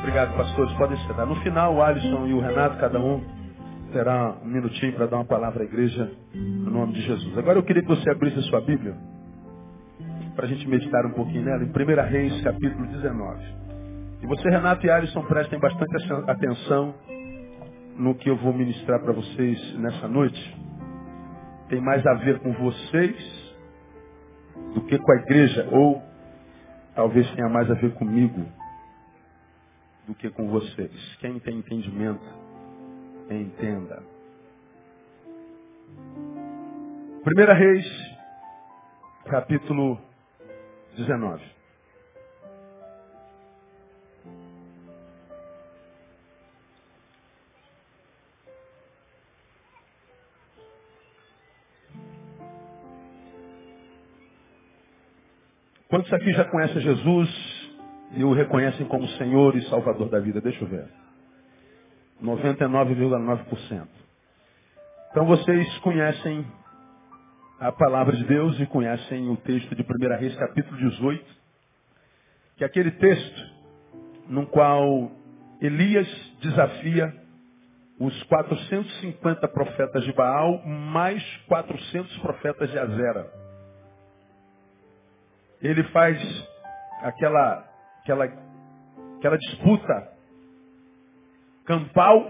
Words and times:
Obrigado, 0.00 0.36
pastores. 0.36 0.72
Podem 0.74 0.98
sentar. 1.06 1.26
No 1.26 1.36
final, 1.42 1.74
o 1.74 1.82
Alisson 1.82 2.26
e 2.26 2.34
o 2.34 2.40
Renato, 2.40 2.78
cada 2.78 2.98
um, 3.00 3.22
terá 3.92 4.36
um 4.42 4.46
minutinho 4.46 4.94
para 4.94 5.06
dar 5.06 5.16
uma 5.16 5.24
palavra 5.24 5.62
à 5.62 5.66
igreja, 5.66 6.10
no 6.72 6.80
nome 6.80 6.94
de 6.94 7.02
Jesus. 7.02 7.36
Agora 7.36 7.58
eu 7.58 7.62
queria 7.62 7.82
que 7.82 7.88
você 7.88 8.08
abrisse 8.10 8.38
a 8.38 8.42
sua 8.42 8.62
Bíblia, 8.62 8.96
para 10.34 10.46
a 10.46 10.48
gente 10.48 10.66
meditar 10.66 11.04
um 11.04 11.12
pouquinho 11.12 11.44
nela, 11.44 11.62
em 11.62 11.68
1 11.68 12.10
Reis, 12.10 12.42
capítulo 12.42 12.86
19. 12.86 13.44
E 14.22 14.26
você, 14.26 14.48
Renato 14.48 14.86
e 14.86 14.90
Alisson, 14.90 15.22
prestem 15.24 15.58
bastante 15.58 15.94
atenção 16.26 16.94
no 17.98 18.14
que 18.14 18.30
eu 18.30 18.36
vou 18.36 18.54
ministrar 18.54 19.00
para 19.00 19.12
vocês 19.12 19.78
nessa 19.78 20.08
noite. 20.08 20.58
Tem 21.68 21.80
mais 21.80 22.04
a 22.06 22.14
ver 22.14 22.38
com 22.40 22.52
vocês 22.52 23.54
do 24.74 24.80
que 24.86 24.98
com 24.98 25.12
a 25.12 25.16
igreja, 25.16 25.68
ou 25.70 26.02
talvez 26.94 27.30
tenha 27.32 27.48
mais 27.48 27.70
a 27.70 27.74
ver 27.74 27.92
comigo 27.94 28.46
do 30.06 30.14
que 30.14 30.30
com 30.30 30.48
vocês. 30.48 31.16
Quem 31.20 31.38
tem 31.38 31.58
entendimento, 31.58 32.24
entenda. 33.30 34.02
Primeira 37.24 37.54
Reis, 37.54 37.86
capítulo 39.26 39.96
19. 40.96 41.40
Quantos 55.88 56.12
aqui 56.12 56.32
já 56.32 56.44
conhecem 56.46 56.80
Jesus 56.80 57.30
e 58.16 58.24
o 58.24 58.32
reconhecem 58.32 58.84
como 58.88 59.06
Senhor 59.10 59.54
e 59.54 59.62
Salvador 59.68 60.08
da 60.08 60.18
vida. 60.18 60.40
Deixa 60.40 60.64
eu 60.64 60.68
ver. 60.68 60.88
99,9%. 62.20 63.86
Então 65.12 65.24
vocês 65.24 65.78
conhecem 65.78 66.44
a 67.62 67.70
palavra 67.70 68.16
de 68.16 68.24
Deus 68.24 68.58
e 68.58 68.66
conhecem 68.66 69.28
o 69.28 69.36
texto 69.36 69.72
de 69.76 69.82
1 69.82 70.18
Reis, 70.18 70.34
capítulo 70.34 70.76
18, 70.78 71.24
que 72.56 72.64
é 72.64 72.66
aquele 72.66 72.90
texto 72.90 73.52
no 74.28 74.46
qual 74.46 75.12
Elias 75.60 76.08
desafia 76.40 77.14
os 78.00 78.20
450 78.24 79.46
profetas 79.46 80.02
de 80.02 80.12
Baal 80.12 80.66
mais 80.66 81.22
400 81.46 82.18
profetas 82.18 82.68
de 82.68 82.78
Azera. 82.80 83.32
Ele 85.62 85.84
faz 85.84 86.18
aquela 87.00 87.64
aquela, 88.00 88.24
aquela 89.18 89.38
disputa 89.38 90.12
campal, 91.64 92.28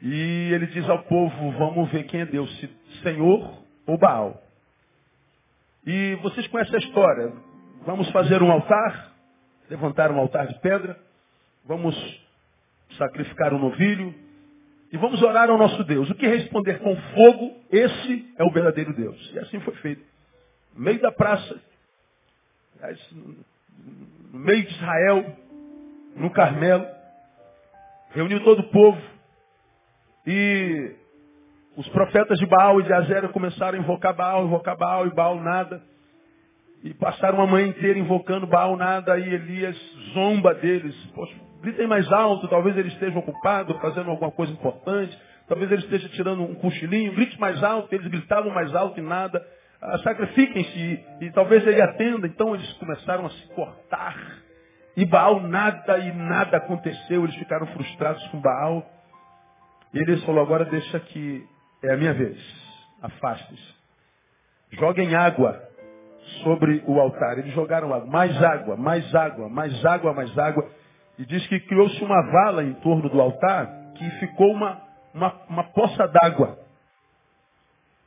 e 0.00 0.50
ele 0.50 0.66
diz 0.68 0.88
ao 0.88 1.02
povo, 1.02 1.52
vamos 1.58 1.90
ver 1.92 2.04
quem 2.04 2.20
é 2.20 2.24
Deus, 2.26 2.50
se 2.58 2.70
Senhor 3.02 3.63
ou 3.86 3.98
Baal. 3.98 4.42
E 5.86 6.14
vocês 6.16 6.46
conhecem 6.48 6.74
a 6.76 6.78
história. 6.78 7.32
Vamos 7.84 8.08
fazer 8.10 8.42
um 8.42 8.50
altar, 8.50 9.12
levantar 9.68 10.10
um 10.10 10.18
altar 10.18 10.46
de 10.46 10.58
pedra, 10.60 10.98
vamos 11.64 11.94
sacrificar 12.96 13.52
um 13.52 13.58
novilho 13.58 14.14
e 14.90 14.96
vamos 14.96 15.20
orar 15.22 15.50
ao 15.50 15.58
nosso 15.58 15.82
Deus. 15.84 16.08
O 16.08 16.14
que 16.14 16.26
responder 16.26 16.78
com 16.78 16.96
fogo, 16.96 17.56
esse 17.70 18.32
é 18.38 18.44
o 18.44 18.50
verdadeiro 18.50 18.94
Deus. 18.94 19.30
E 19.34 19.38
assim 19.38 19.60
foi 19.60 19.74
feito. 19.76 20.02
No 20.74 20.82
meio 20.82 21.00
da 21.00 21.12
praça, 21.12 21.60
no 24.32 24.38
meio 24.38 24.64
de 24.64 24.72
Israel, 24.72 25.36
no 26.16 26.30
Carmelo, 26.30 26.86
reuniu 28.10 28.42
todo 28.44 28.60
o 28.60 28.70
povo 28.70 29.00
e 30.26 30.94
os 31.76 31.88
profetas 31.88 32.38
de 32.38 32.46
Baal 32.46 32.80
e 32.80 32.84
de 32.84 32.92
Azera 32.92 33.28
começaram 33.28 33.76
a 33.76 33.80
invocar 33.80 34.14
Baal, 34.14 34.44
invocar 34.44 34.76
Baal 34.76 35.06
e 35.06 35.10
Baal 35.10 35.40
nada. 35.40 35.82
E 36.84 36.94
passaram 36.94 37.38
uma 37.38 37.46
manhã 37.46 37.68
inteira 37.68 37.98
invocando 37.98 38.46
Baal 38.46 38.76
nada 38.76 39.18
e 39.18 39.34
Elias 39.34 39.76
zomba 40.12 40.54
deles. 40.54 40.94
Poxa, 41.14 41.34
gritem 41.62 41.86
mais 41.86 42.10
alto, 42.12 42.46
talvez 42.46 42.76
ele 42.76 42.88
esteja 42.88 43.18
ocupado, 43.18 43.74
fazendo 43.80 44.10
alguma 44.10 44.30
coisa 44.30 44.52
importante. 44.52 45.18
Talvez 45.48 45.70
ele 45.70 45.82
esteja 45.82 46.08
tirando 46.10 46.42
um 46.42 46.54
cochilinho. 46.54 47.12
Grite 47.14 47.38
mais 47.40 47.62
alto, 47.62 47.92
eles 47.92 48.06
gritavam 48.06 48.52
mais 48.52 48.74
alto 48.74 49.00
e 49.00 49.02
nada. 49.02 49.44
Ah, 49.82 49.98
sacrifiquem-se 49.98 51.04
e, 51.20 51.30
talvez 51.32 51.66
ele 51.66 51.82
atenda. 51.82 52.26
Então 52.26 52.54
eles 52.54 52.70
começaram 52.74 53.26
a 53.26 53.30
se 53.30 53.48
cortar. 53.48 54.16
E 54.96 55.04
Baal 55.04 55.40
nada 55.40 55.98
e 55.98 56.12
nada 56.12 56.58
aconteceu. 56.58 57.24
Eles 57.24 57.34
ficaram 57.34 57.66
frustrados 57.66 58.24
com 58.28 58.40
Baal. 58.40 58.86
E 59.92 59.98
ele 59.98 60.16
falou, 60.18 60.42
agora 60.42 60.64
deixa 60.64 61.00
que 61.00 61.44
é 61.84 61.94
a 61.94 61.96
minha 61.96 62.14
vez. 62.14 62.38
Afaste-se. 63.02 63.74
Joguem 64.72 65.14
água 65.14 65.62
sobre 66.42 66.82
o 66.86 66.98
altar. 67.00 67.38
Eles 67.38 67.52
jogaram 67.54 67.92
água. 67.92 68.06
Mais 68.06 68.42
água, 68.42 68.76
mais 68.76 69.14
água, 69.14 69.48
mais 69.48 69.84
água, 69.84 70.12
mais 70.12 70.38
água. 70.38 70.70
E 71.18 71.24
diz 71.24 71.46
que 71.46 71.60
criou-se 71.60 72.02
uma 72.02 72.22
vala 72.30 72.64
em 72.64 72.74
torno 72.74 73.08
do 73.08 73.20
altar 73.20 73.84
que 73.94 74.10
ficou 74.18 74.52
uma, 74.52 74.82
uma, 75.12 75.32
uma 75.48 75.64
poça 75.64 76.08
d'água. 76.08 76.58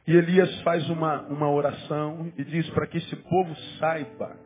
E 0.06 0.16
Elias 0.16 0.62
faz 0.62 0.90
uma, 0.90 1.22
uma 1.24 1.50
oração 1.50 2.32
e 2.38 2.44
diz 2.44 2.70
para 2.70 2.88
que 2.88 2.98
esse 2.98 3.16
povo 3.16 3.54
saiba, 3.78 4.38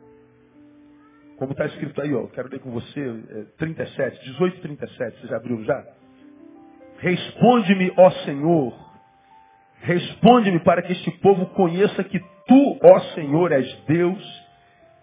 como 1.38 1.52
está 1.52 1.66
escrito 1.66 2.00
aí, 2.02 2.12
ó, 2.12 2.26
quero 2.26 2.48
ler 2.48 2.58
com 2.60 2.70
você, 2.72 3.00
é, 3.00 3.44
37, 3.58 4.24
18 4.24 4.60
37, 4.60 5.20
você 5.20 5.26
já 5.28 5.36
abriu 5.36 5.62
já? 5.64 5.84
Responde-me, 6.98 7.92
ó 7.96 8.10
Senhor, 8.24 8.91
responde-me 9.82 10.60
para 10.60 10.82
que 10.82 10.92
este 10.92 11.10
povo 11.18 11.46
conheça 11.46 12.02
que 12.04 12.18
tu, 12.46 12.78
ó 12.82 13.00
Senhor, 13.14 13.52
és 13.52 13.84
Deus 13.86 14.42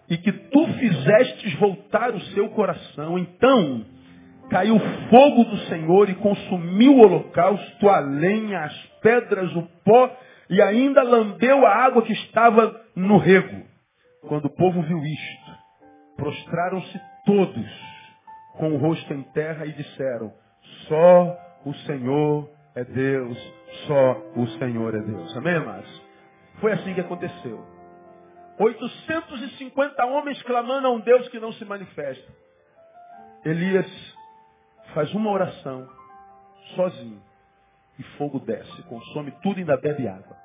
e 0.08 0.16
que 0.16 0.32
tu 0.32 0.66
fizestes 0.74 1.54
voltar 1.54 2.12
o 2.14 2.20
seu 2.32 2.48
coração. 2.50 3.18
Então, 3.18 3.84
caiu 4.50 4.78
fogo 5.08 5.44
do 5.44 5.56
Senhor 5.68 6.10
e 6.10 6.14
consumiu 6.16 6.96
o 6.96 7.00
holocausto, 7.00 7.88
a 7.88 8.00
lenha, 8.00 8.60
as 8.60 8.76
pedras, 9.00 9.54
o 9.54 9.62
pó 9.84 10.10
e 10.48 10.60
ainda 10.60 11.02
lambeu 11.02 11.64
a 11.64 11.84
água 11.84 12.02
que 12.02 12.12
estava 12.12 12.80
no 12.96 13.18
rego. 13.18 13.64
Quando 14.26 14.46
o 14.46 14.50
povo 14.50 14.82
viu 14.82 14.98
isto, 14.98 15.58
prostraram-se 16.16 17.00
todos 17.24 17.90
com 18.58 18.74
o 18.74 18.78
rosto 18.78 19.14
em 19.14 19.22
terra 19.32 19.64
e 19.64 19.72
disseram, 19.72 20.32
só 20.88 21.38
o 21.64 21.72
Senhor 21.86 22.50
é 22.74 22.84
Deus, 22.84 23.59
só 23.86 24.12
o 24.36 24.46
Senhor 24.58 24.94
é 24.94 25.00
Deus. 25.00 25.36
Amém, 25.36 25.54
amados? 25.54 26.02
Foi 26.60 26.72
assim 26.72 26.94
que 26.94 27.00
aconteceu. 27.00 27.64
850 28.58 30.04
homens 30.04 30.42
clamando 30.42 30.86
a 30.86 30.90
um 30.90 31.00
Deus 31.00 31.28
que 31.28 31.40
não 31.40 31.52
se 31.54 31.64
manifesta. 31.64 32.32
Elias 33.44 33.86
faz 34.92 35.12
uma 35.14 35.30
oração, 35.30 35.88
sozinho 36.74 37.22
e 37.98 38.02
fogo 38.18 38.38
desce, 38.40 38.82
consome 38.82 39.30
tudo 39.42 39.58
e 39.58 39.60
ainda 39.60 39.76
bebe 39.76 40.06
água. 40.08 40.36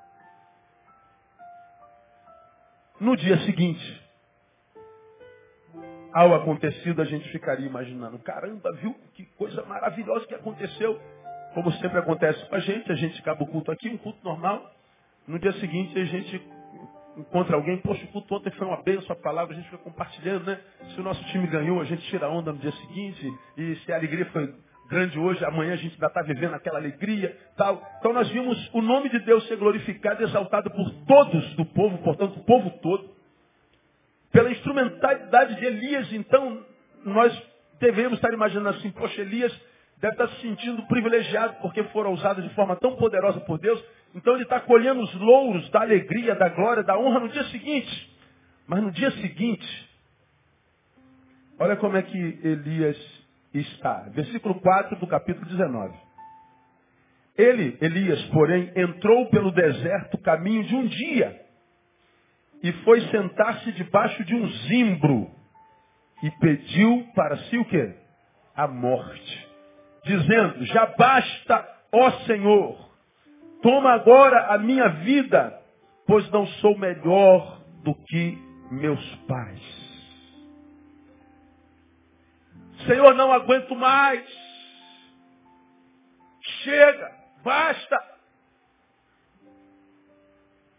No 3.00 3.16
dia 3.18 3.38
seguinte, 3.40 4.06
ao 6.14 6.34
acontecido, 6.34 7.02
a 7.02 7.06
gente 7.06 7.30
ficaria 7.30 7.68
imaginando, 7.68 8.18
caramba, 8.20 8.72
viu 8.74 8.94
que 9.14 9.26
coisa 9.38 9.64
maravilhosa 9.66 10.26
que 10.26 10.36
aconteceu. 10.36 10.98
Como 11.56 11.72
sempre 11.72 11.98
acontece 12.00 12.46
com 12.50 12.56
a 12.56 12.60
gente, 12.60 12.92
a 12.92 12.96
gente 12.96 13.18
acaba 13.18 13.42
o 13.42 13.48
culto 13.48 13.72
aqui, 13.72 13.88
um 13.88 13.98
culto 13.98 14.20
normal. 14.26 14.70
No 15.26 15.40
dia 15.40 15.54
seguinte, 15.54 15.98
a 15.98 16.04
gente 16.04 16.42
encontra 17.16 17.56
alguém, 17.56 17.78
poxa, 17.78 18.04
o 18.04 18.08
culto 18.10 18.36
ontem 18.36 18.52
foi 18.52 18.68
uma 18.68 18.84
bênção, 18.84 19.14
a 19.14 19.16
palavra, 19.16 19.56
a 19.56 19.58
gente 19.58 19.70
foi 19.70 19.80
compartilhando, 19.80 20.48
né? 20.48 20.60
Se 20.94 21.00
o 21.00 21.04
nosso 21.04 21.24
time 21.28 21.48
ganhou, 21.48 21.80
a 21.80 21.86
gente 21.86 22.06
tira 22.10 22.28
onda 22.28 22.52
no 22.52 22.60
dia 22.60 22.74
seguinte, 22.74 23.34
e 23.56 23.76
se 23.78 23.94
a 23.94 23.96
alegria 23.96 24.26
foi 24.34 24.54
grande 24.90 25.18
hoje, 25.18 25.46
amanhã 25.46 25.74
a 25.74 25.78
gente 25.78 25.94
ainda 25.94 26.08
está 26.08 26.22
vivendo 26.24 26.56
aquela 26.56 26.78
alegria, 26.78 27.38
tal. 27.56 27.82
Então 28.00 28.12
nós 28.12 28.28
vimos 28.32 28.70
o 28.74 28.82
nome 28.82 29.08
de 29.08 29.20
Deus 29.20 29.48
ser 29.48 29.56
glorificado 29.56 30.22
e 30.22 30.26
exaltado 30.26 30.70
por 30.70 30.92
todos 31.08 31.56
do 31.56 31.64
povo, 31.68 31.98
portanto, 32.00 32.36
o 32.38 32.44
povo 32.44 32.70
todo. 32.82 33.16
Pela 34.30 34.52
instrumentalidade 34.52 35.56
de 35.56 35.66
Elias, 35.66 36.12
então, 36.12 36.66
nós 37.06 37.34
devemos 37.80 38.18
estar 38.18 38.34
imaginando 38.34 38.78
assim, 38.78 38.92
poxa, 38.92 39.22
Elias 39.22 39.58
deve 40.00 40.14
estar 40.14 40.28
se 40.30 40.42
sentindo 40.42 40.86
privilegiado 40.88 41.56
porque 41.62 41.84
foram 41.86 42.14
usados 42.14 42.44
de 42.44 42.54
forma 42.54 42.76
tão 42.76 42.96
poderosa 42.96 43.40
por 43.42 43.58
Deus. 43.58 43.84
Então 44.14 44.34
ele 44.34 44.44
está 44.44 44.60
colhendo 44.60 45.02
os 45.02 45.14
louros 45.16 45.70
da 45.70 45.82
alegria, 45.82 46.36
da 46.36 46.50
glória, 46.50 46.84
da 46.84 46.98
honra 46.98 47.20
no 47.20 47.30
dia 47.30 47.44
seguinte. 47.46 48.16
Mas 48.68 48.82
no 48.82 48.92
dia 48.92 49.12
seguinte, 49.12 49.90
olha 51.60 51.76
como 51.76 51.98
é 51.98 52.02
que 52.02 52.18
Elias 52.44 52.98
está. 53.54 54.10
Versículo 54.10 54.56
4 54.56 54.98
do 54.98 55.08
capítulo 55.08 55.46
19. 55.46 55.94
Ele, 57.38 57.78
Elias, 57.82 58.22
porém, 58.28 58.72
entrou 58.76 59.30
pelo 59.30 59.52
deserto 59.52 60.18
caminho 60.20 60.64
de 60.64 60.76
um 60.76 60.88
dia 60.88 61.46
e 62.64 62.72
foi 62.84 63.02
sentar-se 63.10 63.72
debaixo 63.74 64.24
de 64.24 64.34
um 64.34 64.48
zimbro 64.48 65.30
e 66.24 66.32
pediu 66.40 67.08
para 67.14 67.38
si 67.38 67.58
o 67.58 67.66
quê? 67.66 67.94
A 68.56 68.68
morte. 68.68 69.45
Dizendo, 70.06 70.64
já 70.66 70.86
basta, 70.86 71.68
ó 71.92 72.12
Senhor, 72.26 72.78
toma 73.64 73.92
agora 73.94 74.54
a 74.54 74.58
minha 74.60 74.88
vida, 74.88 75.60
pois 76.06 76.30
não 76.30 76.46
sou 76.46 76.78
melhor 76.78 77.60
do 77.84 77.96
que 78.06 78.38
meus 78.72 79.04
pais. 79.28 79.86
Senhor, 82.86 83.16
não 83.16 83.32
aguento 83.32 83.76
mais. 83.76 84.24
Chega, 86.64 87.12
basta. 87.44 88.16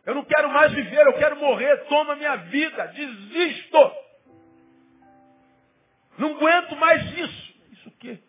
Eu 0.05 0.15
não 0.15 0.25
quero 0.25 0.49
mais 0.51 0.73
viver, 0.73 1.05
eu 1.05 1.15
quero 1.15 1.37
morrer. 1.37 1.77
Toma 1.89 2.15
minha 2.15 2.37
vida, 2.37 2.87
desisto. 2.89 3.93
Não 6.17 6.37
aguento 6.37 6.77
mais 6.77 7.19
isso. 7.19 7.55
Isso 7.73 7.89
o 7.89 7.93
quê? 7.93 8.21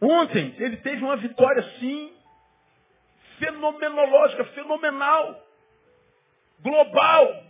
Ontem 0.00 0.54
ele 0.58 0.76
teve 0.78 1.02
uma 1.02 1.16
vitória 1.16 1.62
assim, 1.62 2.12
fenomenológica, 3.38 4.44
fenomenal, 4.46 5.42
global. 6.60 7.44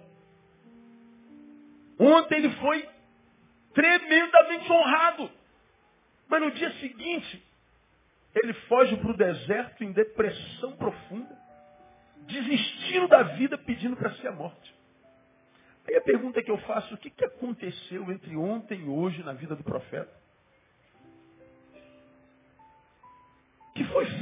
Ontem 1.99 2.39
ele 2.39 2.51
foi 2.57 2.89
tremendamente 3.75 4.71
honrado. 4.73 5.31
Mas 6.29 6.43
no 6.43 6.51
dia 6.53 6.71
seguinte, 6.75 7.43
ele 8.35 8.53
foge 8.69 8.97
para 8.97 9.11
o 9.11 9.17
deserto 9.17 9.83
em 9.83 9.93
depressão 9.93 10.77
profunda, 10.77 11.37
desistindo 12.27 13.09
da 13.09 13.23
vida, 13.23 13.57
pedindo 13.57 13.97
para 13.97 14.13
ser 14.15 14.29
a 14.29 14.33
morte. 14.33 14.75
Aí 15.87 15.95
a 15.97 16.01
pergunta 16.01 16.43
que 16.43 16.51
eu 16.51 16.59
faço, 16.59 16.95
o 16.95 16.99
que, 16.99 17.11
que 17.11 17.25
aconteceu 17.25 18.11
entre 18.11 18.37
ontem 18.37 18.81
e 18.81 18.89
hoje 18.89 19.23
na 19.23 19.33
vida 19.33 19.55
do 19.55 19.63
profeta? 19.63 20.26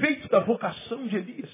Feito 0.04 0.28
da 0.28 0.40
vocação 0.40 1.06
de 1.06 1.16
Elias? 1.16 1.50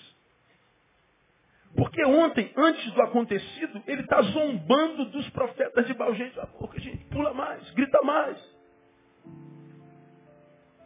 Porque 1.77 2.05
ontem, 2.05 2.53
antes 2.57 2.91
do 2.93 3.03
acontecido, 3.03 3.81
ele 3.87 4.03
está 4.03 4.21
zombando 4.23 5.05
dos 5.07 5.29
profetas 5.31 5.87
de 5.87 5.95
Baal. 5.95 6.15
Gente, 6.15 6.35
porque 6.59 6.81
gente, 6.81 7.05
pula 7.07 7.33
mais, 7.33 7.71
grita 7.71 8.03
mais. 8.03 8.37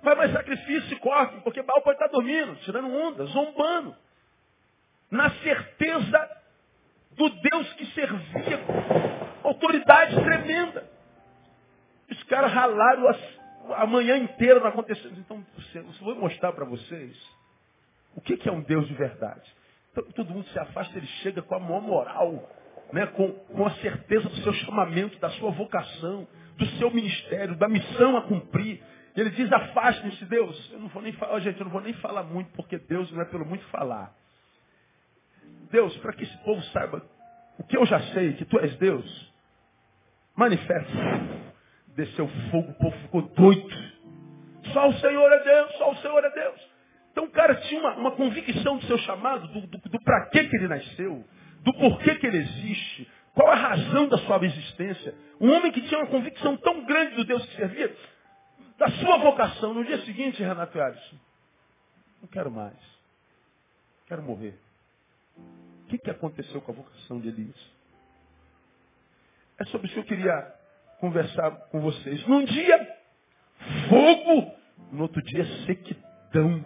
Faz 0.03 0.19
mais 0.19 0.33
sacrifício 0.33 0.93
e 0.93 1.01
corre, 1.01 1.41
porque 1.41 1.63
Baal 1.63 1.81
pode 1.81 1.97
estar 1.97 2.09
tá 2.09 2.13
dormindo, 2.13 2.55
tirando 2.57 2.95
onda, 2.95 3.25
zombando. 3.27 3.97
Na 5.11 5.31
certeza 5.31 6.31
do 7.13 7.31
Deus 7.31 7.73
que 7.75 7.87
servia, 7.87 8.61
autoridade 9.43 10.23
tremenda. 10.23 10.87
Os 12.11 12.23
caras 12.25 12.53
ralaram 12.53 13.09
a, 13.09 13.83
a 13.83 13.87
manhã 13.87 14.19
inteira 14.19 14.61
não 14.61 14.67
aconteceu. 14.67 15.11
Então, 15.13 15.43
eu 15.75 15.85
vou 16.03 16.15
mostrar 16.17 16.53
para 16.53 16.67
vocês 16.67 17.34
o 18.17 18.21
que, 18.21 18.49
é 18.49 18.53
um 18.53 18.63
Deus 18.63 18.87
de 18.87 18.95
verdade. 18.95 19.43
Então, 19.93 20.05
todo 20.13 20.33
mundo 20.33 20.47
se 20.49 20.59
afasta, 20.59 20.97
ele 20.97 21.07
chega 21.23 21.43
com 21.43 21.55
a 21.55 21.61
maior 21.61 21.81
moral, 21.81 22.51
né? 22.93 23.07
com, 23.07 23.31
com 23.33 23.67
a 23.67 23.71
certeza 23.77 24.29
do 24.29 24.37
seu 24.37 24.53
chamamento, 24.53 25.19
da 25.19 25.31
sua 25.31 25.51
vocação, 25.51 26.27
do 26.57 26.67
seu 26.79 26.91
ministério, 26.91 27.57
da 27.57 27.69
missão 27.69 28.17
a 28.17 28.23
cumprir. 28.23 28.83
E 29.17 29.21
ele 29.21 29.31
diz, 29.31 29.53
afastem-se, 29.53 30.25
Deus. 30.25 30.73
Eu 30.73 30.81
não 30.81 30.89
vou 30.89 31.03
nem 31.03 31.13
falar, 31.13 31.39
gente, 31.41 31.59
eu 31.59 31.65
não 31.65 31.73
vou 31.73 31.81
nem 31.81 31.93
falar 31.95 32.25
muito, 32.25 32.51
porque 32.53 32.79
Deus 32.79 33.11
não 33.13 33.23
é 33.23 33.25
pelo 33.25 33.45
muito 33.45 33.65
falar. 33.67 34.13
Deus, 35.71 35.97
para 35.99 36.13
que 36.13 36.25
esse 36.25 36.37
povo 36.39 36.63
saiba 36.65 37.03
o 37.59 37.65
que 37.65 37.77
eu 37.77 37.87
já 37.87 38.01
sei, 38.13 38.35
que 38.35 38.45
tu 38.45 38.59
és 38.59 38.77
Deus, 38.77 39.33
manifesta. 40.37 40.93
Desceu 41.97 42.29
fogo, 42.51 42.71
o 42.71 42.75
povo 42.75 42.97
ficou 42.99 43.23
doido. 43.23 43.95
Só 44.73 44.89
o 44.89 44.95
Senhor 44.95 45.33
é 45.33 45.45
Deus, 45.45 45.73
só 45.79 45.93
o 45.93 45.97
Senhor 45.97 46.25
é 46.25 46.31
Deus. 46.31 46.74
Então 47.15 47.27
o 47.27 47.31
cara 47.31 47.55
tinha 47.55 47.81
uma, 47.81 47.95
uma 47.95 48.11
convicção 48.11 48.77
do 48.77 48.87
seu 48.87 48.99
chamado, 48.99 49.47
do, 49.47 49.61
do, 49.69 49.79
do 49.79 50.01
para 50.01 50.27
que, 50.31 50.39
ele 50.41 50.67
nasceu, 50.67 51.25
do 51.63 51.73
porquê 51.75 52.17
que 52.17 52.27
ele 52.27 52.39
existe, 52.39 53.09
qual 53.33 53.53
a 53.53 53.55
razão 53.55 54.09
da 54.09 54.19
sua 54.19 54.45
existência. 54.45 55.15
Um 55.41 55.53
homem 55.53 55.71
que 55.71 55.81
tinha 55.83 56.01
uma 56.01 56.09
convicção 56.09 56.57
tão 56.57 56.85
grande 56.85 57.15
do 57.15 57.25
Deus 57.25 57.47
que 57.47 57.55
servia, 57.55 57.97
da 58.77 58.89
sua 58.91 59.19
vocação. 59.19 59.73
No 59.73 59.85
dia 59.85 59.99
seguinte, 60.05 60.43
Renato 60.43 60.81
Alisson, 60.81 61.17
não 62.21 62.29
quero 62.29 62.51
mais. 62.51 62.75
Quero 64.09 64.23
morrer. 64.23 64.59
O 65.39 65.87
que, 65.87 65.99
que 65.99 66.11
aconteceu 66.11 66.61
com 66.63 66.73
a 66.73 66.75
vocação 66.75 67.21
de 67.21 67.29
Elias? 67.29 67.75
É 69.61 69.65
sobre 69.67 69.87
isso 69.87 69.95
que 69.95 70.01
eu 70.01 70.17
queria 70.17 70.53
conversar 70.99 71.53
com 71.71 71.81
vocês. 71.81 72.27
Num 72.27 72.45
dia, 72.45 72.99
fogo, 73.89 74.53
no 74.91 75.03
outro 75.03 75.23
dia, 75.23 75.45
sequidão 75.65 76.04
gratidão. 76.35 76.65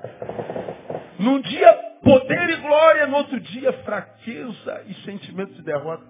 Num 1.19 1.41
dia, 1.41 1.73
poder 2.03 2.51
e 2.51 2.57
glória, 2.57 3.07
no 3.07 3.17
outro 3.19 3.39
dia, 3.39 3.73
fraqueza 3.85 4.85
e 4.87 4.95
sentimento 5.05 5.53
de 5.53 5.63
derrota. 5.63 6.07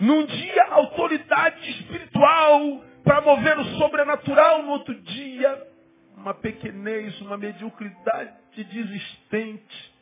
Num 0.00 0.24
dia, 0.24 0.64
autoridade 0.70 1.70
espiritual 1.70 2.84
para 3.02 3.20
mover 3.20 3.58
o 3.58 3.64
sobrenatural, 3.78 4.62
no 4.62 4.72
outro 4.72 4.94
dia, 4.94 5.66
uma 6.16 6.34
pequenez, 6.34 7.20
uma 7.20 7.36
mediocridade 7.36 8.32
desistente, 8.54 9.94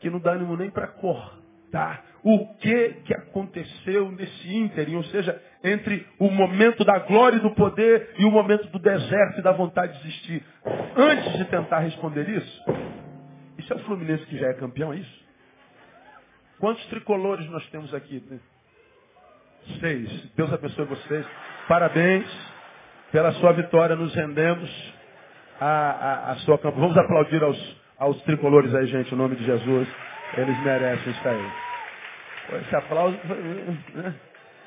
que 0.00 0.08
não 0.08 0.18
dá 0.18 0.32
ânimo 0.32 0.56
nem 0.56 0.70
para 0.70 0.88
cortar 0.88 1.49
o 2.22 2.54
que, 2.56 2.88
que 3.04 3.14
aconteceu 3.14 4.10
nesse 4.12 4.54
ínterim, 4.54 4.96
ou 4.96 5.04
seja, 5.04 5.40
entre 5.64 6.06
o 6.18 6.30
momento 6.30 6.84
da 6.84 6.98
glória 7.00 7.36
e 7.36 7.40
do 7.40 7.54
poder 7.54 8.14
e 8.18 8.24
o 8.24 8.30
momento 8.30 8.66
do 8.68 8.78
deserto 8.78 9.38
e 9.38 9.42
da 9.42 9.52
vontade 9.52 9.92
de 9.94 10.04
desistir. 10.04 10.44
Antes 10.96 11.38
de 11.38 11.44
tentar 11.46 11.80
responder 11.80 12.28
isso, 12.28 12.64
isso 13.58 13.72
é 13.72 13.76
o 13.76 13.80
Fluminense 13.80 14.24
que 14.26 14.38
já 14.38 14.48
é 14.48 14.54
campeão, 14.54 14.92
é 14.92 14.96
isso? 14.96 15.20
Quantos 16.58 16.84
tricolores 16.86 17.48
nós 17.50 17.66
temos 17.70 17.92
aqui? 17.94 18.22
Seis. 19.80 20.30
Deus 20.36 20.52
abençoe 20.52 20.84
vocês. 20.84 21.26
Parabéns 21.68 22.26
pela 23.10 23.32
sua 23.32 23.52
vitória. 23.52 23.96
Nos 23.96 24.14
rendemos 24.14 24.94
a, 25.58 25.66
a, 25.66 26.32
a 26.32 26.36
sua 26.36 26.58
campanha. 26.58 26.82
Vamos 26.82 26.98
aplaudir 26.98 27.42
aos, 27.42 27.76
aos 27.98 28.20
tricolores 28.22 28.74
aí, 28.74 28.86
gente, 28.86 29.14
em 29.14 29.16
nome 29.16 29.36
de 29.36 29.44
Jesus. 29.44 29.88
Eles 30.36 30.62
merecem 30.62 31.12
isso 31.12 31.28
aí. 31.28 31.52
Esse 32.62 32.76
aplauso. 32.76 33.18
Né? 33.94 34.14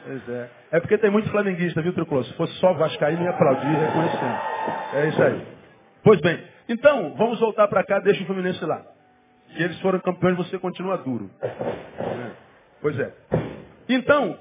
Pois 0.05 0.29
é. 0.29 0.49
É 0.71 0.79
porque 0.79 0.97
tem 0.97 1.09
muito 1.09 1.29
flamenguista, 1.29 1.81
viu, 1.81 1.93
Tricolor? 1.93 2.25
Se 2.25 2.33
fosse 2.33 2.53
só 2.55 2.73
Vascaíno, 2.73 3.23
ia 3.23 3.29
aplaudir 3.29 3.67
reconhecendo. 3.67 4.39
É 4.93 5.07
isso 5.07 5.23
aí. 5.23 5.47
Pois 6.03 6.19
bem, 6.19 6.43
então, 6.67 7.13
vamos 7.15 7.39
voltar 7.39 7.67
para 7.67 7.83
cá, 7.83 7.99
deixa 7.99 8.23
o 8.23 8.25
Fluminense 8.25 8.63
lá. 8.65 8.85
Se 9.55 9.63
eles 9.63 9.79
foram 9.79 9.99
campeões, 9.99 10.35
você 10.35 10.57
continua 10.59 10.97
duro. 10.97 11.29
É. 11.41 11.51
Pois 12.81 12.99
é. 12.99 13.13
Então, 13.87 14.37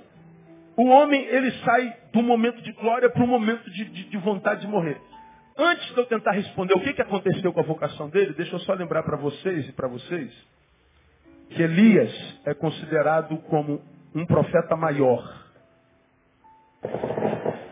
o 0.77 0.89
homem, 0.89 1.25
ele 1.27 1.51
sai 1.65 1.97
do 2.13 2.23
momento 2.23 2.61
de 2.63 2.73
glória 2.73 3.09
para 3.11 3.23
o 3.23 3.27
momento 3.27 3.71
de, 3.71 3.85
de, 3.85 4.05
de, 4.05 4.17
vontade 4.19 4.63
de 4.63 4.67
morrer. 4.67 5.01
Antes 5.57 5.93
de 5.93 5.99
eu 5.99 6.07
tentar 6.07 6.33
responder 6.33 6.75
o 6.75 6.81
que, 6.81 6.95
que 6.95 7.03
aconteceu 7.03 7.53
com 7.53 7.61
a 7.61 7.65
vocação 7.65 8.09
dele, 8.09 8.33
deixa 8.35 8.55
eu 8.55 8.61
só 8.61 8.73
lembrar 8.73 9.03
para 9.03 9.17
vocês 9.17 9.69
e 9.69 9.73
para 9.73 9.87
vocês 9.87 10.33
que 11.55 11.63
Elias 11.63 12.13
é 12.45 12.55
considerado 12.55 13.37
como 13.49 13.81
um 14.15 14.27
profeta 14.27 14.77
maior. 14.77 15.43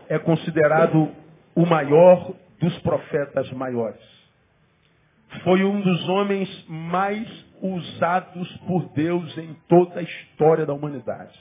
É 0.09 0.17
considerado 0.19 1.11
o 1.55 1.65
maior 1.65 2.33
dos 2.59 2.77
profetas 2.79 3.51
maiores. 3.53 4.01
Foi 5.43 5.63
um 5.63 5.81
dos 5.81 6.09
homens 6.09 6.65
mais 6.67 7.27
usados 7.61 8.57
por 8.67 8.89
Deus 8.93 9.37
em 9.37 9.53
toda 9.67 9.99
a 9.99 10.03
história 10.03 10.65
da 10.65 10.73
humanidade. 10.73 11.37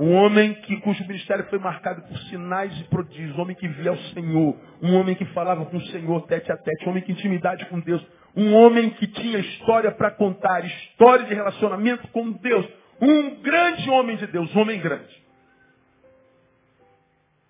Um 0.00 0.14
homem 0.14 0.54
que, 0.54 0.76
cujo 0.80 1.04
ministério 1.06 1.44
foi 1.50 1.58
marcado 1.58 2.02
por 2.02 2.16
sinais 2.30 2.72
e 2.80 2.84
prodígios, 2.84 3.36
um 3.36 3.42
homem 3.42 3.56
que 3.56 3.66
via 3.66 3.92
o 3.92 3.98
Senhor, 4.14 4.56
um 4.80 4.94
homem 4.94 5.16
que 5.16 5.24
falava 5.26 5.66
com 5.66 5.76
o 5.76 5.86
Senhor 5.86 6.24
tete 6.26 6.52
a 6.52 6.56
tete, 6.56 6.86
um 6.86 6.90
homem 6.90 7.02
que 7.02 7.10
intimidade 7.10 7.66
com 7.66 7.80
Deus, 7.80 8.04
um 8.38 8.54
homem 8.54 8.90
que 8.90 9.08
tinha 9.08 9.40
história 9.40 9.90
para 9.90 10.12
contar, 10.12 10.64
história 10.64 11.26
de 11.26 11.34
relacionamento 11.34 12.06
com 12.08 12.30
Deus. 12.30 12.64
Um 13.00 13.42
grande 13.42 13.90
homem 13.90 14.16
de 14.16 14.28
Deus, 14.28 14.54
um 14.54 14.60
homem 14.60 14.80
grande. 14.80 15.12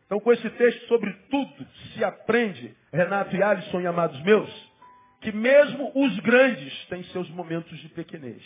Então, 0.07 0.19
com 0.19 0.33
esse 0.33 0.49
texto, 0.49 0.89
sobre 0.89 1.13
tudo 1.31 1.67
se 1.93 2.03
aprende, 2.03 2.75
Renato 2.91 3.37
e 3.37 3.43
Alisson 3.43 3.83
e 3.83 3.87
amados 3.87 4.19
meus, 4.23 4.51
que 5.21 5.31
mesmo 5.31 5.93
os 5.95 6.19
grandes 6.21 6.87
têm 6.87 7.05
seus 7.05 7.29
momentos 7.29 7.79
de 7.79 7.89
pequenez. 7.91 8.43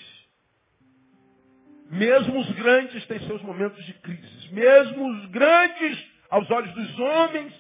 Mesmo 1.93 2.41
os 2.41 2.51
grandes 2.53 3.07
têm 3.07 3.21
seus 3.21 3.41
momentos 3.43 3.85
de 3.85 3.93
crise. 3.95 4.53
Mesmo 4.53 5.09
os 5.13 5.27
grandes, 5.27 6.05
aos 6.29 6.51
olhos 6.51 6.75
dos 6.75 6.99
homens, 6.99 7.53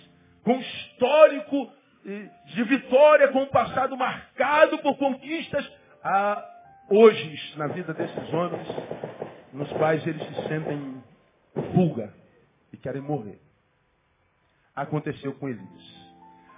com 0.42 0.58
histórico 0.58 1.72
de 2.04 2.64
vitória, 2.64 3.28
com 3.28 3.42
um 3.42 3.46
passado 3.46 3.96
marcado 3.96 4.78
por 4.78 4.96
conquistas, 4.96 5.70
há 6.02 6.44
hoje 6.90 7.56
na 7.56 7.68
vida 7.68 7.94
desses 7.94 8.32
homens, 8.32 8.66
nos 9.52 9.70
quais 9.72 10.06
eles 10.06 10.22
se 10.26 10.48
sentem 10.48 11.02
fuga 11.74 12.12
e 12.72 12.76
querem 12.76 13.02
morrer. 13.02 13.40
Aconteceu 14.74 15.34
com 15.34 15.48
Elias. 15.48 16.02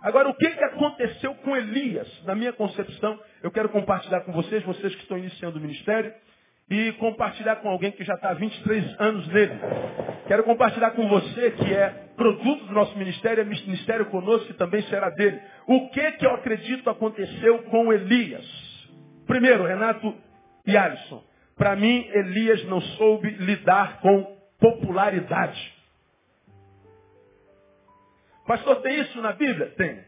Agora, 0.00 0.28
o 0.28 0.34
que, 0.34 0.50
que 0.50 0.64
aconteceu 0.64 1.34
com 1.36 1.56
Elias? 1.56 2.22
Na 2.24 2.34
minha 2.34 2.52
concepção, 2.52 3.18
eu 3.42 3.50
quero 3.50 3.70
compartilhar 3.70 4.20
com 4.20 4.32
vocês, 4.32 4.62
vocês 4.62 4.94
que 4.94 5.02
estão 5.02 5.16
iniciando 5.18 5.58
o 5.58 5.60
ministério, 5.60 6.14
e 6.70 6.92
compartilhar 6.92 7.56
com 7.56 7.68
alguém 7.68 7.92
que 7.92 8.04
já 8.04 8.14
está 8.14 8.30
há 8.30 8.34
23 8.34 9.00
anos 9.00 9.26
nele. 9.28 9.58
Quero 10.26 10.44
compartilhar 10.44 10.92
com 10.92 11.06
você, 11.08 11.50
que 11.50 11.72
é 11.72 11.88
produto 12.16 12.66
do 12.66 12.72
nosso 12.72 12.96
ministério, 12.96 13.42
é 13.42 13.44
ministério 13.44 14.06
conosco, 14.06 14.46
que 14.46 14.54
também 14.54 14.82
será 14.82 15.10
dele. 15.10 15.40
O 15.66 15.88
que 15.90 16.12
que 16.12 16.24
eu 16.24 16.34
acredito 16.34 16.88
aconteceu 16.88 17.62
com 17.64 17.92
Elias? 17.92 18.44
Primeiro, 19.26 19.64
Renato 19.64 20.14
e 20.66 20.76
Alisson. 20.76 21.22
Para 21.56 21.76
mim, 21.76 22.08
Elias 22.12 22.64
não 22.64 22.80
soube 22.80 23.30
lidar 23.30 24.00
com 24.00 24.36
popularidade. 24.58 25.74
Pastor, 28.46 28.76
tem 28.82 29.00
isso 29.00 29.20
na 29.20 29.32
Bíblia? 29.32 29.66
Tem. 29.76 30.04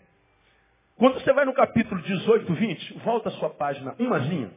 Quando 0.96 1.20
você 1.20 1.32
vai 1.32 1.44
no 1.44 1.52
capítulo 1.52 2.00
18, 2.00 2.54
20, 2.54 2.98
volta 3.04 3.28
a 3.28 3.32
sua 3.32 3.50
página, 3.50 3.94
umazinha. 3.98 4.50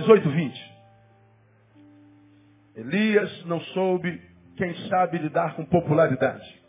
18, 0.00 0.30
20. 0.30 0.70
Elias 2.76 3.44
não 3.44 3.60
soube, 3.60 4.20
quem 4.56 4.74
sabe, 4.88 5.18
lidar 5.18 5.54
com 5.54 5.64
popularidade. 5.66 6.60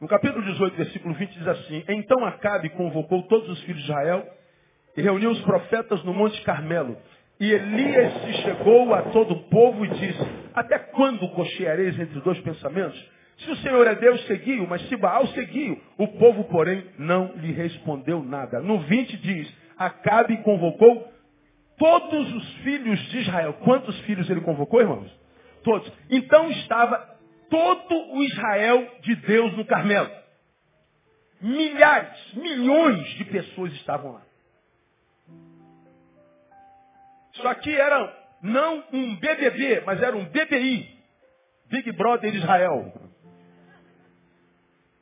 No 0.00 0.08
capítulo 0.08 0.42
18, 0.44 0.76
versículo 0.76 1.14
20, 1.14 1.38
diz 1.38 1.48
assim: 1.48 1.84
Então 1.88 2.24
Acabe 2.24 2.70
convocou 2.70 3.24
todos 3.24 3.48
os 3.50 3.60
filhos 3.62 3.82
de 3.82 3.90
Israel 3.90 4.26
e 4.96 5.02
reuniu 5.02 5.30
os 5.30 5.40
profetas 5.42 6.02
no 6.04 6.14
Monte 6.14 6.40
Carmelo. 6.42 6.96
E 7.40 7.52
Elias 7.52 8.12
se 8.22 8.32
chegou 8.42 8.94
a 8.94 9.02
todo 9.02 9.34
o 9.34 9.42
povo 9.50 9.84
e 9.84 9.88
disse: 9.88 10.26
Até 10.54 10.78
quando 10.78 11.28
cocheareis 11.30 11.98
entre 11.98 12.20
dois 12.20 12.40
pensamentos? 12.40 12.98
Se 13.38 13.50
o 13.50 13.56
Senhor 13.56 13.86
é 13.86 13.94
Deus, 13.94 14.24
seguiu, 14.26 14.66
mas 14.66 14.80
se 14.88 14.96
Baal 14.96 15.26
seguiu. 15.28 15.80
O 15.96 16.08
povo, 16.08 16.44
porém, 16.44 16.84
não 16.98 17.32
lhe 17.36 17.52
respondeu 17.52 18.22
nada. 18.22 18.60
No 18.60 18.80
20 18.80 19.16
diz: 19.18 19.52
Acabe 19.76 20.38
convocou 20.38 21.17
todos 21.78 22.34
os 22.34 22.54
filhos 22.58 22.98
de 23.10 23.18
Israel. 23.18 23.54
Quantos 23.64 23.98
filhos 24.00 24.28
ele 24.28 24.40
convocou, 24.40 24.80
irmãos? 24.80 25.10
Todos. 25.62 25.90
Então 26.10 26.50
estava 26.50 27.18
todo 27.48 27.94
o 28.14 28.22
Israel 28.24 28.86
de 29.00 29.14
Deus 29.16 29.56
no 29.56 29.64
Carmelo. 29.64 30.10
Milhares, 31.40 32.34
milhões 32.34 33.06
de 33.14 33.24
pessoas 33.24 33.72
estavam 33.74 34.12
lá. 34.12 34.22
Isso 37.32 37.46
aqui 37.46 37.72
era 37.72 38.16
não 38.42 38.84
um 38.92 39.16
BBB, 39.16 39.82
mas 39.86 40.02
era 40.02 40.16
um 40.16 40.24
BBI. 40.24 40.98
Big 41.66 41.92
Brother 41.92 42.34
Israel. 42.34 42.92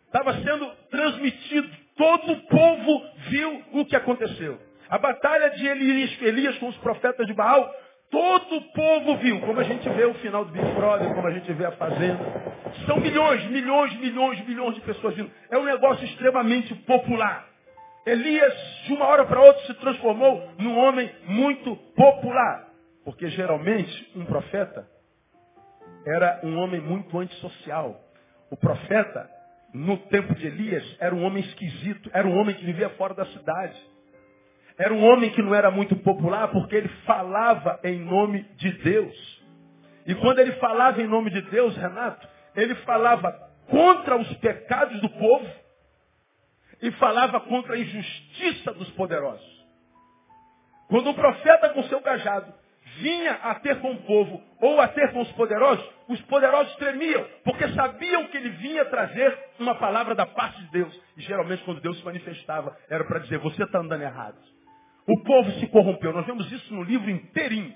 Estava 0.06 0.34
sendo 0.42 0.70
transmitido. 0.90 1.86
Todo 1.96 2.32
o 2.32 2.42
povo 2.42 3.02
viu 3.30 3.64
o 3.72 3.86
que 3.86 3.96
aconteceu. 3.96 4.60
A 4.88 4.98
batalha 4.98 5.50
de 5.50 5.66
Elias, 5.66 6.22
Elias 6.22 6.58
com 6.58 6.68
os 6.68 6.76
profetas 6.78 7.26
de 7.26 7.34
Baal, 7.34 7.74
todo 8.10 8.56
o 8.56 8.72
povo 8.72 9.16
viu, 9.16 9.40
como 9.40 9.58
a 9.58 9.64
gente 9.64 9.88
vê 9.90 10.04
o 10.04 10.14
final 10.14 10.44
do 10.44 10.52
Big 10.52 10.64
Brother, 10.74 11.12
como 11.14 11.26
a 11.26 11.32
gente 11.32 11.52
vê 11.52 11.64
a 11.66 11.72
Fazenda. 11.72 12.24
São 12.86 13.00
milhões, 13.00 13.44
milhões, 13.50 13.98
milhões, 13.98 14.46
milhões 14.46 14.74
de 14.76 14.80
pessoas 14.82 15.14
vindo. 15.14 15.30
É 15.50 15.58
um 15.58 15.64
negócio 15.64 16.04
extremamente 16.04 16.74
popular. 16.74 17.46
Elias, 18.06 18.54
de 18.86 18.92
uma 18.92 19.06
hora 19.06 19.24
para 19.24 19.40
outra, 19.40 19.66
se 19.66 19.74
transformou 19.74 20.52
num 20.58 20.78
homem 20.78 21.10
muito 21.26 21.74
popular. 21.96 22.68
Porque 23.04 23.28
geralmente 23.28 24.12
um 24.14 24.24
profeta 24.24 24.86
era 26.06 26.40
um 26.44 26.56
homem 26.58 26.80
muito 26.80 27.18
antissocial. 27.18 28.00
O 28.50 28.56
profeta, 28.56 29.28
no 29.74 29.96
tempo 30.08 30.34
de 30.36 30.46
Elias, 30.46 30.96
era 31.00 31.14
um 31.14 31.24
homem 31.24 31.42
esquisito, 31.42 32.08
era 32.12 32.26
um 32.26 32.36
homem 32.36 32.54
que 32.54 32.64
vivia 32.64 32.90
fora 32.90 33.12
da 33.12 33.26
cidade. 33.26 33.76
Era 34.78 34.92
um 34.92 35.04
homem 35.04 35.30
que 35.30 35.42
não 35.42 35.54
era 35.54 35.70
muito 35.70 35.96
popular 35.96 36.48
porque 36.48 36.76
ele 36.76 36.88
falava 37.06 37.80
em 37.82 37.98
nome 37.98 38.42
de 38.56 38.70
Deus. 38.72 39.44
E 40.06 40.14
quando 40.14 40.38
ele 40.38 40.52
falava 40.52 41.00
em 41.00 41.06
nome 41.06 41.30
de 41.30 41.40
Deus, 41.42 41.76
Renato, 41.76 42.28
ele 42.54 42.74
falava 42.76 43.32
contra 43.68 44.16
os 44.16 44.32
pecados 44.36 45.00
do 45.00 45.08
povo 45.08 45.50
e 46.80 46.90
falava 46.92 47.40
contra 47.40 47.74
a 47.74 47.78
injustiça 47.78 48.72
dos 48.74 48.90
poderosos. 48.90 49.56
Quando 50.88 51.10
o 51.10 51.14
profeta 51.14 51.70
com 51.70 51.82
seu 51.84 52.00
cajado 52.00 52.52
vinha 52.98 53.32
a 53.42 53.54
ter 53.56 53.80
com 53.80 53.92
o 53.92 54.02
povo 54.02 54.42
ou 54.60 54.80
a 54.80 54.88
ter 54.88 55.10
com 55.12 55.20
os 55.20 55.32
poderosos, 55.32 55.84
os 56.08 56.20
poderosos 56.22 56.74
tremiam, 56.76 57.26
porque 57.44 57.68
sabiam 57.70 58.28
que 58.28 58.36
ele 58.36 58.50
vinha 58.50 58.84
trazer 58.84 59.36
uma 59.58 59.74
palavra 59.74 60.14
da 60.14 60.26
parte 60.26 60.60
de 60.62 60.70
Deus. 60.70 61.02
E 61.16 61.22
geralmente 61.22 61.64
quando 61.64 61.80
Deus 61.80 61.98
se 61.98 62.04
manifestava, 62.04 62.76
era 62.88 63.04
para 63.04 63.18
dizer, 63.20 63.38
você 63.38 63.64
está 63.64 63.80
andando 63.80 64.02
errado. 64.02 64.55
O 65.06 65.22
povo 65.22 65.50
se 65.52 65.66
corrompeu. 65.68 66.12
Nós 66.12 66.26
vemos 66.26 66.50
isso 66.50 66.74
no 66.74 66.82
livro 66.82 67.08
inteirinho. 67.08 67.72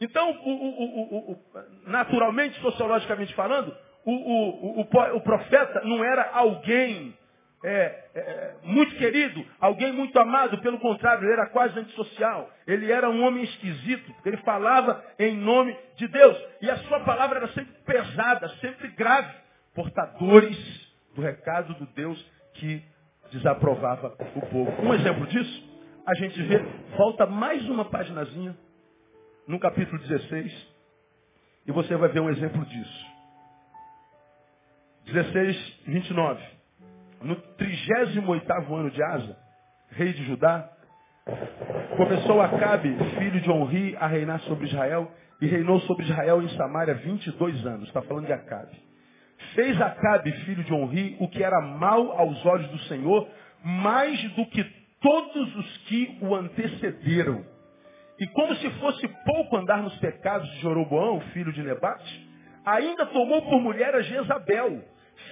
Então, 0.00 0.30
o, 0.30 0.50
o, 0.50 1.32
o, 1.32 1.40
naturalmente, 1.86 2.58
sociologicamente 2.60 3.34
falando, 3.34 3.74
o, 4.04 5.20
profeta 5.20 5.82
não 5.84 6.04
era 6.04 6.30
alguém 6.32 7.16
é, 7.64 8.04
é, 8.14 8.54
muito 8.62 8.94
querido, 8.96 9.44
alguém 9.58 9.92
muito 9.92 10.18
amado, 10.18 10.58
pelo 10.58 10.78
contrário, 10.78 11.24
ele 11.24 11.32
era 11.32 11.46
quase 11.46 11.78
antissocial. 11.78 12.50
Ele 12.66 12.90
era 12.92 13.08
um 13.08 13.22
homem 13.24 13.44
esquisito, 13.44 14.12
porque 14.14 14.28
ele 14.30 14.36
falava 14.38 15.02
em 15.18 15.36
nome 15.36 15.76
de 15.96 16.06
Deus. 16.08 16.36
E 16.60 16.70
a 16.70 16.76
sua 16.78 17.00
palavra 17.00 17.38
era 17.38 17.48
sempre 17.48 17.74
pesada, 17.86 18.48
sempre 18.60 18.88
grave. 18.88 19.32
Portadores 19.74 20.56
do 21.14 21.22
recado 21.22 21.74
do 21.74 21.86
Deus 21.86 22.22
que 22.54 22.82
desaprovava 23.32 24.14
o 24.36 24.40
povo. 24.46 24.82
Um 24.82 24.94
exemplo 24.94 25.26
disso 25.26 25.73
a 26.06 26.14
gente 26.14 26.40
vê, 26.42 26.58
volta 26.96 27.24
mais 27.24 27.66
uma 27.68 27.86
paginazinha 27.86 28.54
no 29.48 29.58
capítulo 29.58 29.98
16 30.02 30.74
e 31.66 31.72
você 31.72 31.96
vai 31.96 32.10
ver 32.10 32.20
um 32.20 32.28
exemplo 32.28 32.64
disso. 32.66 33.06
16, 35.06 35.80
29. 35.86 36.42
No 37.22 37.36
38 37.36 38.74
ano 38.74 38.90
de 38.90 39.02
Asa, 39.02 39.38
rei 39.90 40.12
de 40.12 40.24
Judá, 40.24 40.70
começou 41.96 42.42
Acabe, 42.42 42.94
filho 43.18 43.40
de 43.40 43.50
Onri, 43.50 43.96
a 43.96 44.06
reinar 44.06 44.40
sobre 44.40 44.66
Israel 44.66 45.10
e 45.40 45.46
reinou 45.46 45.80
sobre 45.80 46.04
Israel 46.04 46.42
em 46.42 46.48
Samaria 46.50 46.94
22 46.94 47.66
anos. 47.66 47.88
Está 47.88 48.02
falando 48.02 48.26
de 48.26 48.32
Acabe. 48.32 48.78
Fez 49.54 49.80
Acabe, 49.80 50.32
filho 50.44 50.64
de 50.64 50.72
Onri, 50.74 51.16
o 51.18 51.28
que 51.28 51.42
era 51.42 51.62
mal 51.62 52.12
aos 52.12 52.44
olhos 52.44 52.68
do 52.68 52.78
Senhor, 52.80 53.26
mais 53.62 54.22
do 54.34 54.46
que 54.46 54.83
todos 55.04 55.56
os 55.56 55.76
que 55.86 56.18
o 56.22 56.34
antecederam. 56.34 57.44
E 58.18 58.26
como 58.28 58.54
se 58.56 58.70
fosse 58.80 59.06
pouco 59.26 59.54
andar 59.58 59.82
nos 59.82 59.94
pecados 59.98 60.48
de 60.52 60.60
Jeroboão, 60.60 61.20
filho 61.34 61.52
de 61.52 61.62
Nebate, 61.62 62.30
ainda 62.64 63.04
tomou 63.06 63.42
por 63.42 63.60
mulher 63.60 63.94
a 63.94 64.00
Jezabel, 64.00 64.82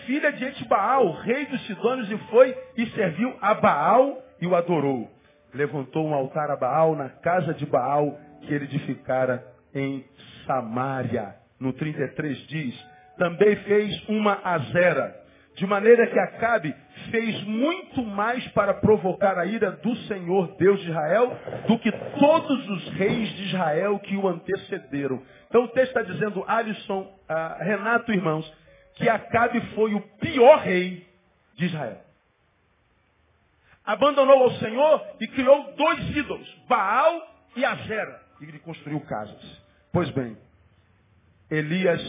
filha 0.04 0.30
de 0.30 0.44
Etbaal, 0.44 1.12
rei 1.22 1.46
dos 1.46 1.66
Sidônios, 1.66 2.10
e 2.10 2.18
foi 2.28 2.54
e 2.76 2.86
serviu 2.90 3.34
a 3.40 3.54
Baal 3.54 4.22
e 4.42 4.46
o 4.46 4.54
adorou. 4.54 5.10
Levantou 5.54 6.06
um 6.06 6.12
altar 6.12 6.50
a 6.50 6.56
Baal 6.56 6.94
na 6.94 7.08
casa 7.08 7.54
de 7.54 7.64
Baal 7.64 8.18
que 8.42 8.52
ele 8.52 8.64
edificara 8.64 9.42
em 9.74 10.04
Samaria. 10.46 11.34
No 11.58 11.72
33 11.72 12.36
diz, 12.46 12.86
também 13.16 13.56
fez 13.56 14.08
uma 14.08 14.38
azera, 14.44 15.16
de 15.54 15.66
maneira 15.66 16.06
que 16.08 16.18
Acabe 16.18 16.74
fez 17.12 17.44
muito 17.44 18.02
mais 18.02 18.44
para 18.48 18.74
provocar 18.74 19.38
a 19.38 19.46
ira 19.46 19.70
do 19.70 19.94
Senhor 20.08 20.56
Deus 20.56 20.80
de 20.80 20.88
Israel 20.88 21.38
do 21.68 21.78
que 21.78 21.92
todos 21.92 22.68
os 22.70 22.88
reis 22.94 23.28
de 23.36 23.44
Israel 23.44 23.98
que 24.00 24.16
o 24.16 24.26
antecederam. 24.26 25.22
Então 25.46 25.64
o 25.64 25.68
texto 25.68 25.96
está 25.96 26.02
dizendo, 26.02 26.42
Alisson, 26.48 27.02
uh, 27.02 27.62
Renato, 27.62 28.10
irmãos, 28.10 28.50
que 28.94 29.08
Acabe 29.08 29.60
foi 29.74 29.94
o 29.94 30.00
pior 30.00 30.60
rei 30.60 31.06
de 31.54 31.66
Israel. 31.66 32.00
Abandonou 33.84 34.44
ao 34.44 34.52
Senhor 34.52 35.06
e 35.20 35.28
criou 35.28 35.74
dois 35.74 36.16
ídolos, 36.16 36.48
Baal 36.68 37.28
e 37.54 37.64
Azera. 37.64 38.22
E 38.40 38.44
ele 38.44 38.58
construiu 38.60 39.00
casas. 39.00 39.62
Pois 39.92 40.08
bem, 40.10 40.36
Elias 41.50 42.00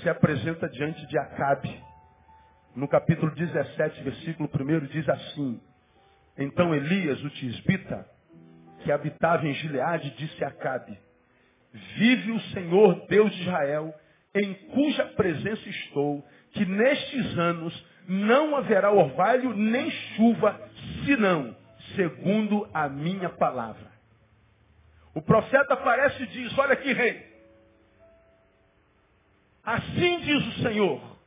se 0.00 0.08
apresenta 0.08 0.68
diante 0.68 1.04
de 1.08 1.18
Acabe. 1.18 1.87
No 2.78 2.86
capítulo 2.86 3.34
17, 3.34 4.04
versículo 4.04 4.48
1, 4.48 4.86
diz 4.86 5.08
assim: 5.08 5.60
Então 6.36 6.72
Elias, 6.72 7.20
o 7.24 7.30
tisbita, 7.30 8.08
que 8.84 8.92
habitava 8.92 9.48
em 9.48 9.54
Gileade, 9.54 10.14
disse 10.16 10.44
a 10.44 10.46
Acabe: 10.46 10.96
Vive 11.96 12.30
o 12.30 12.40
Senhor 12.52 13.04
Deus 13.08 13.34
de 13.34 13.42
Israel, 13.42 13.92
em 14.32 14.54
cuja 14.54 15.04
presença 15.06 15.68
estou, 15.68 16.24
que 16.52 16.64
nestes 16.64 17.36
anos 17.36 17.86
não 18.06 18.54
haverá 18.54 18.92
orvalho 18.92 19.56
nem 19.56 19.90
chuva, 19.90 20.60
senão 21.04 21.56
segundo 21.96 22.70
a 22.72 22.88
minha 22.88 23.28
palavra. 23.28 23.90
O 25.16 25.20
profeta 25.20 25.74
aparece 25.74 26.22
e 26.22 26.26
diz: 26.28 26.56
Olha 26.56 26.74
aqui, 26.74 26.92
rei. 26.92 27.26
Assim 29.64 30.20
diz 30.20 30.46
o 30.46 30.62
Senhor: 30.62 31.17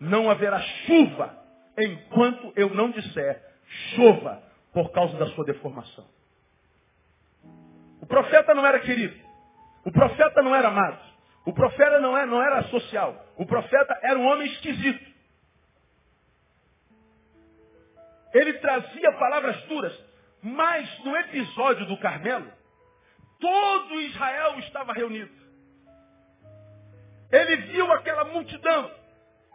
não 0.00 0.30
haverá 0.30 0.60
chuva 0.60 1.36
enquanto 1.76 2.52
eu 2.56 2.70
não 2.74 2.90
disser 2.90 3.42
chova 3.94 4.42
por 4.72 4.90
causa 4.92 5.16
da 5.16 5.26
sua 5.28 5.44
deformação. 5.44 6.06
O 8.00 8.06
profeta 8.06 8.54
não 8.54 8.66
era 8.66 8.80
querido. 8.80 9.16
O 9.84 9.92
profeta 9.92 10.42
não 10.42 10.54
era 10.54 10.68
amado. 10.68 10.98
O 11.44 11.52
profeta 11.52 11.98
não 11.98 12.16
era, 12.16 12.26
não 12.26 12.42
era 12.42 12.62
social. 12.64 13.24
O 13.36 13.46
profeta 13.46 13.98
era 14.02 14.18
um 14.18 14.26
homem 14.26 14.46
esquisito. 14.52 15.08
Ele 18.34 18.54
trazia 18.54 19.12
palavras 19.12 19.60
duras. 19.64 20.08
Mas 20.42 21.04
no 21.04 21.16
episódio 21.16 21.86
do 21.86 21.96
Carmelo, 21.98 22.50
todo 23.40 24.00
Israel 24.00 24.58
estava 24.60 24.92
reunido. 24.92 25.32
Ele 27.30 27.56
viu 27.56 27.92
aquela 27.92 28.24
multidão 28.24 28.90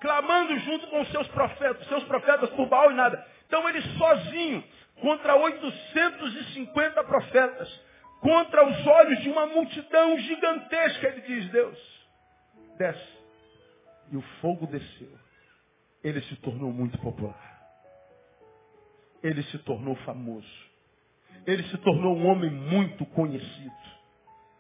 clamando 0.04 0.60
junto 0.60 0.86
com 0.88 1.06
seus 1.06 1.26
profetas, 1.30 1.88
seus 1.88 2.04
profetas 2.04 2.50
por 2.50 2.68
Baal 2.68 2.92
e 2.92 2.94
nada. 2.94 3.26
Então 3.48 3.68
ele 3.70 3.82
sozinho, 3.98 4.62
contra 5.00 5.34
850 5.34 7.04
profetas, 7.06 7.82
contra 8.20 8.68
os 8.68 8.86
olhos 8.86 9.22
de 9.22 9.30
uma 9.30 9.46
multidão 9.46 10.20
gigantesca, 10.20 11.08
ele 11.08 11.22
diz, 11.22 11.50
Deus, 11.52 11.80
desce. 12.78 13.14
E 14.12 14.18
o 14.18 14.22
fogo 14.42 14.68
desceu. 14.68 15.18
Ele 16.04 16.22
se 16.24 16.36
tornou 16.36 16.74
muito 16.74 16.98
popular. 16.98 17.64
Ele 19.24 19.42
se 19.44 19.58
tornou 19.60 19.96
famoso. 19.98 20.72
Ele 21.48 21.64
se 21.70 21.78
tornou 21.78 22.18
um 22.18 22.28
homem 22.28 22.50
muito 22.50 23.06
conhecido. 23.06 23.72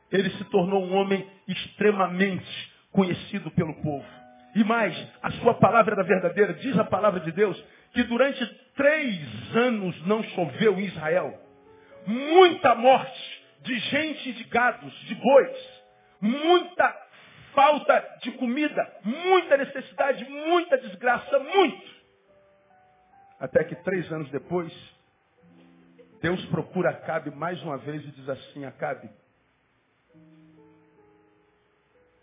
Ele 0.10 0.30
se 0.38 0.46
tornou 0.46 0.86
um 0.86 0.96
homem 0.96 1.30
extremamente 1.50 2.72
conhecido 2.94 3.52
pelo 3.52 3.74
povo. 3.82 4.23
E 4.56 4.64
mais, 4.64 4.96
a 5.22 5.32
sua 5.32 5.56
palavra 5.56 5.94
era 5.94 6.04
verdadeira. 6.04 6.54
Diz 6.54 6.78
a 6.78 6.84
palavra 6.84 7.20
de 7.22 7.32
Deus 7.32 7.62
que 7.94 8.04
durante 8.04 8.46
três 8.76 9.56
anos 9.56 10.06
não 10.06 10.24
choveu 10.24 10.80
em 10.80 10.86
Israel. 10.86 11.40
Muita 12.06 12.76
morte 12.76 13.44
de 13.62 13.80
gente, 13.80 14.34
de 14.34 14.44
gados, 14.46 14.94
de 15.06 15.16
bois. 15.16 15.84
Muita 16.22 17.04
falta 17.54 18.18
de 18.22 18.32
comida. 18.34 19.02
Muita 19.04 19.58
necessidade, 19.58 20.26
muita 20.30 20.78
desgraça, 20.78 21.40
muito. 21.40 21.94
Até 23.40 23.64
que 23.64 23.76
três 23.76 24.12
anos 24.12 24.30
depois, 24.30 24.72
Deus 26.22 26.44
procura 26.46 26.92
Acabe 26.92 27.32
mais 27.32 27.62
uma 27.64 27.78
vez 27.78 28.04
e 28.04 28.12
diz 28.12 28.30
assim, 28.30 28.66
Acabe, 28.66 29.10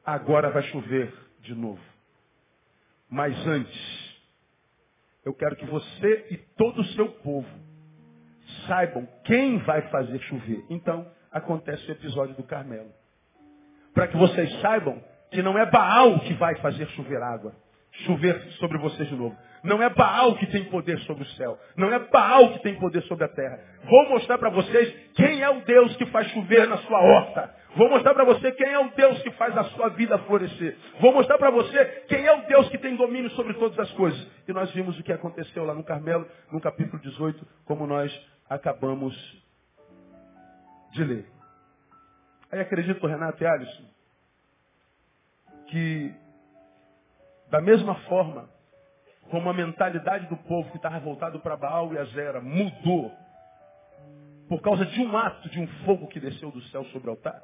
agora 0.05 0.51
vai 0.51 0.63
chover 0.65 1.13
de 1.41 1.55
novo. 1.55 1.90
Mas 3.11 3.35
antes, 3.47 4.21
eu 5.25 5.35
quero 5.35 5.57
que 5.57 5.67
você 5.67 6.27
e 6.31 6.37
todo 6.57 6.81
o 6.81 6.85
seu 6.87 7.09
povo 7.09 7.49
saibam 8.67 9.07
quem 9.25 9.59
vai 9.59 9.83
fazer 9.89 10.19
chover. 10.21 10.65
Então, 10.71 11.07
acontece 11.33 11.89
o 11.89 11.93
episódio 11.93 12.35
do 12.37 12.45
Carmelo. 12.45 12.91
Para 13.93 14.09
que 14.09 14.17
vocês 14.17 14.61
saibam 14.61 15.03
que 15.31 15.43
não 15.43 15.59
é 15.59 15.67
Baal 15.67 16.21
que 16.21 16.35
vai 16.35 16.57
fazer 16.57 16.87
chover 16.89 17.21
água, 17.23 17.53
chover 18.05 18.41
sobre 18.59 18.79
vocês 18.79 19.09
de 19.09 19.17
novo. 19.17 19.37
Não 19.63 19.83
é 19.83 19.91
Baal 19.91 20.37
que 20.37 20.47
tem 20.47 20.65
poder 20.65 20.99
sobre 21.01 21.25
o 21.25 21.27
céu. 21.33 21.59
Não 21.77 21.93
é 21.93 21.99
Baal 21.99 22.53
que 22.53 22.61
tem 22.61 22.77
poder 22.77 23.03
sobre 23.03 23.25
a 23.25 23.29
terra. 23.29 23.59
Vou 23.85 24.09
mostrar 24.09 24.39
para 24.39 24.51
vocês 24.51 24.95
quem 25.15 25.43
é 25.43 25.51
o 25.51 25.61
Deus 25.63 25.97
que 25.97 26.07
faz 26.07 26.29
chover 26.29 26.67
na 26.67 26.79
sua 26.79 27.01
horta. 27.01 27.55
Vou 27.77 27.89
mostrar 27.89 28.15
para 28.15 28.25
você 28.25 28.51
quem 28.53 28.69
é 28.69 28.79
o 28.79 28.91
Deus 28.91 29.23
que 29.23 29.31
faz 29.33 29.57
a 29.57 29.65
sua 29.65 29.89
vida 29.91 30.19
florescer. 30.21 30.77
Vou 31.01 31.13
mostrar 31.13 31.39
para 31.39 31.51
você 31.51 31.85
quem 32.09 32.27
é 32.27 32.33
o 32.33 32.47
Deus 32.47 32.69
que 32.69 32.79
tem 32.79 32.97
domínio 32.97 33.31
sobre 33.31 33.55
todas 33.55 33.79
as 33.79 33.91
coisas. 33.93 34.27
E 34.47 34.53
nós 34.53 34.71
vimos 34.73 34.99
o 34.99 35.03
que 35.03 35.13
aconteceu 35.13 35.65
lá 35.65 35.73
no 35.73 35.85
Carmelo, 35.85 36.27
no 36.51 36.61
capítulo 36.61 37.01
18, 37.01 37.47
como 37.65 37.87
nós 37.87 38.13
acabamos 38.49 39.15
de 40.93 41.05
ler. 41.05 41.27
Aí 42.51 42.61
acredito, 42.61 43.07
Renato 43.07 43.43
e 43.43 43.47
Alisson, 43.47 43.85
que 45.69 46.13
da 47.49 47.61
mesma 47.61 47.95
forma 48.07 48.49
como 49.31 49.49
a 49.49 49.53
mentalidade 49.53 50.27
do 50.27 50.37
povo 50.37 50.71
que 50.71 50.77
estava 50.77 50.99
voltado 50.99 51.39
para 51.39 51.57
Baal 51.57 51.95
e 51.95 51.99
Azera 51.99 52.41
mudou 52.41 53.13
por 54.49 54.61
causa 54.61 54.85
de 54.85 55.01
um 55.01 55.17
ato 55.17 55.49
de 55.49 55.61
um 55.61 55.67
fogo 55.85 56.09
que 56.09 56.19
desceu 56.19 56.51
do 56.51 56.61
céu 56.63 56.85
sobre 56.87 57.09
o 57.09 57.13
altar, 57.13 57.41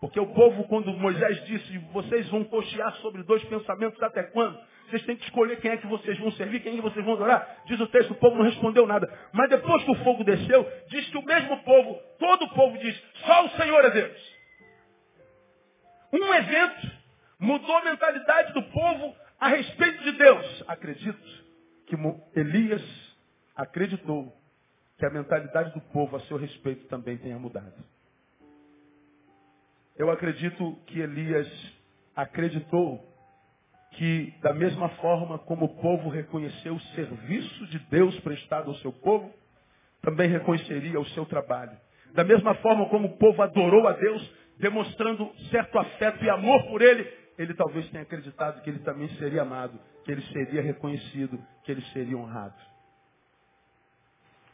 porque 0.00 0.20
o 0.20 0.26
povo, 0.32 0.64
quando 0.64 0.92
Moisés 0.92 1.44
disse, 1.44 1.78
vocês 1.92 2.28
vão 2.28 2.44
cochear 2.44 2.94
sobre 2.96 3.22
dois 3.24 3.42
pensamentos 3.44 4.00
até 4.02 4.22
quando? 4.22 4.58
Vocês 4.88 5.04
têm 5.04 5.16
que 5.16 5.24
escolher 5.24 5.60
quem 5.60 5.72
é 5.72 5.76
que 5.76 5.86
vocês 5.86 6.18
vão 6.18 6.30
servir, 6.32 6.60
quem 6.60 6.72
é 6.72 6.76
que 6.76 6.82
vocês 6.82 7.04
vão 7.04 7.14
adorar. 7.14 7.62
Diz 7.66 7.78
o 7.80 7.86
texto, 7.88 8.12
o 8.12 8.14
povo 8.14 8.36
não 8.36 8.44
respondeu 8.44 8.86
nada. 8.86 9.12
Mas 9.32 9.50
depois 9.50 9.82
que 9.84 9.90
o 9.90 10.04
fogo 10.04 10.24
desceu, 10.24 10.66
diz 10.88 11.08
que 11.10 11.18
o 11.18 11.24
mesmo 11.24 11.62
povo, 11.64 12.00
todo 12.18 12.44
o 12.44 12.54
povo 12.54 12.78
diz, 12.78 12.96
só 13.26 13.44
o 13.44 13.50
Senhor 13.50 13.84
é 13.84 13.90
Deus. 13.90 14.38
Um 16.12 16.32
evento 16.32 16.90
mudou 17.38 17.76
a 17.76 17.84
mentalidade 17.84 18.52
do 18.54 18.62
povo 18.62 19.14
a 19.38 19.48
respeito 19.48 20.02
de 20.04 20.12
Deus. 20.12 20.64
Acredito 20.68 21.44
que 21.86 21.96
Elias 22.34 22.82
acreditou 23.54 24.32
que 24.96 25.04
a 25.04 25.10
mentalidade 25.10 25.72
do 25.74 25.80
povo 25.92 26.16
a 26.16 26.20
seu 26.20 26.36
respeito 26.36 26.86
também 26.86 27.18
tenha 27.18 27.38
mudado. 27.38 27.74
Eu 29.98 30.10
acredito 30.12 30.78
que 30.86 31.00
Elias 31.00 31.48
acreditou 32.14 33.04
que, 33.92 34.32
da 34.40 34.54
mesma 34.54 34.88
forma 34.90 35.38
como 35.40 35.64
o 35.64 35.80
povo 35.80 36.08
reconheceu 36.08 36.76
o 36.76 36.80
serviço 36.94 37.66
de 37.66 37.80
Deus 37.90 38.18
prestado 38.20 38.70
ao 38.70 38.76
seu 38.76 38.92
povo, 38.92 39.34
também 40.00 40.30
reconheceria 40.30 41.00
o 41.00 41.06
seu 41.06 41.26
trabalho. 41.26 41.76
Da 42.14 42.22
mesma 42.22 42.54
forma 42.56 42.88
como 42.88 43.08
o 43.08 43.16
povo 43.16 43.42
adorou 43.42 43.88
a 43.88 43.92
Deus, 43.92 44.34
demonstrando 44.58 45.28
certo 45.50 45.76
afeto 45.78 46.24
e 46.24 46.30
amor 46.30 46.62
por 46.68 46.80
ele, 46.80 47.02
ele 47.36 47.54
talvez 47.54 47.88
tenha 47.90 48.04
acreditado 48.04 48.62
que 48.62 48.70
ele 48.70 48.80
também 48.80 49.08
seria 49.16 49.42
amado, 49.42 49.78
que 50.04 50.12
ele 50.12 50.22
seria 50.32 50.62
reconhecido, 50.62 51.44
que 51.64 51.72
ele 51.72 51.82
seria 51.92 52.16
honrado. 52.16 52.54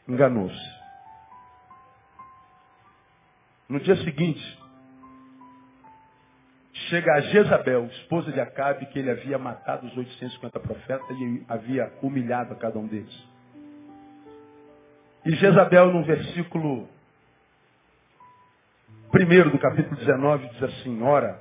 Enganou-se. 0.07 0.85
No 3.69 3.79
dia 3.79 3.95
seguinte, 3.97 4.64
chega 6.89 7.13
a 7.13 7.21
Jezabel, 7.21 7.85
esposa 7.85 8.31
de 8.31 8.39
Acabe, 8.39 8.85
que 8.87 8.99
ele 8.99 9.11
havia 9.11 9.37
matado 9.37 9.87
os 9.87 9.97
850 9.97 10.59
profetas 10.59 11.17
e 11.17 11.45
havia 11.47 11.91
humilhado 12.01 12.53
a 12.53 12.55
cada 12.55 12.77
um 12.79 12.87
deles. 12.87 13.27
E 15.25 15.31
Jezabel, 15.35 15.91
no 15.91 16.03
versículo 16.03 16.87
1 19.13 19.49
do 19.49 19.59
capítulo 19.59 19.95
19, 19.95 20.49
diz 20.49 20.63
assim, 20.63 21.01
Ora, 21.01 21.39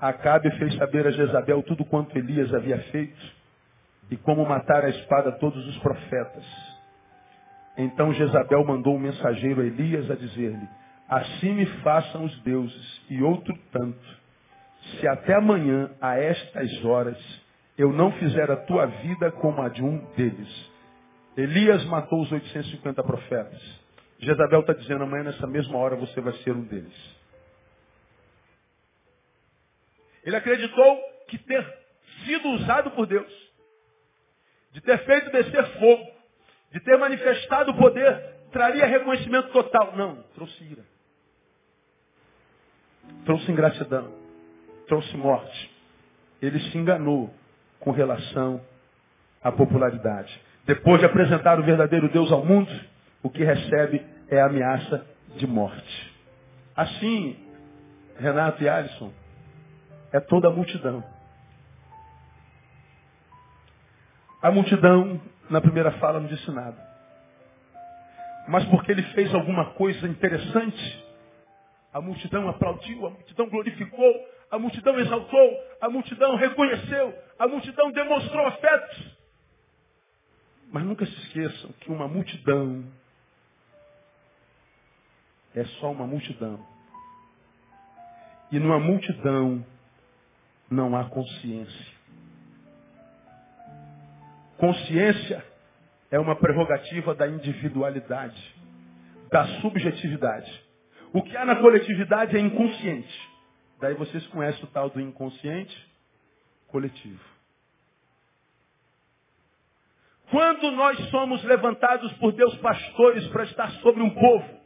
Acabe 0.00 0.50
fez 0.52 0.74
saber 0.76 1.06
a 1.06 1.10
Jezabel 1.10 1.62
tudo 1.62 1.84
quanto 1.84 2.16
Elias 2.16 2.54
havia 2.54 2.78
feito 2.84 3.40
e 4.10 4.16
como 4.16 4.46
matar 4.46 4.84
a 4.84 4.88
espada 4.88 5.32
todos 5.32 5.66
os 5.66 5.76
profetas. 5.78 6.44
Então 7.76 8.12
Jezabel 8.14 8.64
mandou 8.64 8.96
um 8.96 8.98
mensageiro 8.98 9.60
a 9.60 9.64
Elias 9.64 10.10
a 10.10 10.14
dizer-lhe, 10.14 10.68
assim 11.08 11.52
me 11.52 11.66
façam 11.82 12.24
os 12.24 12.40
deuses 12.42 13.02
e 13.10 13.22
outro 13.22 13.54
tanto, 13.70 14.19
se 14.82 15.06
até 15.06 15.34
amanhã, 15.34 15.90
a 16.00 16.18
estas 16.18 16.84
horas, 16.84 17.18
eu 17.76 17.92
não 17.92 18.12
fizer 18.12 18.50
a 18.50 18.56
tua 18.56 18.86
vida 18.86 19.30
como 19.32 19.62
a 19.62 19.68
de 19.68 19.82
um 19.82 19.98
deles. 20.14 20.70
Elias 21.36 21.84
matou 21.84 22.20
os 22.22 22.32
850 22.32 23.02
profetas. 23.02 23.80
Jezabel 24.18 24.60
está 24.60 24.72
dizendo, 24.72 25.04
amanhã 25.04 25.24
nessa 25.24 25.46
mesma 25.46 25.78
hora 25.78 25.96
você 25.96 26.20
vai 26.20 26.32
ser 26.38 26.52
um 26.52 26.64
deles. 26.64 27.20
Ele 30.24 30.36
acreditou 30.36 31.00
que 31.28 31.38
ter 31.38 31.78
sido 32.24 32.48
usado 32.50 32.90
por 32.90 33.06
Deus, 33.06 33.32
de 34.72 34.80
ter 34.82 34.98
feito 35.04 35.30
descer 35.30 35.66
fogo, 35.78 36.06
de 36.72 36.80
ter 36.80 36.98
manifestado 36.98 37.70
o 37.70 37.76
poder, 37.76 38.36
traria 38.52 38.84
reconhecimento 38.86 39.50
total. 39.52 39.96
Não, 39.96 40.22
trouxe 40.34 40.64
ira. 40.64 40.84
Trouxe 43.24 43.50
ingratidão 43.50 44.19
trouxe 44.90 45.16
morte. 45.16 45.70
ele 46.42 46.58
se 46.58 46.76
enganou 46.76 47.32
com 47.78 47.92
relação 47.92 48.60
à 49.40 49.52
popularidade. 49.52 50.38
Depois 50.66 50.98
de 50.98 51.06
apresentar 51.06 51.60
o 51.60 51.62
verdadeiro 51.62 52.08
Deus 52.08 52.32
ao 52.32 52.44
mundo, 52.44 52.70
o 53.22 53.30
que 53.30 53.44
recebe 53.44 54.04
é 54.28 54.40
a 54.40 54.46
ameaça 54.46 55.06
de 55.36 55.46
morte. 55.46 56.14
Assim, 56.76 57.38
Renato 58.18 58.62
e 58.64 58.68
Alisson, 58.68 59.12
é 60.12 60.18
toda 60.18 60.48
a 60.48 60.50
multidão. 60.50 61.04
A 64.42 64.50
multidão, 64.50 65.20
na 65.48 65.60
primeira 65.60 65.92
fala, 65.92 66.18
não 66.18 66.26
disse 66.26 66.50
nada. 66.50 66.84
Mas 68.48 68.64
porque 68.64 68.90
ele 68.90 69.02
fez 69.14 69.32
alguma 69.34 69.66
coisa 69.74 70.08
interessante, 70.08 71.04
a 71.92 72.00
multidão 72.00 72.48
aplaudiu, 72.48 73.06
a 73.06 73.10
multidão 73.10 73.48
glorificou, 73.48 74.39
a 74.50 74.58
multidão 74.58 74.98
exaltou, 74.98 75.64
a 75.80 75.88
multidão 75.88 76.34
reconheceu, 76.34 77.14
a 77.38 77.46
multidão 77.46 77.92
demonstrou 77.92 78.46
afeto. 78.46 79.18
Mas 80.72 80.84
nunca 80.84 81.06
se 81.06 81.12
esqueçam 81.12 81.72
que 81.80 81.90
uma 81.90 82.08
multidão 82.08 82.84
é 85.54 85.64
só 85.64 85.90
uma 85.90 86.06
multidão. 86.06 86.64
E 88.52 88.58
numa 88.58 88.80
multidão 88.80 89.64
não 90.68 90.96
há 90.96 91.04
consciência. 91.04 92.00
Consciência 94.58 95.44
é 96.10 96.18
uma 96.18 96.36
prerrogativa 96.36 97.14
da 97.14 97.26
individualidade, 97.26 98.54
da 99.30 99.46
subjetividade. 99.60 100.64
O 101.12 101.22
que 101.22 101.36
há 101.36 101.44
na 101.44 101.56
coletividade 101.56 102.36
é 102.36 102.40
inconsciente. 102.40 103.29
Daí 103.80 103.94
vocês 103.94 104.26
conhecem 104.28 104.64
o 104.64 104.68
tal 104.68 104.90
do 104.90 105.00
inconsciente 105.00 105.90
coletivo. 106.68 107.20
Quando 110.30 110.70
nós 110.70 110.96
somos 111.10 111.42
levantados 111.42 112.12
por 112.14 112.32
Deus 112.32 112.54
pastores 112.58 113.26
para 113.28 113.44
estar 113.44 113.70
sobre 113.80 114.02
um 114.02 114.10
povo, 114.10 114.60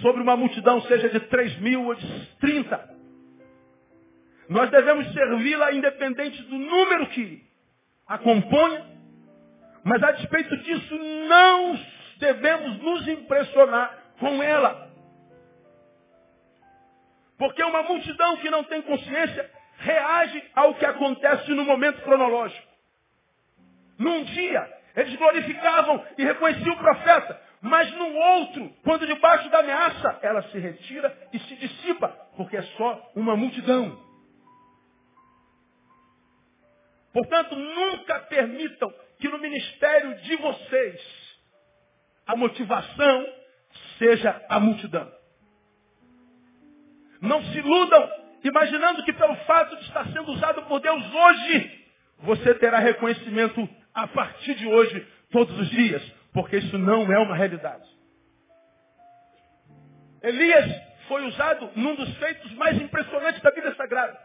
sobre 0.00 0.22
uma 0.22 0.36
multidão, 0.36 0.80
seja 0.82 1.10
de 1.10 1.20
3 1.20 1.58
mil 1.58 1.84
ou 1.86 1.94
de 1.94 2.26
30, 2.40 2.92
nós 4.48 4.70
devemos 4.70 5.12
servi-la 5.12 5.72
independente 5.72 6.42
do 6.44 6.56
número 6.56 7.06
que 7.08 7.44
a 8.06 8.18
mas 9.84 10.02
a 10.02 10.12
despeito 10.12 10.56
disso 10.58 10.98
não 11.28 11.78
devemos 12.18 12.78
nos 12.82 13.08
impressionar 13.08 14.14
com 14.18 14.42
ela. 14.42 14.91
Porque 17.38 17.62
uma 17.62 17.82
multidão 17.82 18.36
que 18.36 18.50
não 18.50 18.64
tem 18.64 18.82
consciência 18.82 19.50
reage 19.78 20.42
ao 20.54 20.74
que 20.74 20.86
acontece 20.86 21.50
no 21.52 21.64
momento 21.64 22.02
cronológico. 22.02 22.68
Num 23.98 24.24
dia, 24.24 24.82
eles 24.96 25.16
glorificavam 25.16 26.04
e 26.18 26.24
reconheciam 26.24 26.74
o 26.74 26.78
profeta. 26.78 27.40
Mas 27.60 27.90
no 27.92 28.12
outro, 28.14 28.74
quando 28.82 29.06
debaixo 29.06 29.48
da 29.48 29.60
ameaça, 29.60 30.18
ela 30.22 30.42
se 30.50 30.58
retira 30.58 31.16
e 31.32 31.38
se 31.38 31.56
dissipa, 31.56 32.08
porque 32.36 32.56
é 32.56 32.62
só 32.62 33.12
uma 33.14 33.36
multidão. 33.36 33.98
Portanto, 37.12 37.54
nunca 37.54 38.18
permitam 38.20 38.92
que 39.18 39.28
no 39.28 39.38
ministério 39.38 40.16
de 40.22 40.36
vocês 40.36 41.00
a 42.26 42.34
motivação 42.34 43.26
seja 43.98 44.44
a 44.48 44.58
multidão. 44.58 45.21
Não 47.22 47.40
se 47.44 47.58
iludam 47.58 48.10
imaginando 48.42 49.04
que 49.04 49.12
pelo 49.12 49.36
fato 49.46 49.76
de 49.76 49.84
estar 49.84 50.04
sendo 50.06 50.32
usado 50.32 50.62
por 50.62 50.80
Deus 50.80 51.14
hoje, 51.14 51.86
você 52.18 52.54
terá 52.56 52.78
reconhecimento 52.78 53.68
a 53.94 54.08
partir 54.08 54.54
de 54.56 54.66
hoje, 54.66 55.06
todos 55.30 55.56
os 55.58 55.70
dias, 55.70 56.02
porque 56.32 56.56
isso 56.56 56.76
não 56.78 57.10
é 57.12 57.18
uma 57.18 57.36
realidade. 57.36 57.88
Elias 60.22 60.92
foi 61.06 61.24
usado 61.26 61.70
num 61.76 61.94
dos 61.94 62.16
feitos 62.18 62.52
mais 62.54 62.80
impressionantes 62.80 63.40
da 63.40 63.50
Bíblia 63.50 63.74
Sagrada. 63.76 64.18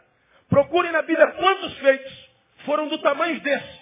Procurem 0.48 0.90
na 0.90 1.02
Bíblia 1.02 1.32
quantos 1.32 1.78
feitos 1.78 2.28
foram 2.64 2.88
do 2.88 2.98
tamanho 2.98 3.40
desse. 3.40 3.80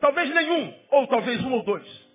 Talvez 0.00 0.32
nenhum, 0.32 0.74
ou 0.90 1.06
talvez 1.08 1.42
um 1.42 1.52
ou 1.52 1.62
dois. 1.62 2.06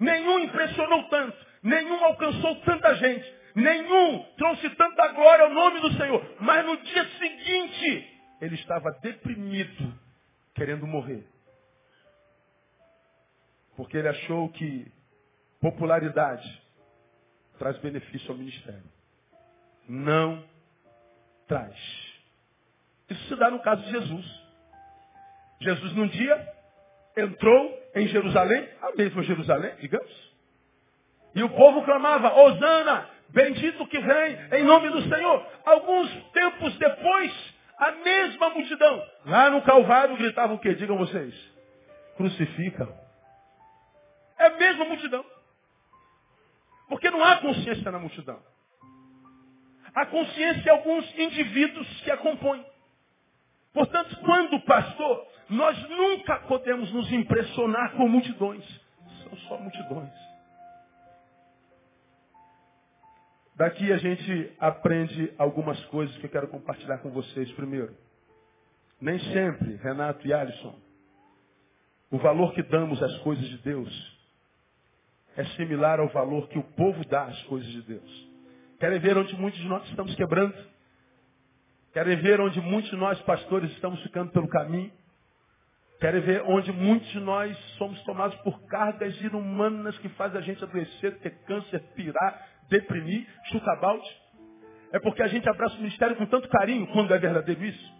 Nenhum 0.00 0.40
impressionou 0.40 1.04
tanto, 1.04 1.36
nenhum 1.62 2.04
alcançou 2.04 2.56
tanta 2.62 2.94
gente, 2.96 3.34
nenhum 3.54 4.22
trouxe 4.36 4.68
tanta 4.70 5.08
glória 5.08 5.44
ao 5.44 5.50
nome 5.50 5.80
do 5.80 5.92
Senhor. 5.92 6.36
Mas 6.40 6.64
no 6.66 6.76
dia 6.78 7.04
seguinte, 7.18 8.20
ele 8.40 8.54
estava 8.54 8.90
deprimido 9.02 9.94
querendo 10.54 10.86
morrer. 10.86 11.26
Porque 13.76 13.96
ele 13.96 14.08
achou 14.08 14.48
que 14.50 14.90
popularidade 15.60 16.62
traz 17.58 17.76
benefício 17.78 18.30
ao 18.30 18.36
ministério. 18.36 18.84
Não 19.88 20.44
traz. 21.46 21.74
Isso 23.08 23.28
se 23.28 23.36
dá 23.36 23.50
no 23.50 23.60
caso 23.60 23.82
de 23.82 23.90
Jesus. 23.90 24.44
Jesus 25.60 25.92
num 25.94 26.06
dia 26.08 26.54
entrou 27.16 27.82
em 27.94 28.08
Jerusalém, 28.08 28.68
a 28.82 28.92
mesma 28.92 29.22
Jerusalém, 29.22 29.74
digamos. 29.80 30.34
E 31.34 31.42
o 31.42 31.50
povo 31.50 31.82
clamava, 31.84 32.34
Osana, 32.34 33.08
bendito 33.34 33.86
que 33.88 33.98
vem 33.98 34.38
em 34.52 34.64
nome 34.64 34.88
do 34.90 35.02
Senhor. 35.02 35.46
Alguns 35.66 36.10
tempos 36.32 36.78
depois, 36.78 37.54
a 37.76 37.92
mesma 37.92 38.50
multidão. 38.50 39.06
Lá 39.26 39.50
no 39.50 39.60
Calvário 39.62 40.16
gritavam 40.16 40.56
o 40.56 40.58
quê? 40.58 40.74
Digam 40.74 40.96
vocês. 40.96 41.34
Crucificam. 42.16 42.88
É 44.38 44.46
a 44.46 44.56
mesma 44.56 44.84
multidão. 44.84 45.24
Porque 46.88 47.10
não 47.10 47.22
há 47.22 47.36
consciência 47.38 47.90
na 47.90 47.98
multidão. 47.98 48.40
Há 49.94 50.06
consciência 50.06 50.62
de 50.62 50.70
alguns 50.70 51.18
indivíduos 51.18 52.00
que 52.02 52.10
a 52.10 52.16
compõem. 52.16 52.64
Portanto, 53.72 54.16
quando 54.20 54.60
pastor, 54.60 55.26
nós 55.50 55.76
nunca 55.88 56.38
podemos 56.40 56.92
nos 56.92 57.12
impressionar 57.12 57.92
com 57.92 58.08
multidões. 58.08 58.64
São 59.22 59.36
só 59.48 59.58
multidões. 59.58 60.23
Daqui 63.56 63.92
a 63.92 63.96
gente 63.98 64.52
aprende 64.58 65.32
algumas 65.38 65.82
coisas 65.86 66.16
que 66.16 66.26
eu 66.26 66.30
quero 66.30 66.48
compartilhar 66.48 66.98
com 66.98 67.10
vocês. 67.10 67.50
Primeiro, 67.52 67.94
nem 69.00 69.18
sempre, 69.32 69.76
Renato 69.76 70.26
e 70.26 70.32
Alisson, 70.32 70.76
o 72.10 72.18
valor 72.18 72.52
que 72.52 72.62
damos 72.64 73.00
às 73.02 73.16
coisas 73.18 73.44
de 73.44 73.58
Deus 73.58 74.14
é 75.36 75.44
similar 75.56 76.00
ao 76.00 76.08
valor 76.08 76.48
que 76.48 76.58
o 76.58 76.62
povo 76.62 77.04
dá 77.06 77.24
às 77.24 77.42
coisas 77.44 77.70
de 77.70 77.82
Deus. 77.82 78.28
Querem 78.78 78.98
ver 78.98 79.16
onde 79.16 79.34
muitos 79.36 79.60
de 79.60 79.68
nós 79.68 79.88
estamos 79.88 80.14
quebrando? 80.14 80.54
Querem 81.92 82.16
ver 82.16 82.40
onde 82.40 82.60
muitos 82.60 82.90
de 82.90 82.96
nós, 82.96 83.20
pastores, 83.22 83.70
estamos 83.72 84.02
ficando 84.02 84.32
pelo 84.32 84.48
caminho? 84.48 84.92
Querem 86.00 86.20
ver 86.20 86.42
onde 86.46 86.72
muitos 86.72 87.08
de 87.10 87.20
nós 87.20 87.56
somos 87.78 88.00
tomados 88.02 88.36
por 88.38 88.60
cargas 88.66 89.18
inumanas 89.20 89.96
que 89.98 90.08
fazem 90.10 90.38
a 90.38 90.42
gente 90.42 90.62
adoecer, 90.62 91.18
ter 91.18 91.30
câncer, 91.46 91.80
pirar, 91.94 92.53
deprimir, 92.68 93.26
chuta 93.50 93.76
balde. 93.76 94.08
É 94.92 94.98
porque 94.98 95.22
a 95.22 95.26
gente 95.26 95.48
abraça 95.48 95.74
o 95.74 95.78
ministério 95.78 96.16
com 96.16 96.26
tanto 96.26 96.48
carinho, 96.48 96.86
quando 96.88 97.12
é 97.12 97.18
verdadeiro 97.18 97.64
isso. 97.64 97.92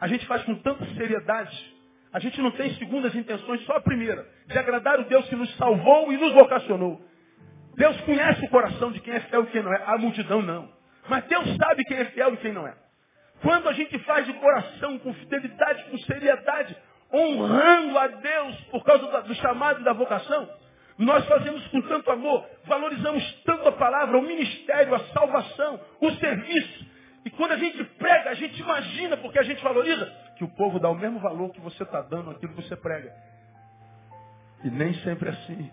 A 0.00 0.06
gente 0.06 0.26
faz 0.26 0.42
com 0.44 0.54
tanta 0.56 0.84
seriedade. 0.94 1.74
A 2.12 2.18
gente 2.18 2.40
não 2.40 2.50
tem 2.50 2.74
segundas 2.74 3.14
intenções, 3.14 3.64
só 3.64 3.76
a 3.76 3.80
primeira. 3.80 4.26
De 4.46 4.58
agradar 4.58 5.00
o 5.00 5.04
Deus 5.04 5.26
que 5.28 5.36
nos 5.36 5.54
salvou 5.56 6.12
e 6.12 6.16
nos 6.16 6.32
vocacionou. 6.32 7.00
Deus 7.76 8.00
conhece 8.02 8.44
o 8.44 8.48
coração 8.48 8.90
de 8.90 9.00
quem 9.00 9.14
é 9.14 9.20
fiel 9.20 9.44
e 9.44 9.46
quem 9.48 9.62
não 9.62 9.72
é. 9.72 9.82
A 9.86 9.98
multidão 9.98 10.42
não. 10.42 10.70
Mas 11.08 11.24
Deus 11.24 11.44
sabe 11.56 11.84
quem 11.84 11.96
é 11.96 12.04
fiel 12.06 12.34
e 12.34 12.36
quem 12.38 12.52
não 12.52 12.66
é. 12.66 12.74
Quando 13.42 13.68
a 13.68 13.72
gente 13.72 13.98
faz 14.00 14.24
de 14.26 14.32
coração, 14.34 14.98
com 14.98 15.12
fidelidade, 15.14 15.84
com 15.84 15.98
seriedade, 15.98 16.76
honrando 17.12 17.98
a 17.98 18.06
Deus 18.08 18.56
por 18.70 18.82
causa 18.82 19.22
do 19.22 19.34
chamado 19.34 19.80
e 19.80 19.84
da 19.84 19.92
vocação, 19.92 20.48
nós 20.98 21.26
fazemos 21.26 21.66
com 21.68 21.82
tanto 21.82 22.10
amor, 22.10 22.48
valorizamos 22.64 23.42
tanto 23.44 23.68
a 23.68 23.72
palavra, 23.72 24.18
o 24.18 24.22
ministério, 24.22 24.94
a 24.94 25.00
salvação, 25.08 25.80
o 26.00 26.10
serviço. 26.12 26.86
E 27.24 27.30
quando 27.30 27.52
a 27.52 27.56
gente 27.56 27.84
prega, 27.84 28.30
a 28.30 28.34
gente 28.34 28.58
imagina, 28.60 29.16
porque 29.18 29.38
a 29.38 29.42
gente 29.42 29.62
valoriza, 29.62 30.06
que 30.36 30.44
o 30.44 30.48
povo 30.48 30.78
dá 30.78 30.88
o 30.88 30.94
mesmo 30.94 31.18
valor 31.18 31.50
que 31.50 31.60
você 31.60 31.82
está 31.82 32.00
dando 32.00 32.30
àquilo 32.30 32.54
que 32.54 32.62
você 32.62 32.76
prega. 32.76 33.12
E 34.64 34.70
nem 34.70 34.94
sempre 35.02 35.28
é 35.28 35.32
assim. 35.32 35.70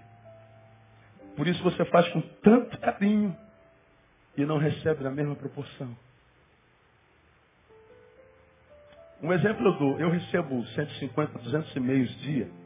Por 1.38 1.48
isso 1.48 1.64
você 1.64 1.86
faz 1.86 2.08
com 2.10 2.22
tanto 2.22 2.78
carinho 2.80 3.36
e 4.36 4.46
não 4.46 4.58
recebe 4.58 5.04
na 5.04 5.12
mesma 5.12 5.36
proporção. 5.36 5.96
Um 9.22 9.32
exemplo 9.32 9.66
eu 9.66 9.74
dou. 9.74 10.00
Eu 10.00 10.10
recebo 10.10 10.66
150, 10.66 11.40
200 11.40 11.76
e-mails 11.78 12.14
dia 12.20 12.63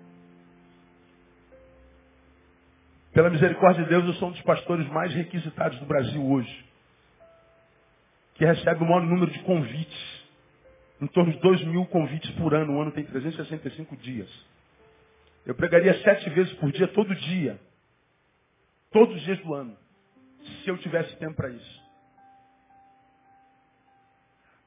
Pela 3.18 3.32
misericórdia 3.32 3.84
de 3.84 3.90
Deus, 3.90 4.06
eu 4.06 4.14
sou 4.14 4.28
um 4.28 4.32
dos 4.32 4.42
pastores 4.44 4.88
mais 4.90 5.12
requisitados 5.12 5.80
do 5.80 5.88
Brasil 5.88 6.24
hoje. 6.24 6.66
que 8.36 8.46
recebe 8.46 8.84
o 8.84 8.86
maior 8.86 9.02
número 9.02 9.32
de 9.32 9.40
convites. 9.40 10.24
Em 11.02 11.08
torno 11.08 11.34
de 11.34 11.40
2 11.40 11.64
mil 11.64 11.84
convites 11.88 12.30
por 12.36 12.54
ano. 12.54 12.78
O 12.78 12.80
ano 12.80 12.92
tem 12.92 13.04
365 13.04 13.98
dias. 13.98 14.30
Eu 15.48 15.56
pregaria 15.56 16.00
sete 16.04 16.30
vezes 16.30 16.54
por 16.60 16.72
dia, 16.72 16.88
todo 16.90 17.16
dia. 17.16 17.60
Todos 18.92 19.16
os 19.16 19.24
dias 19.24 19.40
do 19.40 19.52
ano. 19.52 19.76
Se 20.64 20.70
eu 20.70 20.78
tivesse 20.78 21.16
tempo 21.16 21.34
para 21.34 21.50
isso. 21.50 21.84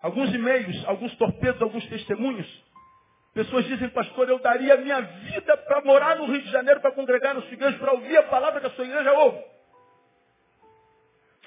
Alguns 0.02 0.34
e-mails, 0.34 0.84
alguns 0.86 1.14
torpedos, 1.14 1.62
alguns 1.62 1.86
testemunhos. 1.86 2.64
Pessoas 3.34 3.64
dizem, 3.66 3.88
pastor, 3.90 4.28
eu 4.28 4.40
daria 4.40 4.76
minha 4.76 5.00
vida 5.00 5.56
para 5.56 5.80
morar 5.82 6.16
no 6.16 6.26
Rio 6.26 6.42
de 6.42 6.50
Janeiro, 6.50 6.80
para 6.80 6.92
congregar 6.92 7.34
na 7.34 7.42
sua 7.42 7.52
igreja, 7.52 7.78
para 7.78 7.92
ouvir 7.92 8.16
a 8.16 8.24
palavra 8.24 8.60
que 8.60 8.66
a 8.66 8.70
sua 8.70 8.84
igreja 8.84 9.12
ouve. 9.12 9.44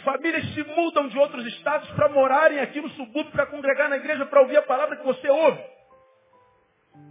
Famílias 0.04 0.54
se 0.54 0.64
mudam 0.64 1.08
de 1.08 1.18
outros 1.18 1.46
estados 1.48 1.90
para 1.92 2.10
morarem 2.10 2.60
aqui 2.60 2.80
no 2.80 2.90
subúrbio, 2.92 3.32
para 3.32 3.46
congregar 3.48 3.90
na 3.90 3.98
igreja, 3.98 4.26
para 4.26 4.42
ouvir 4.42 4.58
a 4.58 4.62
palavra 4.62 4.96
que 4.96 5.06
você 5.06 5.30
ouve. 5.30 5.62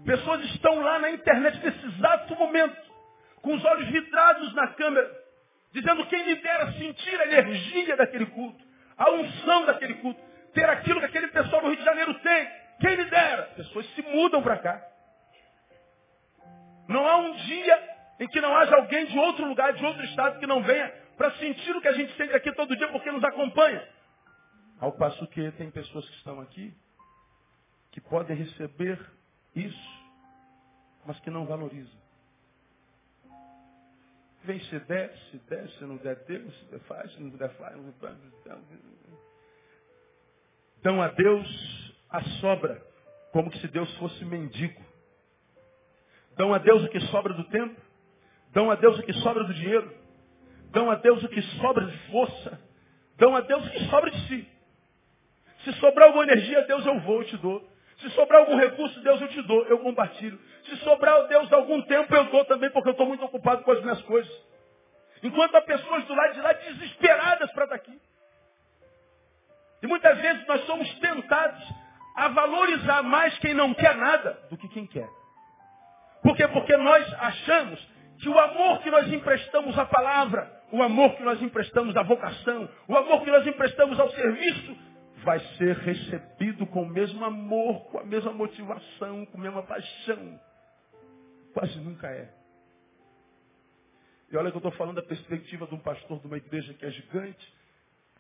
Pessoas 0.05 0.45
estão 0.47 0.81
lá 0.81 0.99
na 0.99 1.11
internet 1.11 1.59
nesse 1.65 1.87
exato 1.87 2.35
momento, 2.37 2.77
com 3.43 3.55
os 3.55 3.65
olhos 3.65 3.89
vidrados 3.89 4.55
na 4.55 4.69
câmera, 4.69 5.11
dizendo 5.73 6.07
quem 6.07 6.27
me 6.27 6.35
dera 6.37 6.73
sentir 6.73 7.21
a 7.21 7.27
energia 7.27 7.97
daquele 7.97 8.27
culto, 8.27 8.63
a 8.97 9.11
unção 9.11 9.67
daquele 9.67 9.95
culto, 9.95 10.21
ter 10.55 10.69
aquilo 10.69 11.01
que 11.01 11.07
aquele 11.07 11.29
pessoal 11.29 11.63
no 11.63 11.69
Rio 11.69 11.79
de 11.79 11.85
Janeiro 11.85 12.15
tem. 12.21 12.62
Quem 12.83 12.97
me 12.97 13.05
dera? 13.05 13.45
Pessoas 13.55 13.87
se 13.95 14.03
mudam 14.03 14.43
para 14.43 14.59
cá. 14.59 14.89
Não 16.89 17.07
há 17.09 17.17
um 17.19 17.37
dia 17.37 17.97
em 18.19 18.27
que 18.27 18.41
não 18.41 18.57
haja 18.57 18.75
alguém 18.75 19.07
de 19.07 19.17
outro 19.17 19.47
lugar, 19.47 19.73
de 19.73 19.85
outro 19.85 20.05
estado, 20.05 20.41
que 20.41 20.47
não 20.49 20.65
venha 20.65 20.89
para 21.17 21.31
sentir 21.37 21.77
o 21.77 21.81
que 21.81 21.87
a 21.87 21.93
gente 21.93 22.13
sente 22.17 22.35
aqui 22.35 22.53
todo 22.53 22.77
dia 22.77 22.89
porque 22.89 23.11
nos 23.13 23.23
acompanha. 23.23 23.89
Ao 24.81 24.91
passo 24.91 25.25
que 25.29 25.53
tem 25.53 25.71
pessoas 25.71 26.09
que 26.09 26.17
estão 26.17 26.41
aqui 26.41 26.77
que 27.93 28.01
podem 28.01 28.37
receber 28.37 28.99
isso, 29.55 30.11
mas 31.07 31.21
que 31.21 31.31
não 31.31 31.47
valorizam. 31.47 32.03
Vem 34.43 34.59
se 34.59 34.79
der, 34.81 35.17
se 35.31 35.39
der, 35.49 35.69
se 35.69 35.85
não 35.85 35.99
der, 35.99 36.17
Deus, 36.25 36.53
se 36.59 36.65
der, 36.65 36.81
faz, 36.81 37.13
se 37.13 37.21
não 37.21 37.31
der, 37.31 37.51
faz. 37.51 37.77
Não 37.77 37.93
der, 37.93 38.59
Dão 40.83 41.01
a 41.01 41.09
Deus 41.09 41.82
a 42.13 42.23
sobra, 42.41 42.81
como 43.33 43.53
se 43.57 43.67
Deus 43.69 43.93
fosse 43.97 44.25
mendigo. 44.25 44.81
Dão 46.37 46.53
a 46.55 46.59
Deus 46.59 46.85
o 46.85 46.89
que 46.89 47.01
sobra 47.01 47.33
do 47.33 47.45
tempo, 47.45 47.81
dão 48.53 48.71
a 48.71 48.75
Deus 48.75 48.99
o 48.99 49.03
que 49.03 49.13
sobra 49.15 49.45
do 49.45 49.55
dinheiro, 49.55 50.03
Dão 50.73 50.91
a 50.91 50.95
Deus 50.95 51.23
o 51.23 51.29
que 51.29 51.43
sobra 51.43 51.85
de 51.85 51.97
força. 52.11 52.59
Dão 53.19 53.37
a 53.37 53.41
Deus 53.43 53.65
o 53.67 53.71
que 53.71 53.85
sobra 53.91 54.11
de 54.11 54.27
si. 54.27 54.49
Se 55.65 55.73
sobrar 55.75 56.09
alguma 56.09 56.25
energia, 56.25 56.63
Deus 56.63 56.85
eu 56.85 56.99
vou, 57.01 57.19
eu 57.19 57.25
te 57.25 57.37
dou. 57.37 57.63
Se 57.99 58.09
sobrar 58.11 58.41
algum 58.41 58.57
recurso, 58.57 58.99
Deus 59.01 59.21
eu 59.21 59.29
te 59.29 59.43
dou, 59.43 59.65
eu 59.67 59.79
compartilho. 59.79 60.41
Se 60.65 60.77
sobrar 60.79 61.29
Deus 61.29 61.53
algum 61.53 61.81
tempo, 61.83 62.13
eu 62.17 62.25
dou 62.25 62.45
também, 62.47 62.71
porque 62.71 62.89
eu 62.89 62.93
estou 62.93 63.07
muito 63.07 63.25
ocupado 63.25 63.63
com 63.63 63.71
as 63.71 63.81
minhas 63.83 64.01
coisas. 64.03 64.33
Enquanto 65.23 65.55
há 65.55 65.61
pessoas 65.61 66.05
do 66.07 66.15
lado 66.15 66.32
não 73.63 73.75
quer 73.75 73.97
nada 73.97 74.33
do 74.51 74.57
que 74.57 74.69
quem 74.69 74.87
quer. 74.87 75.09
Por 76.23 76.37
quê? 76.37 76.47
Porque 76.49 76.77
nós 76.77 77.13
achamos 77.15 77.89
que 78.21 78.29
o 78.29 78.39
amor 78.39 78.81
que 78.81 78.91
nós 78.91 79.13
emprestamos 79.13 79.77
à 79.79 79.85
palavra, 79.85 80.63
o 80.71 80.83
amor 80.83 81.17
que 81.17 81.23
nós 81.23 81.41
emprestamos 81.43 81.97
à 81.97 82.03
vocação, 82.03 82.69
o 82.89 82.97
amor 82.97 83.23
que 83.23 83.31
nós 83.31 83.47
emprestamos 83.47 83.99
ao 83.99 84.11
serviço, 84.11 84.77
vai 85.25 85.39
ser 85.57 85.77
recebido 85.77 86.67
com 86.67 86.83
o 86.83 86.89
mesmo 86.89 87.25
amor, 87.25 87.85
com 87.87 87.99
a 87.99 88.05
mesma 88.05 88.33
motivação, 88.33 89.27
com 89.27 89.39
a 89.39 89.41
mesma 89.41 89.63
paixão. 89.63 90.41
Quase 91.53 91.79
nunca 91.79 92.09
é. 92.09 92.29
E 94.31 94.37
olha 94.37 94.51
que 94.51 94.57
eu 94.57 94.61
estou 94.61 94.73
falando 94.73 94.97
da 94.97 95.03
perspectiva 95.03 95.67
de 95.67 95.75
um 95.75 95.79
pastor 95.79 96.19
de 96.21 96.27
uma 96.27 96.37
igreja 96.37 96.73
que 96.75 96.87
é 96.87 96.91
gigante, 96.91 97.55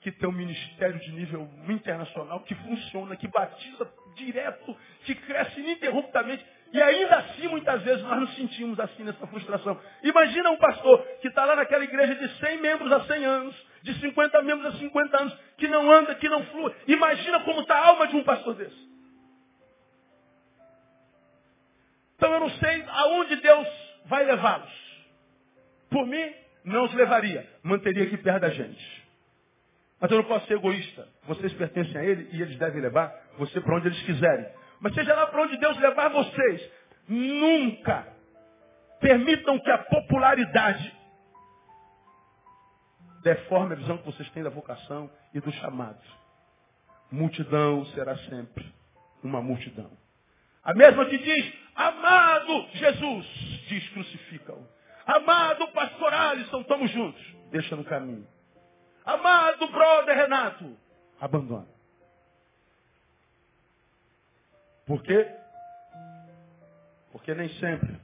que 0.03 0.11
tem 0.11 0.29
um 0.29 0.33
ministério 0.33 0.99
de 0.99 1.13
nível 1.13 1.49
internacional, 1.69 2.41
que 2.41 2.55
funciona, 2.57 3.17
que 3.17 3.29
batiza 3.29 3.89
direto, 4.17 4.77
que 5.05 5.15
cresce 5.15 5.61
ininterruptamente. 5.61 6.45
E 6.73 6.83
ainda 6.83 7.19
assim, 7.19 7.47
muitas 7.49 7.83
vezes, 7.83 8.03
nós 8.03 8.19
nos 8.19 8.35
sentimos 8.35 8.81
assim 8.81 9.05
nessa 9.05 9.27
frustração. 9.29 9.81
Imagina 10.03 10.51
um 10.51 10.57
pastor 10.57 11.03
que 11.21 11.29
está 11.29 11.45
lá 11.45 11.55
naquela 11.55 11.85
igreja 11.85 12.17
de 12.17 12.29
100 12.39 12.61
membros 12.61 12.91
há 12.91 13.01
100 13.05 13.25
anos, 13.25 13.67
de 13.83 13.95
50 14.01 14.43
membros 14.43 14.75
há 14.75 14.79
50 14.79 15.17
anos, 15.21 15.39
que 15.57 15.69
não 15.69 15.91
anda, 15.91 16.15
que 16.17 16.29
não 16.29 16.45
flui. 16.47 16.75
Imagina 16.89 17.41
como 17.41 17.61
está 17.61 17.77
a 17.77 17.87
alma 17.89 18.09
de 18.09 18.17
um 18.17 18.25
pastor 18.25 18.55
desse. 18.55 18.93
Então 22.17 22.33
eu 22.33 22.41
não 22.41 22.51
sei 22.51 22.85
aonde 22.89 23.37
Deus 23.37 23.69
vai 24.07 24.25
levá-los. 24.25 24.73
Por 25.91 26.07
mim, 26.07 26.35
não 26.65 26.85
os 26.85 26.95
levaria. 26.95 27.49
Manteria 27.63 28.05
aqui 28.05 28.17
perto 28.17 28.41
da 28.41 28.51
gente. 28.51 29.02
Mas 30.03 30.11
eu 30.11 30.17
não 30.17 30.25
posso 30.25 30.45
ser 30.49 30.55
egoísta. 30.55 31.09
Vocês 31.29 31.53
pertencem 31.53 31.97
a 31.97 32.05
Ele 32.05 32.29
e 32.33 32.43
eles 32.43 32.59
devem 32.59 32.83
levar 32.83 33.15
você 33.39 33.61
para 33.61 33.77
onde 33.77 33.87
eles 33.87 34.03
quiserem. 34.03 34.47
Mas 34.81 34.95
seja 34.95 35.15
lá 35.15 35.29
para 35.29 35.43
onde 35.45 35.57
Deus 35.57 35.79
levar 35.79 36.09
vocês, 36.09 36.71
nunca 37.09 38.09
permitam 39.01 39.61
que 39.61 39.71
a 39.71 39.79
popularidade 39.79 40.93
deforme 43.23 43.75
a 43.75 43.77
visão 43.77 43.97
que 43.99 44.07
vocês 44.07 44.29
têm 44.31 44.43
da 44.43 44.51
vocação 44.51 45.09
e 45.33 45.39
do 45.39 45.53
chamado. 45.53 46.03
Multidão 47.09 47.87
será 47.87 48.17
sempre 48.17 48.67
uma 49.23 49.41
multidão. 49.41 49.91
A 50.65 50.75
mesma 50.75 51.07
que 51.07 51.19
diz, 51.19 51.53
amado 51.77 52.67
Jesus, 52.73 53.27
diz 53.69 53.89
crucifica-o. 53.91 54.67
Amado 55.07 55.69
pastor 55.69 56.13
Alisson, 56.13 56.63
estamos 56.63 56.91
juntos. 56.91 57.23
Deixa 57.53 57.77
no 57.77 57.85
caminho. 57.85 58.27
Amado 59.05 59.67
brother 59.69 60.17
Renato, 60.17 60.77
abandona. 61.21 61.69
Por 64.87 65.03
quê? 65.03 65.29
Porque 67.11 67.35
nem 67.35 67.49
sempre 67.59 68.01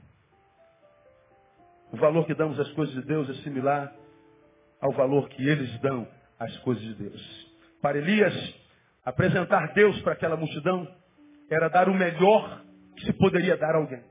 o 1.91 1.97
valor 1.97 2.25
que 2.25 2.35
damos 2.35 2.59
às 2.59 2.71
coisas 2.73 2.93
de 2.95 3.01
Deus 3.01 3.29
é 3.29 3.33
similar 3.43 3.93
ao 4.79 4.91
valor 4.91 5.27
que 5.29 5.47
eles 5.47 5.79
dão 5.79 6.07
às 6.39 6.55
coisas 6.59 6.83
de 6.83 6.93
Deus. 6.95 7.49
Para 7.81 7.97
Elias, 7.97 8.33
apresentar 9.03 9.73
Deus 9.73 9.99
para 10.01 10.13
aquela 10.13 10.37
multidão 10.37 10.87
era 11.49 11.67
dar 11.67 11.89
o 11.89 11.93
melhor 11.93 12.63
que 12.95 13.05
se 13.05 13.13
poderia 13.13 13.57
dar 13.57 13.73
a 13.75 13.77
alguém. 13.77 14.03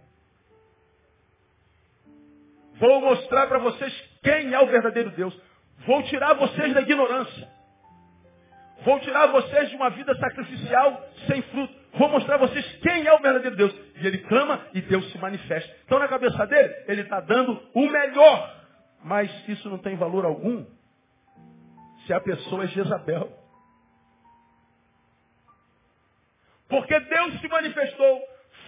Vou 2.75 3.01
mostrar 3.01 3.47
para 3.47 3.59
vocês 3.59 3.93
quem 4.23 4.53
é 4.53 4.61
o 4.61 4.67
verdadeiro 4.67 5.11
Deus. 5.11 5.39
Vou 5.87 6.03
tirar 6.05 6.35
vocês 6.35 6.75
da 6.75 6.83
ignorância. 6.83 7.49
Vou 8.83 9.01
tirar 9.01 9.27
vocês 9.27 9.71
de 9.71 9.77
uma 9.77 9.91
vida 9.91 10.15
sacrificial 10.17 11.03
sem 11.27 11.43
fruto. 11.43 11.75
Vou 11.95 12.09
mostrar 12.09 12.37
a 12.37 12.39
vocês 12.39 12.65
quem 12.81 13.07
é 13.07 13.13
o 13.13 13.19
verdadeiro 13.19 13.57
Deus. 13.57 13.75
E 13.97 14.07
ele 14.07 14.19
clama 14.19 14.67
e 14.73 14.81
Deus 14.81 15.11
se 15.11 15.19
manifesta. 15.19 15.75
Então 15.85 15.99
na 15.99 16.09
cabeça 16.09 16.47
dele, 16.47 16.75
ele 16.87 17.03
está 17.03 17.21
dando 17.21 17.61
o 17.75 17.89
melhor. 17.89 18.57
Mas 19.05 19.31
isso 19.49 19.69
não 19.69 19.79
tem 19.79 19.97
valor 19.97 20.25
algum 20.25 20.65
se 22.07 22.13
a 22.13 22.21
pessoa 22.21 22.65
é 22.65 22.69
Jezabel. 22.69 23.33
Porque 26.69 26.99
Deus 27.01 27.41
se 27.41 27.49
manifestou, 27.49 28.23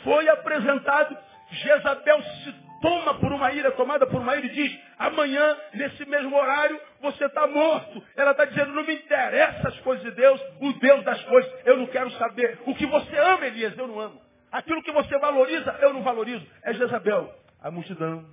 foi 0.05 0.29
apresentado, 0.29 1.17
Jezabel 1.51 2.23
se 2.23 2.70
toma 2.81 3.15
por 3.19 3.33
uma 3.33 3.53
ira, 3.53 3.71
tomada 3.73 4.07
por 4.07 4.21
uma 4.21 4.37
ira 4.37 4.47
e 4.47 4.51
diz, 4.51 4.81
amanhã, 4.99 5.57
nesse 5.75 6.05
mesmo 6.07 6.37
horário, 6.37 6.81
você 7.01 7.27
está 7.27 7.47
morto. 7.47 8.03
Ela 8.17 8.33
está 8.33 8.45
dizendo, 8.45 8.73
não 8.73 8.85
me 8.85 8.95
interessa 8.95 9.69
as 9.69 9.79
coisas 9.81 10.05
de 10.05 10.11
Deus, 10.13 10.41
o 10.61 10.73
Deus 10.75 11.05
das 11.05 11.23
coisas, 11.25 11.53
eu 11.67 11.77
não 11.77 11.87
quero 11.87 12.11
saber. 12.13 12.61
O 12.67 12.75
que 12.75 12.87
você 12.87 13.17
ama, 13.17 13.47
Elias, 13.47 13.77
eu 13.77 13.87
não 13.87 14.01
amo. 14.01 14.21
Aquilo 14.51 14.83
que 14.83 14.93
você 14.93 15.17
valoriza, 15.19 15.71
eu 15.81 15.93
não 15.93 16.03
valorizo. 16.03 16.47
É 16.63 16.73
Jezabel. 16.75 17.33
A 17.61 17.71
multidão. 17.71 18.27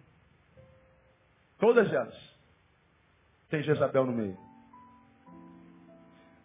Todas 1.59 1.91
elas. 1.91 2.15
Tem 3.49 3.61
Jezabel 3.61 4.05
no 4.05 4.13
meio. 4.13 4.37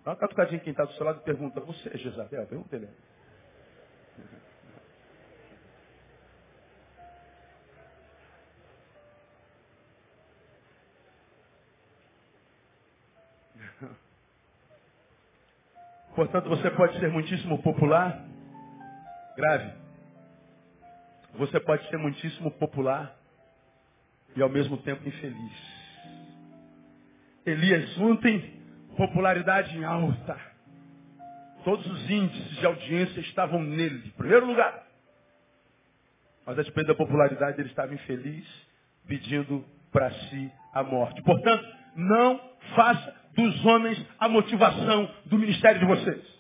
Dá 0.05 0.11
uma 0.11 0.17
catucadinha 0.17 0.61
quem 0.61 0.73
está 0.73 0.85
do 0.85 0.93
seu 0.95 1.07
lado 1.07 1.21
e 1.21 1.25
pergunta, 1.25 1.61
você 1.61 1.89
é 1.89 1.99
Jezabel? 1.99 2.47
Pergunta 2.47 2.75
ele. 2.75 2.89
Portanto, 16.15 16.49
você 16.49 16.71
pode 16.71 16.99
ser 16.99 17.09
muitíssimo 17.11 17.63
popular, 17.63 18.23
grave. 19.37 19.73
Você 21.35 21.59
pode 21.61 21.89
ser 21.89 21.97
muitíssimo 21.97 22.51
popular 22.51 23.17
e 24.37 24.43
ao 24.43 24.49
mesmo 24.49 24.77
tempo 24.79 25.09
infeliz. 25.09 25.73
Elias 27.47 27.99
ontem, 27.99 28.61
popularidade 28.97 29.77
em 29.77 29.85
alta. 29.85 30.39
Todos 31.65 31.87
os 31.87 32.11
índices 32.11 32.57
de 32.59 32.67
audiência 32.67 33.21
estavam 33.21 33.63
nele, 33.63 34.09
em 34.09 34.11
primeiro 34.11 34.47
lugar. 34.47 34.87
Mas 36.45 36.59
a 36.59 36.63
despeito 36.63 36.89
da 36.89 36.95
popularidade, 36.95 37.61
ele 37.61 37.69
estava 37.69 37.95
infeliz, 37.95 38.47
pedindo 39.07 39.65
para 39.91 40.11
si 40.11 40.53
a 40.75 40.83
morte. 40.83 41.23
Portanto, 41.23 41.65
não 41.97 42.39
faça 42.75 43.22
dos 43.35 43.65
homens 43.65 44.01
a 44.19 44.29
motivação 44.29 45.11
do 45.27 45.39
ministério 45.39 45.81
de 45.81 45.87
vocês. 45.87 46.33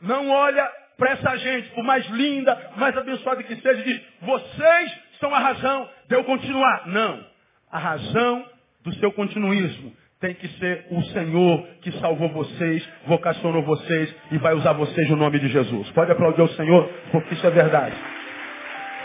Não 0.00 0.30
olha 0.30 0.70
para 0.96 1.12
essa 1.12 1.36
gente, 1.38 1.70
por 1.70 1.84
mais 1.84 2.06
linda, 2.10 2.72
mais 2.76 2.96
abençoada 2.96 3.42
que 3.42 3.56
seja, 3.56 3.80
e 3.80 3.84
diz, 3.84 4.02
vocês 4.20 4.98
são 5.18 5.34
a 5.34 5.38
razão 5.38 5.88
de 6.08 6.14
eu 6.14 6.24
continuar. 6.24 6.86
Não. 6.86 7.24
A 7.70 7.78
razão 7.78 8.44
do 8.82 8.94
seu 8.96 9.12
continuismo 9.12 9.94
tem 10.20 10.34
que 10.34 10.48
ser 10.58 10.86
o 10.90 11.02
Senhor 11.04 11.66
que 11.80 11.92
salvou 11.92 12.28
vocês, 12.28 12.86
vocacionou 13.06 13.62
vocês 13.62 14.14
e 14.30 14.38
vai 14.38 14.54
usar 14.54 14.74
vocês 14.74 15.08
no 15.08 15.16
nome 15.16 15.38
de 15.38 15.48
Jesus. 15.48 15.90
Pode 15.92 16.12
aplaudir 16.12 16.42
o 16.42 16.48
Senhor, 16.48 16.88
porque 17.10 17.34
isso 17.34 17.46
é 17.46 17.50
verdade. 17.50 17.96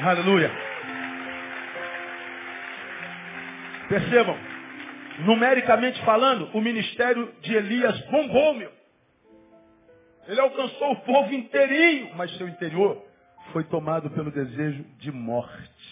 Aleluia. 0.01 0.51
Percebam, 3.87 4.35
numericamente 5.19 6.03
falando, 6.03 6.49
o 6.53 6.61
ministério 6.61 7.33
de 7.41 7.55
Elias 7.55 7.99
bombou, 8.07 8.53
meu. 8.53 8.71
Ele 10.27 10.39
alcançou 10.41 10.91
o 10.91 11.01
povo 11.01 11.33
inteirinho, 11.33 12.15
mas 12.15 12.35
seu 12.37 12.47
interior 12.47 13.01
foi 13.51 13.63
tomado 13.65 14.09
pelo 14.09 14.31
desejo 14.31 14.83
de 14.97 15.11
morte. 15.11 15.85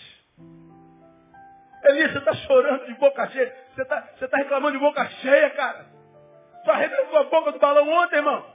Elias, 1.85 2.13
você 2.13 2.19
está 2.19 2.33
chorando 2.33 2.85
de 2.85 2.93
boca 2.95 3.27
cheia. 3.29 3.53
Você 3.75 3.81
está 3.81 4.01
tá 4.01 4.37
reclamando 4.37 4.77
de 4.77 4.79
boca 4.79 5.05
cheia, 5.21 5.49
cara. 5.51 5.85
Só 6.63 6.71
arrebentou 6.71 7.17
a 7.17 7.23
boca 7.25 7.51
do 7.51 7.59
balão 7.59 7.89
ontem, 7.89 8.15
irmão. 8.17 8.45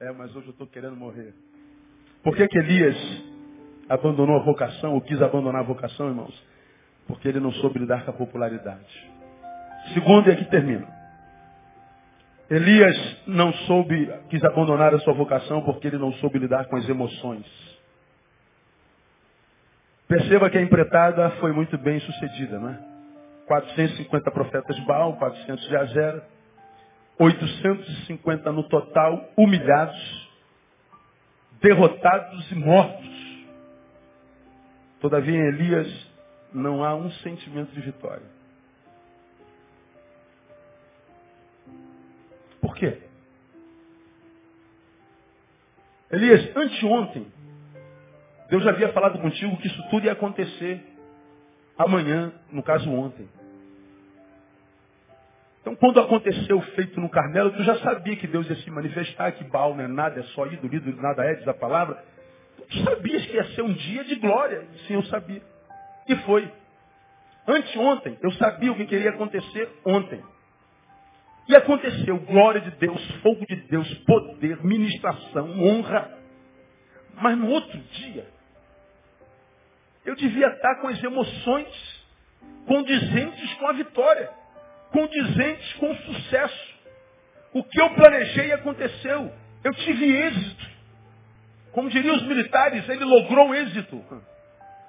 É, 0.00 0.12
mas 0.12 0.34
hoje 0.34 0.48
eu 0.48 0.52
estou 0.52 0.66
querendo 0.66 0.96
morrer. 0.96 1.32
Por 2.22 2.36
que, 2.36 2.46
que 2.46 2.58
Elias 2.58 2.96
abandonou 3.88 4.36
a 4.36 4.44
vocação, 4.44 4.94
ou 4.94 5.00
quis 5.00 5.20
abandonar 5.22 5.62
a 5.62 5.64
vocação, 5.64 6.08
irmãos? 6.08 6.46
Porque 7.06 7.28
ele 7.28 7.40
não 7.40 7.52
soube 7.52 7.78
lidar 7.78 8.04
com 8.04 8.10
a 8.10 8.14
popularidade. 8.14 9.10
Segundo, 9.94 10.28
e 10.28 10.32
aqui 10.32 10.44
termina. 10.46 10.86
Elias 12.50 12.96
não 13.26 13.52
soube, 13.52 14.10
quis 14.30 14.42
abandonar 14.42 14.94
a 14.94 14.98
sua 15.00 15.12
vocação 15.12 15.62
porque 15.62 15.86
ele 15.86 15.98
não 15.98 16.12
soube 16.14 16.38
lidar 16.38 16.64
com 16.66 16.76
as 16.76 16.88
emoções. 16.88 17.46
Perceba 20.08 20.48
que 20.48 20.56
a 20.56 20.62
empreitada 20.62 21.30
foi 21.32 21.52
muito 21.52 21.76
bem 21.76 22.00
sucedida, 22.00 22.58
não 22.58 22.70
é? 22.70 22.78
450 23.46 24.30
profetas 24.30 24.76
de 24.76 24.82
Baal, 24.86 25.16
400 25.16 25.68
de 25.68 25.76
Azera, 25.76 26.26
850 27.18 28.52
no 28.52 28.62
total, 28.64 29.28
humilhados, 29.36 30.28
derrotados 31.60 32.50
e 32.50 32.54
mortos. 32.54 33.46
Todavia 35.00 35.36
em 35.36 35.48
Elias 35.48 36.08
não 36.52 36.82
há 36.82 36.94
um 36.94 37.10
sentimento 37.10 37.72
de 37.72 37.80
vitória. 37.80 38.37
Por 42.68 42.74
quê? 42.74 42.98
Elias, 46.10 46.54
anteontem, 46.54 47.26
Deus 48.50 48.66
havia 48.66 48.92
falado 48.92 49.18
contigo 49.18 49.56
que 49.56 49.68
isso 49.68 49.88
tudo 49.88 50.04
ia 50.04 50.12
acontecer 50.12 50.84
amanhã, 51.78 52.30
no 52.52 52.62
caso 52.62 52.90
ontem. 52.90 53.26
Então, 55.62 55.74
quando 55.76 55.98
aconteceu 55.98 56.58
o 56.58 56.62
feito 56.62 57.00
no 57.00 57.08
Carmelo, 57.08 57.52
tu 57.52 57.62
já 57.62 57.78
sabia 57.78 58.16
que 58.16 58.26
Deus 58.26 58.46
ia 58.50 58.56
se 58.56 58.70
manifestar, 58.70 59.32
que 59.32 59.44
Baal 59.44 59.74
não 59.74 59.84
é 59.84 59.88
nada, 59.88 60.20
é 60.20 60.22
só 60.24 60.46
ídolo, 60.46 60.74
ídolo 60.74 61.00
nada 61.00 61.24
é, 61.24 61.36
diz 61.36 61.48
a 61.48 61.54
palavra. 61.54 62.04
Tu 62.68 62.84
sabias 62.84 63.24
que 63.24 63.32
ia 63.32 63.44
ser 63.54 63.62
um 63.62 63.72
dia 63.72 64.04
de 64.04 64.16
glória. 64.16 64.66
Sim, 64.86 64.94
eu 64.94 65.02
sabia. 65.04 65.42
E 66.06 66.16
foi. 66.16 66.52
Anteontem, 67.46 68.18
eu 68.20 68.30
sabia 68.32 68.72
o 68.72 68.76
que 68.76 68.84
queria 68.84 69.08
acontecer 69.08 69.70
ontem. 69.86 70.22
E 71.48 71.56
aconteceu 71.56 72.18
glória 72.20 72.60
de 72.60 72.70
Deus, 72.72 73.02
fogo 73.22 73.46
de 73.46 73.56
Deus, 73.56 73.92
poder, 74.00 74.62
ministração, 74.62 75.58
honra. 75.58 76.18
Mas 77.14 77.38
no 77.38 77.48
outro 77.48 77.78
dia, 77.78 78.26
eu 80.04 80.14
devia 80.14 80.46
estar 80.48 80.76
com 80.76 80.88
as 80.88 81.02
emoções 81.02 81.98
condizentes 82.66 83.54
com 83.54 83.66
a 83.66 83.72
vitória, 83.72 84.30
condizentes 84.92 85.72
com 85.74 85.90
o 85.90 85.96
sucesso. 85.96 86.78
O 87.54 87.64
que 87.64 87.80
eu 87.80 87.90
planejei 87.94 88.52
aconteceu. 88.52 89.32
Eu 89.64 89.72
tive 89.72 90.04
êxito. 90.04 90.68
Como 91.72 91.88
diriam 91.88 92.16
os 92.16 92.22
militares, 92.24 92.86
ele 92.88 93.04
logrou 93.04 93.54
êxito 93.54 94.04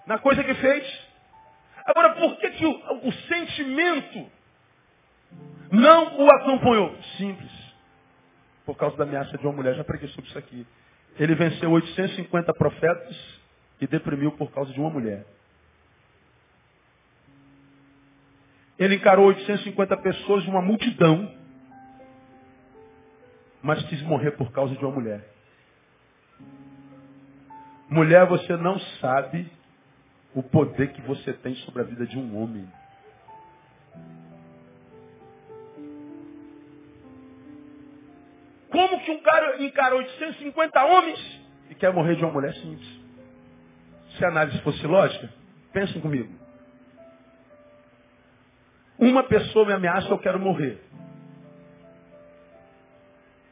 na 0.06 0.18
coisa 0.20 0.44
que 0.44 0.54
fez. 0.56 1.10
Agora, 1.86 2.16
por 2.16 2.38
que, 2.38 2.50
que 2.52 2.66
o, 2.66 3.08
o 3.08 3.14
sentimento 3.14 4.39
não 5.72 6.26
o 6.26 6.32
acompanhou? 6.32 6.96
Simples. 7.18 7.52
Por 8.66 8.76
causa 8.76 8.98
da 8.98 9.04
ameaça 9.04 9.38
de 9.38 9.46
uma 9.46 9.54
mulher. 9.54 9.76
Já 9.76 9.84
preguei 9.84 10.08
sobre 10.10 10.30
isso 10.30 10.38
aqui. 10.38 10.66
Ele 11.18 11.36
venceu 11.36 11.72
850 11.72 12.54
profetas 12.54 13.40
e 13.82 13.88
deprimiu 13.88 14.32
por 14.34 14.52
causa 14.52 14.72
de 14.72 14.80
uma 14.80 14.90
mulher. 14.90 15.26
Ele 18.78 18.96
encarou 18.96 19.28
850 19.28 19.98
pessoas 19.98 20.44
de 20.44 20.50
uma 20.50 20.62
multidão, 20.62 21.36
mas 23.62 23.84
quis 23.88 24.02
morrer 24.04 24.32
por 24.32 24.52
causa 24.52 24.74
de 24.74 24.86
uma 24.86 24.94
mulher. 24.94 25.28
Mulher, 27.90 28.26
você 28.26 28.56
não 28.56 28.80
sabe 29.02 29.52
o 30.34 30.42
poder 30.42 30.94
que 30.94 31.02
você 31.02 31.34
tem 31.34 31.56
sobre 31.56 31.82
a 31.82 31.86
vida 31.86 32.06
de 32.06 32.18
um 32.18 32.42
homem. 32.42 32.68
Como 38.80 39.02
que 39.02 39.12
um 39.12 39.20
cara 39.20 39.62
encarou 39.62 40.00
850 40.00 40.86
homens 40.86 41.42
e 41.70 41.76
quer 41.76 41.92
morrer 41.92 42.16
de 42.16 42.24
uma 42.24 42.32
mulher 42.32 42.54
simples? 42.54 43.00
se 44.18 44.26
a 44.26 44.30
análise 44.30 44.60
fosse 44.62 44.86
lógica, 44.86 45.30
pensem 45.72 46.02
comigo. 46.02 46.30
Uma 48.98 49.24
pessoa 49.24 49.66
me 49.66 49.74
ameaça, 49.74 50.10
eu 50.10 50.18
quero 50.18 50.40
morrer. 50.40 50.78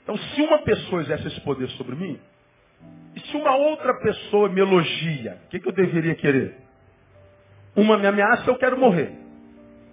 Então, 0.04 0.18
se 0.18 0.42
uma 0.42 0.60
pessoa 0.60 1.02
exerce 1.02 1.28
esse 1.28 1.42
poder 1.42 1.70
sobre 1.72 1.96
mim, 1.96 2.20
e 3.16 3.20
se 3.20 3.36
uma 3.36 3.56
outra 3.56 3.94
pessoa 4.00 4.50
me 4.50 4.62
elogia, 4.62 5.42
o 5.46 5.50
que, 5.50 5.60
que 5.60 5.68
eu 5.68 5.74
deveria 5.74 6.16
querer? 6.16 6.58
Uma 7.76 7.98
me 7.98 8.08
ameaça, 8.08 8.50
eu 8.50 8.58
quero 8.58 8.78
morrer. 8.78 9.12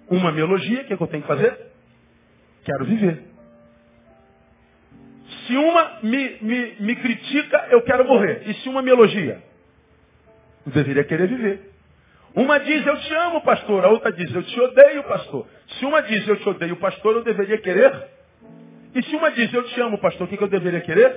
Uma 0.09 0.31
me 0.31 0.41
elogia, 0.41 0.81
o 0.81 0.85
que, 0.85 0.97
que 0.97 1.03
eu 1.03 1.07
tenho 1.07 1.23
que 1.23 1.27
fazer? 1.27 1.71
Quero 2.63 2.85
viver. 2.85 3.34
Se 5.45 5.55
uma 5.55 5.99
me, 6.01 6.37
me, 6.41 6.75
me 6.79 6.95
critica, 6.95 7.67
eu 7.71 7.81
quero 7.81 8.05
morrer. 8.05 8.43
E 8.45 8.53
se 8.55 8.69
uma 8.69 8.81
me 8.81 8.91
elogia? 8.91 9.41
Eu 10.65 10.71
deveria 10.71 11.03
querer 11.03 11.27
viver. 11.27 11.71
Uma 12.35 12.59
diz, 12.59 12.85
eu 12.85 12.97
te 12.97 13.13
amo, 13.13 13.41
pastor. 13.41 13.85
A 13.85 13.89
outra 13.89 14.11
diz, 14.11 14.33
eu 14.33 14.43
te 14.43 14.59
odeio, 14.59 15.03
pastor. 15.03 15.47
Se 15.79 15.85
uma 15.85 16.01
diz, 16.01 16.27
eu 16.27 16.35
te 16.37 16.49
odeio, 16.49 16.75
pastor, 16.77 17.15
eu 17.15 17.23
deveria 17.23 17.57
querer. 17.57 18.09
E 18.93 19.03
se 19.03 19.15
uma 19.15 19.31
diz, 19.31 19.53
eu 19.53 19.63
te 19.63 19.79
amo, 19.81 19.97
pastor, 19.99 20.25
o 20.25 20.29
que, 20.29 20.37
que 20.37 20.43
eu 20.43 20.49
deveria 20.49 20.81
querer? 20.81 21.15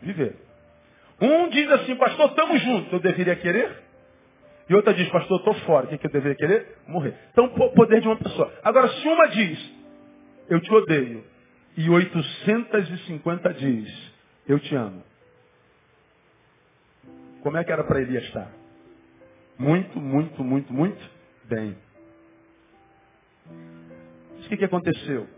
Viver. 0.00 0.36
Um 1.20 1.48
diz 1.48 1.70
assim, 1.72 1.94
pastor, 1.96 2.30
estamos 2.30 2.60
juntos. 2.62 2.92
Eu 2.92 3.00
deveria 3.00 3.36
querer. 3.36 3.70
E 4.68 4.74
outra 4.74 4.94
diz, 4.94 5.08
pastor, 5.08 5.38
estou 5.38 5.54
fora. 5.66 5.86
O 5.86 5.88
que, 5.88 5.98
que 5.98 6.06
eu 6.06 6.10
deveria 6.10 6.36
querer? 6.36 6.76
Morrer. 6.86 7.14
Então, 7.32 7.48
poder 7.48 8.00
de 8.00 8.08
uma 8.08 8.16
pessoa. 8.16 8.52
Agora, 8.62 8.88
se 8.88 9.08
uma 9.08 9.26
diz, 9.28 9.72
eu 10.48 10.60
te 10.60 10.72
odeio. 10.72 11.24
E 11.76 11.90
850 11.90 13.54
diz, 13.54 14.12
eu 14.48 14.58
te 14.58 14.74
amo. 14.74 15.04
Como 17.42 17.56
é 17.56 17.64
que 17.64 17.70
era 17.70 17.84
para 17.84 18.00
Elias 18.00 18.24
estar? 18.24 18.50
Muito, 19.58 20.00
muito, 20.00 20.42
muito, 20.42 20.72
muito 20.72 21.10
bem. 21.44 21.76
o 24.46 24.48
que, 24.48 24.56
que 24.56 24.64
aconteceu? 24.64 25.28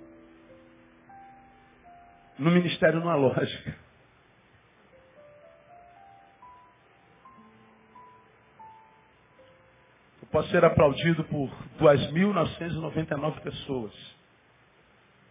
No 2.39 2.51
ministério 2.51 3.01
não 3.01 3.09
há 3.09 3.17
lógica. 3.17 3.77
Eu 10.23 10.29
posso 10.31 10.51
ser 10.51 10.65
aplaudido 10.65 11.25
por 11.25 11.51
2.999 11.81 13.41
pessoas. 13.41 14.18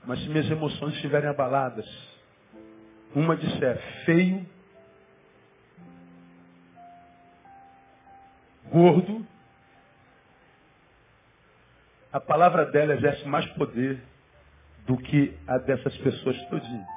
Mas 0.08 0.22
se 0.22 0.30
minhas 0.30 0.50
emoções 0.50 0.94
estiverem 0.94 1.30
abaladas, 1.30 1.86
uma 3.14 3.36
disser 3.36 3.78
feio, 4.06 4.46
gordo, 8.72 9.28
a 12.10 12.22
palavra 12.22 12.66
dela 12.68 12.96
exerce 12.96 13.28
mais 13.28 13.46
poder 13.48 14.02
do 14.86 14.98
que 14.98 15.38
a 15.46 15.58
dessas 15.58 15.96
pessoas 15.98 16.42
todinho. 16.48 16.88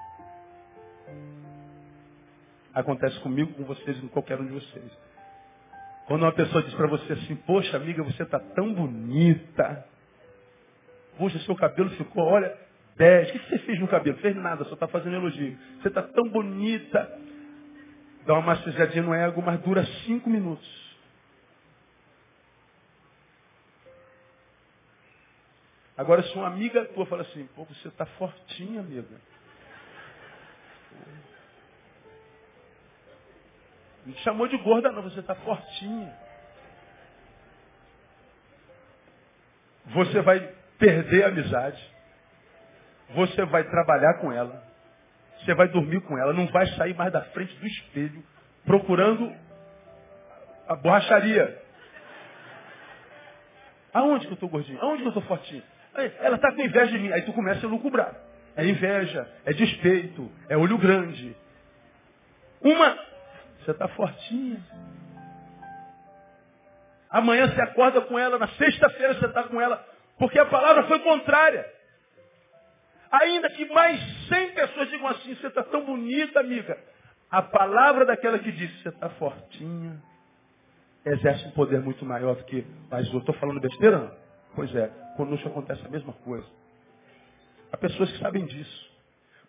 Acontece 2.73 3.19
comigo, 3.19 3.53
com 3.55 3.65
vocês 3.65 3.99
e 3.99 4.01
com 4.03 4.09
qualquer 4.09 4.41
um 4.41 4.47
de 4.47 4.53
vocês. 4.53 4.93
Quando 6.07 6.23
uma 6.23 6.33
pessoa 6.33 6.63
diz 6.63 6.75
para 6.75 6.87
você 6.87 7.13
assim, 7.15 7.35
poxa 7.35 7.77
amiga, 7.77 8.05
você 8.05 8.23
está 8.23 8.39
tão 8.39 8.73
bonita. 8.73 9.85
Poxa, 11.19 11.41
seu 11.41 11.57
cabelo 11.57 11.91
ficou, 11.91 12.23
olha, 12.25 12.70
10. 13.01 13.31
O 13.31 13.33
que 13.33 13.39
você 13.39 13.59
fez 13.61 13.81
no 13.81 13.89
cabelo? 13.89 14.19
Fez 14.19 14.37
nada, 14.37 14.63
só 14.65 14.75
está 14.75 14.87
fazendo 14.87 15.17
elogio. 15.17 15.59
Você 15.81 15.89
está 15.89 16.03
tão 16.03 16.29
bonita. 16.29 17.19
Dá 18.27 18.35
uma 18.35 18.43
massageadinha 18.43 19.03
no 19.03 19.15
ego, 19.15 19.41
mas 19.41 19.59
dura 19.61 19.83
cinco 20.05 20.29
minutos. 20.29 20.69
Agora, 25.97 26.23
se 26.23 26.35
uma 26.35 26.47
amiga 26.47 26.85
tua 26.87 27.07
fala 27.07 27.23
assim, 27.23 27.49
pô, 27.57 27.65
você 27.65 27.89
está 27.89 28.05
fortinha, 28.05 28.81
amiga. 28.81 29.21
Não 34.05 34.13
te 34.13 34.23
chamou 34.23 34.47
de 34.47 34.59
gorda, 34.59 34.93
não, 34.93 35.03
você 35.03 35.21
está 35.21 35.35
fortinha. 35.37 36.15
Você 39.87 40.21
vai 40.21 40.55
perder 40.79 41.25
a 41.25 41.29
amizade. 41.29 41.90
Você 43.15 43.45
vai 43.47 43.65
trabalhar 43.65 44.15
com 44.15 44.33
ela. 44.33 44.63
Você 45.39 45.55
vai 45.55 45.69
dormir 45.69 46.01
com 46.03 46.19
ela. 46.19 46.33
Não 46.33 46.47
vai 46.49 46.67
sair 46.69 46.95
mais 46.95 47.13
da 47.13 47.23
frente 47.23 47.55
do 47.57 47.67
espelho 47.67 48.23
procurando 48.65 49.33
a 50.69 50.77
borracharia. 50.77 51.61
Aonde 53.93 54.27
que 54.27 54.33
eu 54.33 54.35
estou 54.35 54.49
gordinho? 54.49 54.81
Aonde 54.81 55.03
que 55.03 55.09
eu 55.09 55.11
estou 55.11 55.25
fortinho? 55.25 55.63
Ela 56.21 56.37
está 56.37 56.53
com 56.53 56.63
inveja 56.63 56.93
de 56.93 56.99
mim. 56.99 57.13
Aí 57.13 57.23
tu 57.23 57.33
começa 57.33 57.67
a 57.67 57.69
lucubrar. 57.69 58.15
É 58.57 58.65
inveja, 58.67 59.29
é 59.45 59.53
despeito, 59.53 60.31
é 60.49 60.57
olho 60.57 60.77
grande. 60.77 61.37
Uma, 62.61 62.99
você 63.59 63.71
está 63.71 63.89
fortinha. 63.89 64.61
Amanhã 67.09 67.49
você 67.49 67.61
acorda 67.61 68.01
com 68.03 68.19
ela, 68.19 68.39
na 68.39 68.49
sexta-feira 68.49 69.15
você 69.15 69.27
está 69.27 69.45
com 69.45 69.61
ela, 69.61 69.85
porque 70.19 70.39
a 70.39 70.47
palavra 70.47 70.85
foi 70.85 71.01
contrária. 71.01 71.67
Ainda 73.11 73.51
que 73.51 73.65
mais 73.67 74.01
cem 74.29 74.53
pessoas 74.53 74.89
digam 74.89 75.09
assim, 75.09 75.35
você 75.35 75.49
está 75.49 75.63
tão 75.65 75.85
bonita, 75.85 76.41
amiga. 76.41 76.79
A 77.31 77.43
palavra 77.43 78.05
daquela 78.05 78.39
que 78.39 78.53
disse, 78.53 78.83
você 78.83 78.89
está 78.89 79.09
fortinha, 79.11 80.01
exerce 81.05 81.47
um 81.47 81.51
poder 81.53 81.81
muito 81.81 82.05
maior 82.05 82.37
do 82.37 82.45
que, 82.45 82.65
mas 82.91 83.07
eu 83.13 83.19
estou 83.19 83.35
falando 83.37 83.61
besteira 83.61 83.99
não. 83.99 84.21
Pois 84.55 84.75
é, 84.75 84.89
conosco 85.17 85.49
acontece 85.49 85.85
a 85.85 85.89
mesma 85.89 86.13
coisa. 86.13 86.47
Há 87.73 87.77
pessoas 87.77 88.11
que 88.13 88.19
sabem 88.19 88.45
disso. 88.47 88.91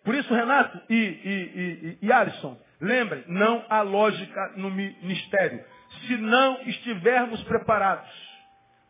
Por 0.04 0.14
isso, 0.14 0.32
Renato 0.32 0.80
e, 0.88 0.94
e, 0.94 1.98
e, 2.02 2.06
e 2.06 2.12
Alisson, 2.12 2.58
lembrem, 2.80 3.24
não 3.28 3.64
há 3.68 3.82
lógica 3.82 4.52
no 4.56 4.70
ministério. 4.70 5.64
Se 6.06 6.16
não 6.16 6.62
estivermos 6.62 7.42
preparados, 7.44 8.10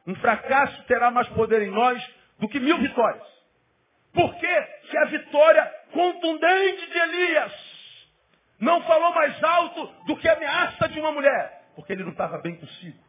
um 0.06 0.14
fracasso 0.16 0.82
terá 0.84 1.10
mais 1.10 1.28
poder 1.28 1.62
em 1.62 1.70
nós 1.70 2.02
do 2.38 2.48
que 2.48 2.58
mil 2.58 2.78
vitórias. 2.78 3.31
Por 4.12 4.34
que 4.36 4.46
a 4.98 5.04
vitória 5.06 5.64
contundente 5.92 6.90
de 6.90 6.98
Elias 6.98 7.52
não 8.60 8.82
falou 8.82 9.14
mais 9.14 9.42
alto 9.42 9.86
do 10.06 10.16
que 10.16 10.28
a 10.28 10.34
ameaça 10.34 10.88
de 10.88 11.00
uma 11.00 11.12
mulher? 11.12 11.62
Porque 11.74 11.92
ele 11.92 12.04
não 12.04 12.12
estava 12.12 12.38
bem 12.38 12.56
consigo. 12.56 13.02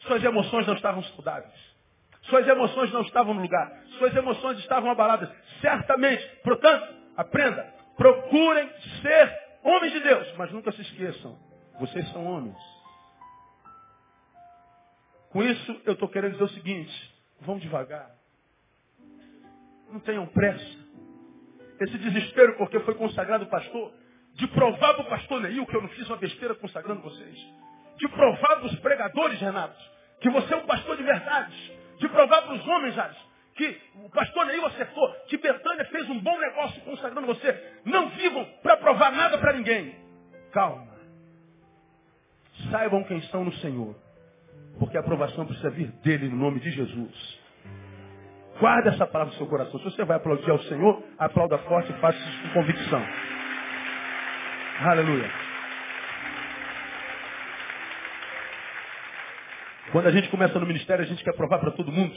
Suas 0.00 0.22
emoções 0.22 0.66
não 0.66 0.74
estavam 0.74 1.02
saudáveis. 1.02 1.74
Suas 2.22 2.46
emoções 2.46 2.92
não 2.92 3.02
estavam 3.02 3.34
no 3.34 3.42
lugar. 3.42 3.70
Suas 3.98 4.14
emoções 4.14 4.58
estavam 4.58 4.90
abaladas. 4.90 5.30
Certamente. 5.60 6.26
Portanto, 6.42 6.94
aprenda. 7.16 7.74
Procurem 7.96 8.70
ser 9.00 9.58
homens 9.62 9.92
de 9.92 10.00
Deus. 10.00 10.34
Mas 10.36 10.52
nunca 10.52 10.72
se 10.72 10.82
esqueçam. 10.82 11.38
Vocês 11.78 12.06
são 12.12 12.26
homens. 12.26 12.56
Com 15.30 15.42
isso, 15.42 15.82
eu 15.84 15.94
estou 15.94 16.08
querendo 16.08 16.32
dizer 16.32 16.44
o 16.44 16.48
seguinte. 16.48 17.14
Vão 17.40 17.58
devagar. 17.58 18.13
Não 19.90 20.00
tenham 20.00 20.26
pressa. 20.26 20.84
Esse 21.80 21.98
desespero 21.98 22.56
porque 22.56 22.80
foi 22.80 22.94
consagrado 22.94 23.46
pastor. 23.46 23.92
De 24.34 24.48
provar 24.48 24.94
para 24.94 25.02
o 25.02 25.08
pastor 25.08 25.40
Neil 25.40 25.64
que 25.64 25.76
eu 25.76 25.82
não 25.82 25.88
fiz 25.90 26.08
uma 26.08 26.16
besteira 26.16 26.54
consagrando 26.56 27.02
vocês. 27.02 27.38
De 27.98 28.08
provar 28.08 28.56
para 28.56 28.66
os 28.66 28.74
pregadores, 28.80 29.40
Renato, 29.40 29.80
que 30.20 30.28
você 30.28 30.54
é 30.54 30.56
um 30.56 30.66
pastor 30.66 30.96
de 30.96 31.04
verdade 31.04 31.74
de 31.98 32.08
provar 32.08 32.42
para 32.42 32.54
os 32.54 32.66
homens, 32.66 32.94
Jales, 32.94 33.16
que 33.54 33.80
o 33.96 34.10
pastor 34.10 34.46
Neil 34.46 34.66
acertou, 34.66 35.08
que 35.28 35.38
Betânia 35.38 35.84
fez 35.86 36.08
um 36.10 36.20
bom 36.20 36.38
negócio 36.38 36.80
consagrando 36.82 37.26
você. 37.26 37.80
Não 37.84 38.08
vivam 38.10 38.44
para 38.62 38.76
provar 38.76 39.12
nada 39.12 39.38
para 39.38 39.52
ninguém. 39.52 39.96
Calma. 40.52 40.94
Saibam 42.70 43.04
quem 43.04 43.18
estão 43.18 43.44
no 43.44 43.52
Senhor. 43.54 43.94
Porque 44.78 44.96
a 44.96 45.00
aprovação 45.00 45.46
precisa 45.46 45.70
vir 45.70 45.90
dele 46.02 46.28
no 46.28 46.36
nome 46.36 46.58
de 46.60 46.70
Jesus. 46.70 47.43
Guarda 48.58 48.90
essa 48.90 49.06
palavra 49.06 49.32
no 49.32 49.38
seu 49.38 49.46
coração. 49.46 49.78
Se 49.80 49.84
você 49.84 50.04
vai 50.04 50.16
aplaudir 50.16 50.50
ao 50.50 50.60
Senhor, 50.60 51.02
aplauda 51.18 51.58
forte 51.58 51.90
e 51.90 52.00
faça 52.00 52.18
isso 52.18 52.42
com 52.42 52.60
convicção. 52.60 53.04
Aleluia. 54.80 55.30
Quando 59.92 60.06
a 60.06 60.10
gente 60.10 60.28
começa 60.28 60.58
no 60.58 60.66
ministério, 60.66 61.04
a 61.04 61.06
gente 61.06 61.22
quer 61.22 61.34
provar 61.34 61.58
para 61.58 61.70
todo 61.72 61.92
mundo 61.92 62.16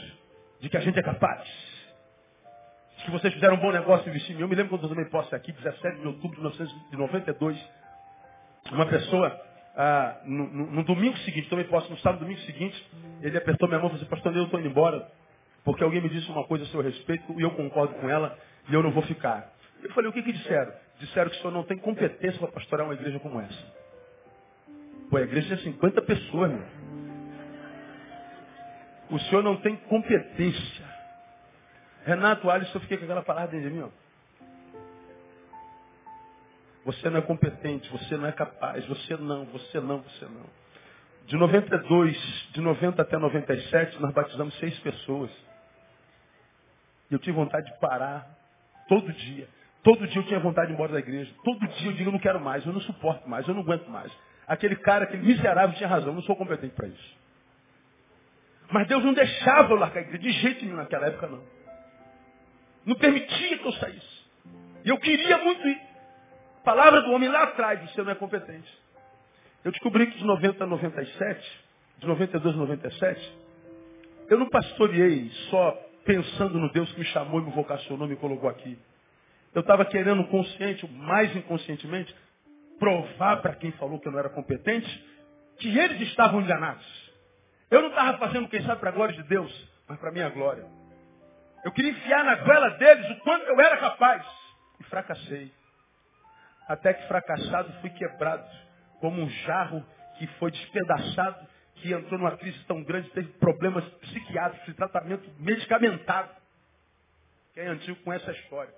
de 0.60 0.68
que 0.68 0.76
a 0.76 0.80
gente 0.80 0.98
é 0.98 1.02
capaz. 1.02 1.42
De 2.98 3.04
que 3.04 3.10
vocês 3.10 3.32
fizeram 3.32 3.54
um 3.54 3.60
bom 3.60 3.70
negócio 3.70 4.12
mim. 4.12 4.40
Eu 4.40 4.48
me 4.48 4.54
lembro 4.54 4.70
quando 4.70 4.82
eu 4.82 4.88
tomei 4.88 5.04
posse 5.06 5.34
aqui, 5.34 5.52
17 5.52 6.00
de 6.00 6.06
outubro 6.06 6.36
de 6.36 6.42
1992. 6.42 7.70
Uma 8.72 8.86
pessoa, 8.86 9.40
ah, 9.76 10.20
no, 10.24 10.48
no, 10.48 10.70
no, 10.72 10.84
domingo 10.84 11.16
seguinte, 11.18 11.48
tomei 11.48 11.64
posse 11.66 11.88
no 11.90 11.98
sábado, 11.98 12.20
domingo 12.20 12.40
seguinte, 12.40 12.84
ele 13.22 13.38
apertou 13.38 13.68
minha 13.68 13.78
mão 13.78 13.88
e 13.88 13.90
falou 13.90 14.02
assim, 14.02 14.10
pastor, 14.10 14.36
eu 14.36 14.44
estou 14.44 14.58
indo 14.58 14.68
embora, 14.68 15.08
porque 15.68 15.84
alguém 15.84 16.00
me 16.00 16.08
disse 16.08 16.26
uma 16.30 16.44
coisa 16.44 16.64
a 16.64 16.68
seu 16.68 16.80
respeito 16.80 17.38
e 17.38 17.42
eu 17.42 17.50
concordo 17.50 17.92
com 17.96 18.08
ela 18.08 18.38
e 18.70 18.72
eu 18.72 18.82
não 18.82 18.90
vou 18.90 19.02
ficar. 19.02 19.52
Eu 19.82 19.92
falei, 19.92 20.08
o 20.08 20.12
que, 20.14 20.22
que 20.22 20.32
disseram? 20.32 20.72
Disseram 20.98 21.28
que 21.28 21.36
o 21.36 21.40
senhor 21.40 21.52
não 21.52 21.62
tem 21.62 21.76
competência 21.76 22.38
para 22.38 22.48
pastorear 22.52 22.88
uma 22.88 22.94
igreja 22.94 23.20
como 23.20 23.38
essa. 23.38 23.72
Pô, 25.10 25.18
a 25.18 25.20
igreja 25.20 25.52
é 25.52 25.58
50 25.58 26.00
pessoas, 26.00 26.52
meu. 26.52 26.64
O 29.10 29.18
senhor 29.18 29.42
não 29.42 29.56
tem 29.56 29.76
competência. 29.76 30.86
Renato 32.06 32.48
Alisson, 32.48 32.78
eu 32.78 32.80
fiquei 32.80 32.96
com 32.96 33.04
aquela 33.04 33.22
palavra 33.22 33.50
dentro 33.50 33.68
de 33.68 33.76
mim. 33.76 33.82
Ó. 33.82 33.90
Você 36.86 37.10
não 37.10 37.18
é 37.18 37.20
competente, 37.20 37.90
você 37.90 38.16
não 38.16 38.26
é 38.26 38.32
capaz, 38.32 38.86
você 38.86 39.18
não, 39.18 39.44
você 39.44 39.80
não, 39.80 40.00
você 40.00 40.24
não. 40.24 40.46
De 41.26 41.36
92, 41.36 42.16
de 42.54 42.60
90 42.62 43.02
até 43.02 43.18
97, 43.18 44.00
nós 44.00 44.14
batizamos 44.14 44.58
seis 44.60 44.78
pessoas. 44.78 45.30
Eu 47.10 47.18
tive 47.18 47.36
vontade 47.36 47.70
de 47.72 47.78
parar 47.78 48.26
todo 48.88 49.12
dia. 49.12 49.48
Todo 49.82 50.06
dia 50.06 50.20
eu 50.20 50.26
tinha 50.26 50.40
vontade 50.40 50.66
de 50.66 50.72
ir 50.72 50.74
embora 50.74 50.92
da 50.92 50.98
igreja. 50.98 51.32
Todo 51.44 51.66
dia 51.66 51.90
eu 51.90 51.94
digo, 51.94 52.08
eu 52.08 52.12
não 52.12 52.18
quero 52.18 52.40
mais, 52.40 52.64
eu 52.66 52.72
não 52.72 52.80
suporto 52.80 53.28
mais, 53.28 53.46
eu 53.46 53.54
não 53.54 53.62
aguento 53.62 53.88
mais. 53.88 54.12
Aquele 54.46 54.76
cara, 54.76 55.04
aquele 55.04 55.22
miserável 55.22 55.76
tinha 55.76 55.88
razão, 55.88 56.08
eu 56.08 56.14
não 56.14 56.22
sou 56.22 56.36
competente 56.36 56.74
para 56.74 56.88
isso. 56.88 57.18
Mas 58.70 58.86
Deus 58.86 59.02
não 59.04 59.14
deixava 59.14 59.72
eu 59.72 59.76
largar 59.76 60.00
a 60.00 60.02
igreja, 60.02 60.22
de 60.22 60.30
jeito 60.30 60.64
nenhum 60.64 60.76
naquela 60.76 61.06
época 61.06 61.26
não. 61.26 61.42
Não 62.84 62.96
permitia 62.96 63.58
que 63.58 63.66
eu 63.66 63.72
saísse. 63.72 64.18
E 64.84 64.88
eu 64.88 64.98
queria 64.98 65.38
muito 65.38 65.66
ir. 65.66 65.80
Palavra 66.64 67.02
do 67.02 67.12
homem 67.12 67.28
lá 67.28 67.44
atrás, 67.44 67.80
você 67.90 68.02
não 68.02 68.10
é 68.10 68.14
competente. 68.14 68.70
Eu 69.64 69.72
descobri 69.72 70.06
que 70.06 70.18
de 70.18 70.24
90 70.24 70.64
a 70.64 70.66
97, 70.66 71.60
de 71.98 72.06
92 72.06 72.54
a 72.54 72.58
97, 72.58 73.38
eu 74.28 74.38
não 74.38 74.48
pastoreei 74.48 75.30
só 75.50 75.87
pensando 76.08 76.58
no 76.58 76.72
Deus 76.72 76.90
que 76.92 77.00
me 77.00 77.04
chamou 77.04 77.38
e 77.38 77.44
me 77.44 77.50
vocacionou, 77.50 78.08
me 78.08 78.16
colocou 78.16 78.48
aqui. 78.48 78.78
Eu 79.54 79.60
estava 79.60 79.84
querendo 79.84 80.24
consciente, 80.28 80.90
mais 80.90 81.36
inconscientemente, 81.36 82.16
provar 82.78 83.42
para 83.42 83.54
quem 83.56 83.72
falou 83.72 84.00
que 84.00 84.08
eu 84.08 84.12
não 84.12 84.18
era 84.18 84.30
competente, 84.30 84.88
que 85.58 85.78
eles 85.78 86.00
estavam 86.08 86.40
enganados. 86.40 87.12
Eu 87.70 87.82
não 87.82 87.90
estava 87.90 88.16
fazendo, 88.16 88.48
quem 88.48 88.62
sabe, 88.62 88.80
para 88.80 88.88
a 88.88 88.92
glória 88.92 89.14
de 89.14 89.22
Deus, 89.24 89.52
mas 89.86 89.98
para 89.98 90.08
a 90.08 90.12
minha 90.12 90.30
glória. 90.30 90.64
Eu 91.62 91.72
queria 91.72 91.90
enfiar 91.90 92.24
na 92.24 92.36
goela 92.36 92.70
deles 92.70 93.10
o 93.10 93.16
quanto 93.20 93.44
eu 93.44 93.60
era 93.60 93.76
capaz. 93.76 94.24
E 94.80 94.84
fracassei. 94.84 95.52
Até 96.66 96.94
que 96.94 97.06
fracassado 97.06 97.70
fui 97.82 97.90
quebrado, 97.90 98.48
como 98.98 99.20
um 99.20 99.28
jarro 99.28 99.84
que 100.18 100.26
foi 100.38 100.50
despedaçado, 100.52 101.46
que 101.80 101.92
entrou 101.92 102.18
numa 102.18 102.36
crise 102.36 102.58
tão 102.64 102.82
grande, 102.82 103.10
teve 103.10 103.28
problemas 103.34 103.84
psiquiátricos 103.84 104.66
de 104.66 104.74
tratamento 104.74 105.30
medicamentado. 105.38 106.30
Quem 107.54 107.64
é 107.64 107.68
antigo 107.68 107.98
com 108.02 108.12
essa 108.12 108.30
história. 108.30 108.74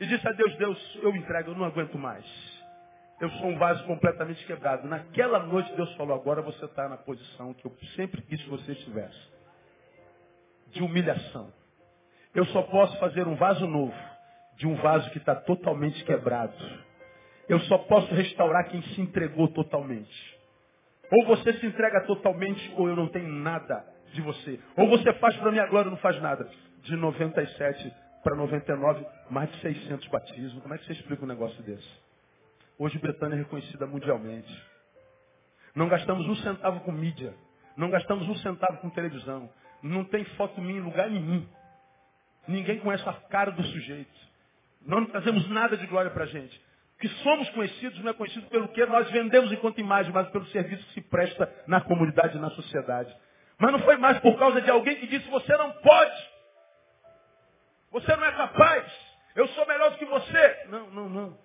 E 0.00 0.06
disse 0.06 0.26
a 0.26 0.32
Deus, 0.32 0.56
Deus, 0.56 0.98
eu 1.02 1.14
entrego, 1.16 1.50
eu 1.50 1.56
não 1.56 1.64
aguento 1.64 1.98
mais. 1.98 2.24
Eu 3.20 3.28
sou 3.30 3.46
um 3.46 3.58
vaso 3.58 3.84
completamente 3.84 4.44
quebrado. 4.46 4.86
Naquela 4.86 5.40
noite 5.40 5.74
Deus 5.74 5.92
falou, 5.96 6.14
agora 6.14 6.40
você 6.40 6.64
está 6.64 6.88
na 6.88 6.96
posição 6.96 7.52
que 7.52 7.66
eu 7.66 7.76
sempre 7.96 8.22
quis 8.22 8.40
que 8.40 8.48
você 8.48 8.72
estivesse. 8.72 9.18
De 10.68 10.82
humilhação. 10.82 11.52
Eu 12.34 12.44
só 12.46 12.62
posso 12.62 12.96
fazer 12.98 13.26
um 13.26 13.34
vaso 13.34 13.66
novo 13.66 13.94
de 14.56 14.66
um 14.66 14.74
vaso 14.76 15.10
que 15.10 15.18
está 15.18 15.34
totalmente 15.34 16.04
quebrado. 16.04 16.54
Eu 17.48 17.60
só 17.60 17.78
posso 17.78 18.12
restaurar 18.14 18.68
quem 18.68 18.82
se 18.82 19.00
entregou 19.00 19.48
totalmente. 19.48 20.37
Ou 21.10 21.26
você 21.26 21.52
se 21.54 21.66
entrega 21.66 22.02
totalmente, 22.02 22.72
ou 22.76 22.88
eu 22.88 22.96
não 22.96 23.08
tenho 23.08 23.28
nada 23.28 23.84
de 24.12 24.20
você. 24.20 24.60
Ou 24.76 24.88
você 24.88 25.12
faz 25.14 25.36
para 25.36 25.50
minha 25.50 25.66
glória 25.66 25.88
ou 25.88 25.92
não 25.92 26.02
faz 26.02 26.20
nada. 26.20 26.48
De 26.82 26.96
97 26.96 27.92
para 28.22 28.36
99, 28.36 29.06
mais 29.30 29.50
de 29.52 29.60
600 29.60 30.06
batismos. 30.08 30.62
Como 30.62 30.74
é 30.74 30.78
que 30.78 30.84
você 30.84 30.92
explica 30.92 31.24
um 31.24 31.28
negócio 31.28 31.62
desse? 31.62 31.88
Hoje 32.78 32.98
Betânia 32.98 33.34
é 33.34 33.38
reconhecida 33.38 33.86
mundialmente. 33.86 34.52
Não 35.74 35.88
gastamos 35.88 36.26
um 36.28 36.36
centavo 36.36 36.80
com 36.80 36.92
mídia. 36.92 37.34
Não 37.76 37.90
gastamos 37.90 38.28
um 38.28 38.36
centavo 38.36 38.78
com 38.78 38.90
televisão. 38.90 39.50
Não 39.82 40.04
tem 40.04 40.24
foto 40.36 40.60
minha 40.60 40.78
em 40.78 40.82
lugar 40.82 41.08
nenhum. 41.08 41.46
Ninguém 42.46 42.80
conhece 42.80 43.08
a 43.08 43.12
cara 43.12 43.50
do 43.50 43.62
sujeito. 43.62 44.28
Não 44.82 45.04
trazemos 45.06 45.48
nada 45.50 45.76
de 45.76 45.86
glória 45.86 46.10
para 46.10 46.24
a 46.24 46.26
gente. 46.26 46.60
Que 46.98 47.08
somos 47.08 47.48
conhecidos 47.50 48.02
não 48.02 48.10
é 48.10 48.14
conhecido 48.14 48.46
pelo 48.48 48.68
que 48.68 48.84
nós 48.86 49.10
vendemos 49.10 49.52
enquanto 49.52 49.80
imagem, 49.80 50.12
mas 50.12 50.28
pelo 50.30 50.46
serviço 50.46 50.84
que 50.88 50.94
se 50.94 51.00
presta 51.02 51.52
na 51.66 51.80
comunidade 51.80 52.36
e 52.36 52.40
na 52.40 52.50
sociedade. 52.50 53.14
Mas 53.58 53.72
não 53.72 53.80
foi 53.80 53.96
mais 53.96 54.18
por 54.20 54.38
causa 54.38 54.60
de 54.60 54.70
alguém 54.70 54.96
que 54.96 55.06
disse, 55.06 55.28
você 55.28 55.56
não 55.56 55.72
pode. 55.72 56.28
Você 57.92 58.16
não 58.16 58.24
é 58.24 58.32
capaz. 58.32 58.84
Eu 59.34 59.46
sou 59.48 59.66
melhor 59.66 59.90
do 59.90 59.98
que 59.98 60.04
você. 60.04 60.66
Não, 60.68 60.90
não, 60.90 61.08
não. 61.08 61.38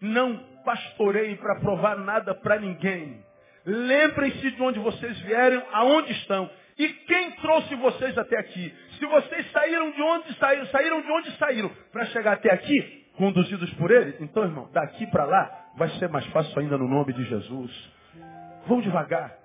Não 0.00 0.38
pastorei 0.64 1.36
para 1.36 1.60
provar 1.60 1.96
nada 1.96 2.34
para 2.34 2.58
ninguém. 2.58 3.24
Lembrem-se 3.64 4.50
de 4.52 4.62
onde 4.62 4.78
vocês 4.78 5.18
vieram, 5.20 5.64
aonde 5.72 6.12
estão. 6.12 6.48
E 6.78 6.88
quem 6.88 7.32
trouxe 7.32 7.74
vocês 7.74 8.16
até 8.18 8.38
aqui? 8.38 8.74
Se 8.98 9.06
vocês 9.06 9.50
saíram 9.50 9.90
de 9.90 10.02
onde 10.02 10.34
saíram, 10.34 10.66
saíram 10.66 11.00
de 11.00 11.10
onde 11.10 11.30
saíram 11.36 11.68
para 11.90 12.04
chegar 12.06 12.34
até 12.34 12.52
aqui, 12.52 13.05
conduzidos 13.16 13.72
por 13.74 13.90
ele, 13.90 14.16
então, 14.20 14.44
irmão, 14.44 14.68
daqui 14.72 15.06
para 15.06 15.24
lá 15.24 15.70
vai 15.76 15.88
ser 15.98 16.08
mais 16.08 16.26
fácil 16.26 16.58
ainda 16.58 16.76
no 16.78 16.88
nome 16.88 17.12
de 17.12 17.24
Jesus. 17.24 17.92
Vamos 18.66 18.84
devagar. 18.84 19.36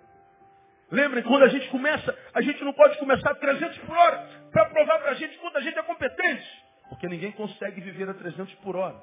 Lembrem, 0.92 1.24
quando 1.24 1.44
a 1.44 1.48
gente 1.48 1.70
começa, 1.70 2.18
a 2.34 2.42
gente 2.42 2.62
não 2.64 2.74
pode 2.74 2.98
começar 2.98 3.32
a 3.32 3.36
300 3.36 3.78
por 3.80 3.98
hora 3.98 4.28
para 4.52 4.66
provar 4.66 5.00
para 5.00 5.12
a 5.12 5.14
gente 5.14 5.38
quanto 5.40 5.58
a 5.58 5.62
gente 5.62 5.80
é 5.80 5.84
competente. 5.84 6.46
Porque 6.90 7.08
ninguém 7.08 7.32
consegue 7.32 7.80
viver 7.80 8.10
a 8.10 8.14
300 8.14 8.54
por 8.56 8.76
hora. 8.76 9.02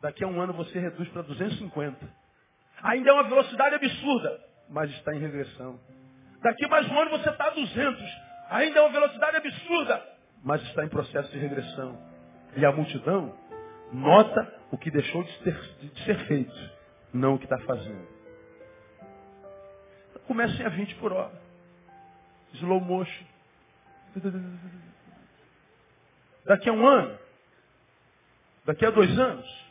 Daqui 0.00 0.24
a 0.24 0.26
um 0.26 0.40
ano 0.40 0.54
você 0.54 0.78
reduz 0.78 1.08
para 1.10 1.22
250. 1.22 2.08
Ainda 2.82 3.10
é 3.10 3.12
uma 3.12 3.24
velocidade 3.24 3.74
absurda, 3.74 4.40
mas 4.70 4.90
está 4.92 5.14
em 5.14 5.18
regressão. 5.18 5.78
Daqui 6.42 6.66
mais 6.68 6.90
um 6.90 6.98
ano 6.98 7.10
você 7.10 7.28
está 7.28 7.48
a 7.48 7.50
200. 7.50 8.02
Ainda 8.50 8.78
é 8.78 8.82
uma 8.82 8.92
velocidade 8.92 9.36
absurda, 9.36 10.02
mas 10.42 10.62
está 10.62 10.84
em 10.84 10.88
processo 10.88 11.30
de 11.32 11.38
regressão. 11.38 11.98
E 12.56 12.64
a 12.64 12.72
multidão 12.72 13.34
nota 13.92 14.54
o 14.70 14.78
que 14.78 14.90
deixou 14.90 15.22
de 15.22 15.32
ser, 15.38 15.60
de 15.80 16.04
ser 16.04 16.18
feito, 16.26 16.70
não 17.12 17.34
o 17.34 17.38
que 17.38 17.44
está 17.44 17.58
fazendo. 17.60 18.06
Então, 20.10 20.22
comecem 20.26 20.64
a 20.64 20.68
20 20.68 20.94
por 20.96 21.12
hora. 21.12 21.40
Slow 22.54 22.80
motion. 22.80 23.24
Daqui 26.44 26.68
a 26.68 26.72
um 26.72 26.86
ano, 26.86 27.18
daqui 28.64 28.86
a 28.86 28.90
dois 28.90 29.18
anos, 29.18 29.68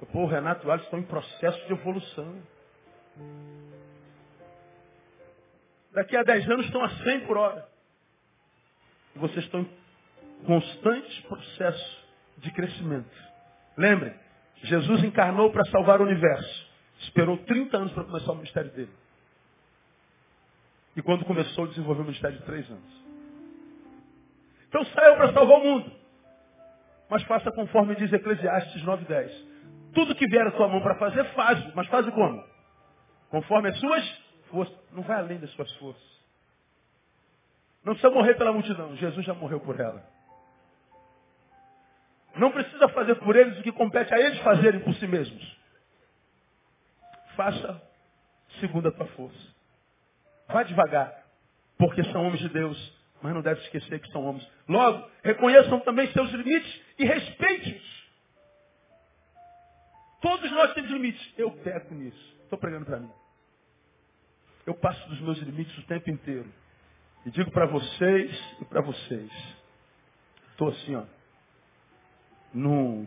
o 0.00 0.26
Renato 0.26 0.66
e 0.66 0.70
o 0.70 0.74
estão 0.76 0.98
em 0.98 1.04
processo 1.04 1.66
de 1.66 1.72
evolução. 1.72 2.42
Daqui 5.92 6.16
a 6.16 6.22
10 6.22 6.50
anos 6.50 6.66
estão 6.66 6.84
a 6.84 6.90
100 6.90 7.26
por 7.26 7.36
hora. 7.36 7.68
E 9.16 9.18
vocês 9.18 9.44
estão 9.44 9.60
em 9.60 10.44
constante 10.44 11.22
processo 11.22 12.06
de 12.38 12.50
crescimento. 12.52 13.27
Lembrem, 13.78 14.12
Jesus 14.64 15.04
encarnou 15.04 15.52
para 15.52 15.64
salvar 15.66 16.00
o 16.00 16.04
universo. 16.04 16.68
Esperou 17.00 17.38
30 17.38 17.76
anos 17.76 17.92
para 17.92 18.04
começar 18.04 18.32
o 18.32 18.34
ministério 18.34 18.70
dele. 18.72 18.92
E 20.96 21.00
quando 21.00 21.24
começou, 21.24 21.68
desenvolveu 21.68 22.02
o 22.02 22.06
ministério 22.06 22.36
de 22.36 22.44
3 22.44 22.70
anos. 22.70 23.04
Então 24.68 24.84
saiu 24.84 25.16
para 25.16 25.32
salvar 25.32 25.58
o 25.58 25.64
mundo. 25.64 25.92
Mas 27.08 27.22
faça 27.22 27.52
conforme 27.52 27.94
diz 27.94 28.12
Eclesiastes 28.12 28.82
9,10. 28.82 29.30
Tudo 29.94 30.14
que 30.16 30.26
vier 30.26 30.46
a 30.48 30.52
sua 30.56 30.66
mão 30.66 30.82
para 30.82 30.96
fazer, 30.96 31.24
faz. 31.34 31.74
Mas 31.74 31.86
faz 31.86 32.04
como? 32.10 32.44
Conforme 33.30 33.68
as 33.68 33.78
suas 33.78 34.22
forças. 34.50 34.76
Não 34.90 35.04
vai 35.04 35.18
além 35.18 35.38
das 35.38 35.50
suas 35.52 35.72
forças. 35.76 36.18
Não 37.84 37.94
precisa 37.94 38.12
morrer 38.12 38.34
pela 38.34 38.52
multidão. 38.52 38.96
Jesus 38.96 39.24
já 39.24 39.34
morreu 39.34 39.60
por 39.60 39.78
ela. 39.78 40.17
Não 42.38 42.52
precisa 42.52 42.88
fazer 42.90 43.16
por 43.16 43.34
eles 43.34 43.58
o 43.58 43.62
que 43.62 43.72
compete 43.72 44.14
a 44.14 44.18
eles 44.18 44.38
fazerem 44.40 44.80
por 44.80 44.94
si 44.94 45.06
mesmos. 45.06 45.58
Faça 47.36 47.82
segundo 48.60 48.88
a 48.88 48.92
tua 48.92 49.06
força. 49.08 49.48
Vá 50.46 50.62
devagar, 50.62 51.26
porque 51.76 52.02
são 52.04 52.24
homens 52.24 52.40
de 52.40 52.48
Deus, 52.48 52.98
mas 53.20 53.34
não 53.34 53.42
deve 53.42 53.60
esquecer 53.62 54.00
que 54.00 54.10
são 54.12 54.24
homens. 54.24 54.48
Logo, 54.68 55.08
reconheçam 55.22 55.80
também 55.80 56.10
seus 56.12 56.30
limites 56.30 56.80
e 56.98 57.04
respeite-os. 57.04 58.08
Todos 60.20 60.50
nós 60.52 60.72
temos 60.74 60.90
limites. 60.90 61.34
Eu 61.36 61.50
peco 61.50 61.94
nisso. 61.94 62.36
Estou 62.44 62.58
pregando 62.58 62.86
para 62.86 63.00
mim. 63.00 63.10
Eu 64.64 64.74
passo 64.74 65.08
dos 65.08 65.20
meus 65.20 65.38
limites 65.38 65.76
o 65.78 65.86
tempo 65.86 66.10
inteiro. 66.10 66.48
E 67.26 67.30
digo 67.30 67.50
para 67.50 67.66
vocês 67.66 68.56
e 68.60 68.64
para 68.64 68.80
vocês. 68.80 69.30
Estou 70.52 70.68
assim, 70.68 70.94
ó. 70.94 71.17
No, 72.58 73.06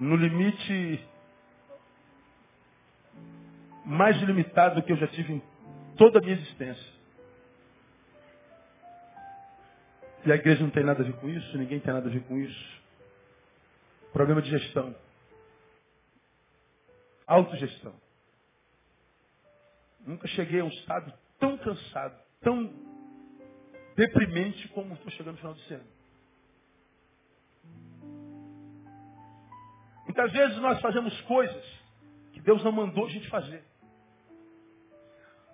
no 0.00 0.16
limite 0.16 1.00
mais 3.84 4.20
limitado 4.20 4.74
do 4.74 4.82
que 4.82 4.90
eu 4.90 4.96
já 4.96 5.06
tive 5.06 5.34
em 5.34 5.42
toda 5.96 6.18
a 6.18 6.20
minha 6.20 6.34
existência. 6.34 6.92
E 10.26 10.32
a 10.32 10.34
igreja 10.34 10.60
não 10.60 10.70
tem 10.70 10.82
nada 10.82 11.04
a 11.04 11.06
ver 11.06 11.12
com 11.20 11.28
isso, 11.28 11.56
ninguém 11.56 11.78
tem 11.78 11.94
nada 11.94 12.08
a 12.08 12.12
ver 12.12 12.24
com 12.24 12.36
isso. 12.36 12.82
Problema 14.12 14.42
de 14.42 14.50
gestão. 14.50 14.92
Autogestão. 17.28 17.94
Nunca 20.04 20.26
cheguei 20.26 20.58
a 20.60 20.64
um 20.64 20.68
estado 20.68 21.12
tão 21.38 21.56
cansado, 21.58 22.20
tão 22.40 22.72
deprimente 23.94 24.66
como 24.68 24.94
estou 24.94 25.12
chegando 25.12 25.34
no 25.34 25.38
final 25.38 25.54
do 25.54 25.74
ano. 25.74 25.97
Muitas 30.08 30.32
vezes 30.32 30.56
nós 30.56 30.80
fazemos 30.80 31.20
coisas 31.22 31.64
que 32.32 32.40
Deus 32.40 32.64
não 32.64 32.72
mandou 32.72 33.04
a 33.04 33.10
gente 33.10 33.28
fazer. 33.28 33.62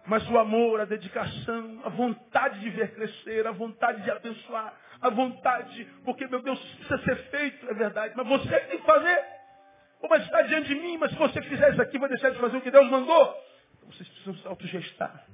Mas 0.07 0.29
o 0.31 0.39
amor, 0.39 0.81
a 0.81 0.85
dedicação, 0.85 1.81
a 1.85 1.89
vontade 1.89 2.61
de 2.61 2.71
ver 2.71 2.95
crescer, 2.95 3.45
a 3.49 3.51
vontade 3.51 4.03
de 4.03 4.11
abençoar, 4.13 4.73
a 5.01 5.11
vontade, 5.11 5.85
porque 6.05 6.27
meu 6.29 6.41
Deus 6.41 6.59
precisa 6.77 6.99
ser 6.99 7.17
feito, 7.31 7.69
é 7.69 7.75
verdade, 7.75 8.15
mas 8.17 8.29
você 8.29 8.61
tem 8.61 8.79
que 8.79 8.87
fazer. 8.87 9.25
Ou 10.01 10.09
mas 10.09 10.23
está 10.23 10.43
diante 10.43 10.69
de 10.69 10.77
mim, 10.77 10.99
mas 10.99 11.11
se 11.11 11.17
você 11.17 11.43
fizer 11.43 11.73
isso 11.73 11.83
aqui, 11.83 11.99
vai 11.99 12.09
deixar 12.09 12.31
de 12.31 12.39
fazer 12.39 12.57
o 12.57 12.61
que 12.61 12.71
Deus 12.71 12.89
mandou. 12.89 13.35
Vocês 13.87 14.09
precisam 14.09 14.35
se 14.37 14.47
autogestar. 14.47 15.27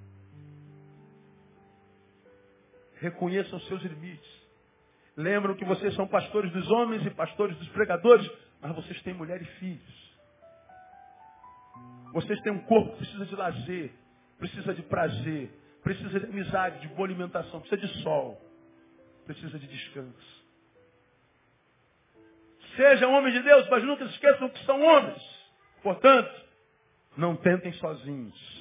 Reconheçam 3.00 3.60
seus 3.60 3.82
limites. 3.82 4.40
Lembram 5.14 5.54
que 5.54 5.64
vocês 5.64 5.94
são 5.94 6.06
pastores 6.06 6.50
dos 6.52 6.70
homens 6.70 7.04
e 7.04 7.10
pastores 7.10 7.54
dos 7.58 7.68
pregadores, 7.68 8.26
mas 8.60 8.74
vocês 8.74 9.00
têm 9.02 9.14
mulher 9.14 9.40
e 9.40 9.44
filhos. 9.44 10.10
Vocês 12.12 12.40
têm 12.40 12.52
um 12.52 12.60
corpo 12.60 12.92
que 12.92 12.98
precisa 12.98 13.24
de 13.24 13.36
lazer, 13.36 13.92
precisa 14.38 14.74
de 14.74 14.82
prazer, 14.82 15.50
precisa 15.82 16.20
de 16.20 16.26
amizade, 16.26 16.80
de 16.80 16.88
boa 16.88 17.06
alimentação, 17.06 17.60
precisa 17.60 17.80
de 17.80 18.02
sol, 18.02 18.40
precisa 19.24 19.58
de 19.58 19.66
descanso. 19.66 20.40
Sejam 22.76 23.12
homens 23.12 23.34
de 23.34 23.42
Deus, 23.42 23.68
mas 23.68 23.82
nunca 23.84 24.06
se 24.06 24.12
esqueçam 24.12 24.48
que 24.48 24.64
são 24.64 24.80
homens. 24.82 25.22
Portanto, 25.82 26.44
não 27.16 27.36
tentem 27.36 27.72
sozinhos. 27.74 28.60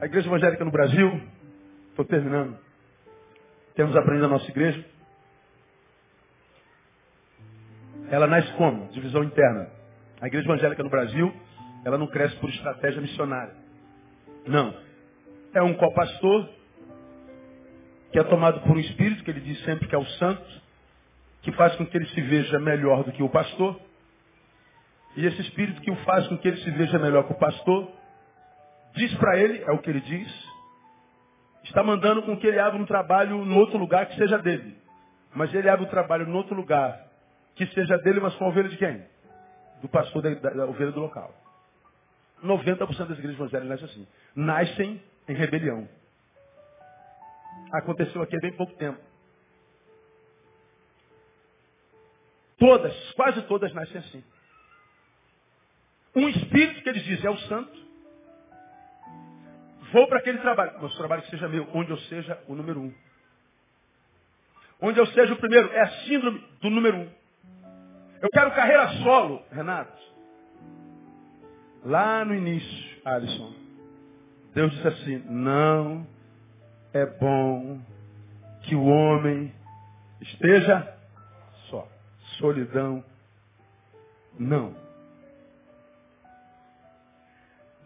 A 0.00 0.06
igreja 0.06 0.28
evangélica 0.28 0.64
no 0.64 0.70
Brasil, 0.70 1.20
estou 1.90 2.04
terminando, 2.04 2.58
temos 3.74 3.94
aprendido 3.96 4.26
a 4.26 4.28
nossa 4.28 4.50
igreja. 4.50 4.84
Ela 8.12 8.26
nasce 8.26 8.52
como? 8.52 8.88
Divisão 8.88 9.24
interna. 9.24 9.70
A 10.20 10.26
igreja 10.26 10.46
evangélica 10.46 10.82
no 10.82 10.90
Brasil, 10.90 11.34
ela 11.82 11.96
não 11.96 12.06
cresce 12.06 12.36
por 12.36 12.50
estratégia 12.50 13.00
missionária. 13.00 13.54
Não. 14.46 14.74
É 15.54 15.62
um 15.62 15.72
copastor 15.72 16.46
que 18.12 18.18
é 18.18 18.22
tomado 18.24 18.60
por 18.60 18.76
um 18.76 18.80
espírito, 18.80 19.24
que 19.24 19.30
ele 19.30 19.40
diz 19.40 19.58
sempre 19.64 19.88
que 19.88 19.94
é 19.94 19.98
o 19.98 20.04
santo, 20.04 20.44
que 21.40 21.50
faz 21.52 21.74
com 21.76 21.86
que 21.86 21.96
ele 21.96 22.06
se 22.08 22.20
veja 22.20 22.60
melhor 22.60 23.02
do 23.02 23.12
que 23.12 23.22
o 23.22 23.30
pastor. 23.30 23.80
E 25.16 25.24
esse 25.24 25.40
espírito 25.40 25.80
que 25.80 25.90
o 25.90 25.96
faz 26.04 26.28
com 26.28 26.36
que 26.36 26.48
ele 26.48 26.58
se 26.58 26.70
veja 26.70 26.98
melhor 26.98 27.24
que 27.24 27.32
o 27.32 27.38
pastor, 27.38 27.90
diz 28.94 29.14
para 29.14 29.38
ele, 29.38 29.64
é 29.66 29.72
o 29.72 29.78
que 29.78 29.88
ele 29.88 30.02
diz, 30.02 30.50
está 31.64 31.82
mandando 31.82 32.22
com 32.24 32.36
que 32.36 32.46
ele 32.46 32.58
abra 32.58 32.78
um 32.78 32.84
trabalho 32.84 33.42
no 33.42 33.56
outro 33.56 33.78
lugar 33.78 34.04
que 34.04 34.16
seja 34.16 34.36
dele. 34.36 34.76
Mas 35.34 35.54
ele 35.54 35.70
abre 35.70 35.86
o 35.86 35.88
trabalho 35.88 36.26
no 36.26 36.36
outro 36.36 36.54
lugar 36.54 37.10
que 37.54 37.66
seja 37.68 37.98
dele, 37.98 38.20
mas 38.20 38.34
com 38.36 38.44
a 38.44 38.48
ovelha 38.48 38.68
de 38.68 38.76
quem? 38.76 39.04
Do 39.80 39.88
pastor 39.88 40.22
da, 40.22 40.30
da, 40.34 40.50
da 40.50 40.66
ovelha 40.66 40.92
do 40.92 41.00
local. 41.00 41.34
90% 42.42 43.06
das 43.06 43.18
igrejas 43.18 43.36
evangélicas 43.36 43.68
nascem 43.68 43.88
assim. 43.88 44.08
Nascem 44.34 45.02
em 45.28 45.34
rebelião. 45.34 45.88
Aconteceu 47.72 48.22
aqui 48.22 48.36
há 48.36 48.40
bem 48.40 48.52
pouco 48.52 48.74
tempo. 48.74 49.00
Todas, 52.58 53.12
quase 53.12 53.42
todas 53.42 53.72
nascem 53.72 53.98
assim. 53.98 54.24
Um 56.14 56.28
espírito 56.28 56.82
que 56.82 56.88
eles 56.88 57.02
dizem 57.04 57.26
é 57.26 57.30
o 57.30 57.38
santo. 57.38 57.82
Vou 59.92 60.06
para 60.08 60.18
aquele 60.18 60.38
trabalho. 60.38 60.78
Mas 60.80 60.92
o 60.92 60.96
trabalho 60.96 61.22
que 61.22 61.30
seja 61.30 61.48
meu, 61.48 61.68
onde 61.74 61.90
eu 61.90 61.98
seja 61.98 62.42
o 62.46 62.54
número 62.54 62.80
um. 62.80 62.94
Onde 64.80 64.98
eu 64.98 65.06
seja 65.06 65.32
o 65.32 65.36
primeiro. 65.36 65.70
É 65.72 65.80
a 65.80 65.90
síndrome 66.04 66.38
do 66.60 66.70
número 66.70 66.98
um. 66.98 67.21
Eu 68.22 68.30
quero 68.30 68.52
carreira 68.52 68.88
solo, 69.02 69.42
Renato. 69.50 70.00
Lá 71.84 72.24
no 72.24 72.32
início, 72.32 73.02
Alisson, 73.04 73.52
Deus 74.54 74.70
disse 74.70 74.86
assim, 74.86 75.18
não 75.28 76.06
é 76.94 77.04
bom 77.04 77.80
que 78.62 78.76
o 78.76 78.84
homem 78.84 79.52
esteja 80.20 80.96
só. 81.68 81.88
Solidão, 82.38 83.04
não. 84.38 84.76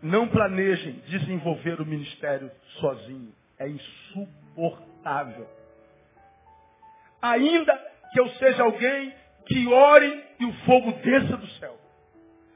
Não 0.02 0.28
planejem 0.28 1.00
desenvolver 1.06 1.80
o 1.80 1.86
ministério 1.86 2.50
sozinho. 2.78 3.32
É 3.58 3.66
insuportável. 3.70 5.48
Ainda 7.22 7.74
que 8.12 8.20
eu 8.20 8.28
seja 8.32 8.62
alguém 8.62 9.14
que 9.46 9.66
ore 9.66 10.24
e 10.40 10.44
o 10.44 10.52
fogo 10.64 10.92
desça 10.92 11.36
do 11.36 11.46
céu. 11.58 11.78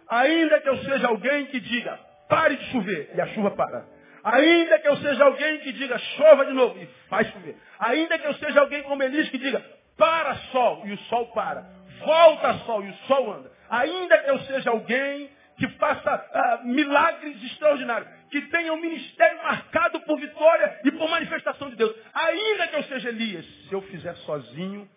Ainda 0.09 0.61
que 0.61 0.68
eu 0.68 0.76
seja 0.78 1.07
alguém 1.07 1.47
que 1.47 1.61
diga, 1.61 1.99
pare 2.28 2.57
de 2.57 2.64
chover, 2.72 3.11
e 3.14 3.20
a 3.20 3.26
chuva 3.28 3.53
para. 3.53 3.86
Ainda 4.24 4.78
que 4.78 4.88
eu 4.88 4.97
seja 4.97 5.24
alguém 5.24 5.59
que 5.61 5.72
diga, 5.72 5.97
chova 5.99 6.45
de 6.45 6.53
novo, 6.53 6.78
e 6.78 6.86
faz 7.09 7.28
chover. 7.28 7.57
Ainda 7.78 8.18
que 8.18 8.26
eu 8.26 8.34
seja 8.34 8.61
alguém 8.61 8.82
como 8.82 9.03
Elias 9.03 9.28
que 9.28 9.38
diga, 9.38 9.64
para 9.97 10.34
sol, 10.53 10.82
e 10.84 10.93
o 10.93 10.99
sol 11.05 11.26
para. 11.28 11.64
Volta 12.05 12.55
sol, 12.64 12.84
e 12.84 12.91
o 12.91 12.95
sol 13.07 13.32
anda. 13.32 13.53
Ainda 13.70 14.18
que 14.18 14.30
eu 14.30 14.41
seja 14.41 14.70
alguém 14.70 15.30
que 15.57 15.68
faça 15.76 16.62
uh, 16.62 16.66
milagres 16.66 17.41
extraordinários, 17.45 18.09
que 18.30 18.41
tenha 18.43 18.72
um 18.72 18.80
ministério 18.80 19.43
marcado 19.43 20.01
por 20.01 20.18
vitória 20.18 20.80
e 20.84 20.91
por 20.91 21.09
manifestação 21.09 21.68
de 21.68 21.76
Deus. 21.76 21.95
Ainda 22.14 22.66
que 22.66 22.76
eu 22.76 22.82
seja 22.84 23.11
Elias, 23.11 23.45
se 23.68 23.72
eu 23.72 23.82
fizer 23.82 24.14
sozinho, 24.16 24.88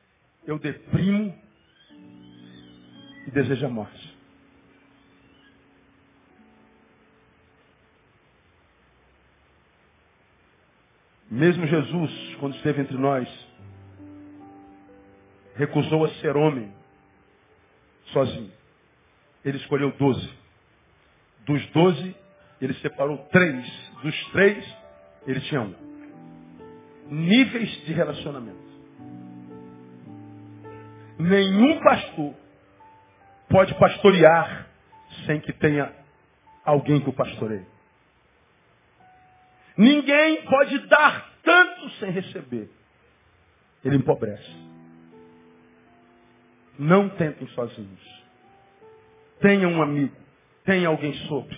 eu 0.47 0.57
deprimo 0.57 1.37
e 3.27 3.31
desejo 3.31 3.65
a 3.65 3.69
morte. 3.69 4.13
Mesmo 11.29 11.65
Jesus, 11.65 12.35
quando 12.39 12.55
esteve 12.55 12.81
entre 12.81 12.95
nós, 12.95 13.27
recusou 15.55 16.05
a 16.05 16.09
ser 16.15 16.35
homem 16.37 16.71
sozinho. 18.11 18.51
Ele 19.43 19.57
escolheu 19.57 19.91
doze. 19.97 20.29
Dos 21.45 21.65
doze, 21.71 22.15
ele 22.61 22.73
separou 22.75 23.17
três. 23.31 23.65
Dos 24.03 24.31
três, 24.31 24.77
ele 25.25 25.41
tinha 25.41 25.61
um. 25.61 25.75
Níveis 27.09 27.69
de 27.83 27.93
relacionamento. 27.93 28.63
Nenhum 31.17 31.79
pastor 31.79 32.35
pode 33.53 33.75
pastorear 33.75 34.67
sem 35.27 35.39
que 35.39 35.53
tenha 35.53 35.93
alguém 36.65 36.99
que 36.99 37.09
o 37.09 37.13
pastoreie. 37.13 37.67
Ninguém 39.77 40.41
pode 40.41 40.79
dar 40.87 41.29
tanto 41.43 41.89
sem 41.99 42.09
receber. 42.09 42.67
Ele 43.85 43.97
empobrece. 43.97 44.51
Não 46.79 47.09
tentem 47.09 47.47
sozinhos. 47.49 48.23
Tenha 49.39 49.67
um 49.67 49.83
amigo. 49.83 50.15
Tenha 50.65 50.87
alguém 50.87 51.13
sobre. 51.27 51.55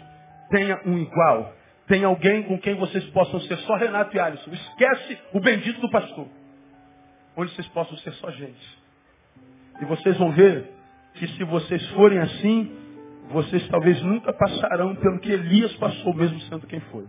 Tenha 0.50 0.82
um 0.86 0.98
igual. 0.98 1.56
Tenha 1.88 2.08
alguém 2.08 2.44
com 2.44 2.60
quem 2.60 2.76
vocês 2.76 3.06
possam 3.12 3.40
ser 3.42 3.58
só 3.60 3.76
Renato 3.76 4.14
e 4.14 4.20
Alisson. 4.20 4.52
Esquece 4.52 5.18
o 5.32 5.40
bendito 5.40 5.80
do 5.80 5.90
pastor. 5.90 6.28
Onde 7.38 7.56
vocês 7.56 7.68
possam 7.70 7.98
ser 8.00 8.12
só 8.16 8.30
gente. 8.32 8.80
E 9.82 9.86
vocês 9.86 10.18
vão 10.18 10.34
ver 10.34 10.75
que 11.16 11.28
se 11.30 11.44
vocês 11.44 11.88
forem 11.92 12.20
assim, 12.20 12.72
vocês 13.30 13.68
talvez 13.70 14.02
nunca 14.02 14.34
passarão 14.34 14.96
pelo 14.96 15.20
que 15.20 15.32
Elias 15.32 15.74
passou, 15.78 16.14
mesmo 16.14 16.40
sendo 16.42 16.68
quem 16.68 16.80
foi. 16.80 17.06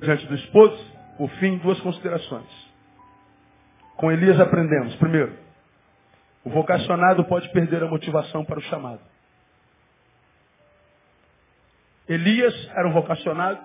Diante 0.00 0.26
do 0.26 0.34
esposo, 0.34 0.96
por 1.16 1.30
fim, 1.32 1.58
duas 1.58 1.80
considerações. 1.80 2.46
Com 3.96 4.12
Elias 4.12 4.38
aprendemos. 4.38 4.94
Primeiro, 4.96 5.36
o 6.44 6.50
vocacionado 6.50 7.24
pode 7.24 7.48
perder 7.50 7.82
a 7.82 7.88
motivação 7.88 8.44
para 8.44 8.58
o 8.58 8.62
chamado. 8.62 9.00
Elias 12.08 12.54
era 12.76 12.86
um 12.88 12.92
vocacionado, 12.92 13.58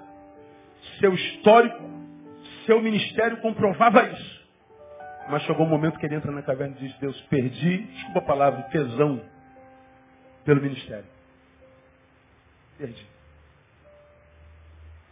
seu 0.99 1.13
histórico, 1.13 1.84
seu 2.65 2.82
ministério 2.82 3.38
comprovava 3.38 4.03
isso. 4.07 4.40
Mas 5.30 5.43
chegou 5.43 5.65
um 5.65 5.69
momento 5.69 5.97
que 5.99 6.05
ele 6.05 6.15
entra 6.15 6.32
na 6.32 6.41
caverna 6.41 6.76
e 6.78 6.88
diz, 6.88 6.97
Deus, 6.99 7.19
perdi, 7.24 7.78
desculpa 7.78 8.19
a 8.19 8.24
palavra, 8.24 8.63
tesão 8.63 9.22
pelo 10.43 10.61
ministério. 10.61 11.05
Perdi. 12.78 13.07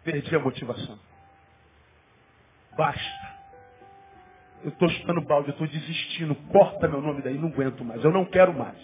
Perdi 0.04 0.36
a 0.36 0.40
motivação. 0.40 0.98
Basta. 2.76 3.40
Eu 4.64 4.70
estou 4.70 4.90
chutando 4.90 5.22
balde, 5.22 5.50
eu 5.50 5.52
estou 5.52 5.68
desistindo. 5.68 6.36
Corta 6.52 6.88
meu 6.88 7.02
nome 7.02 7.22
daí, 7.22 7.38
não 7.38 7.50
aguento 7.50 7.84
mais. 7.84 8.04
Eu 8.04 8.12
não 8.12 8.26
quero 8.26 8.54
mais. 8.54 8.78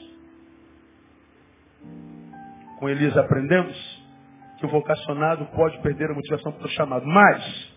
Com 2.79 2.89
Elias 2.89 3.17
aprendemos 3.17 4.05
que 4.57 4.65
o 4.65 4.69
vocacionado 4.69 5.45
pode 5.47 5.77
perder 5.81 6.11
a 6.11 6.13
motivação 6.13 6.51
para 6.53 6.65
o 6.65 6.69
chamado. 6.69 7.05
Mas 7.05 7.73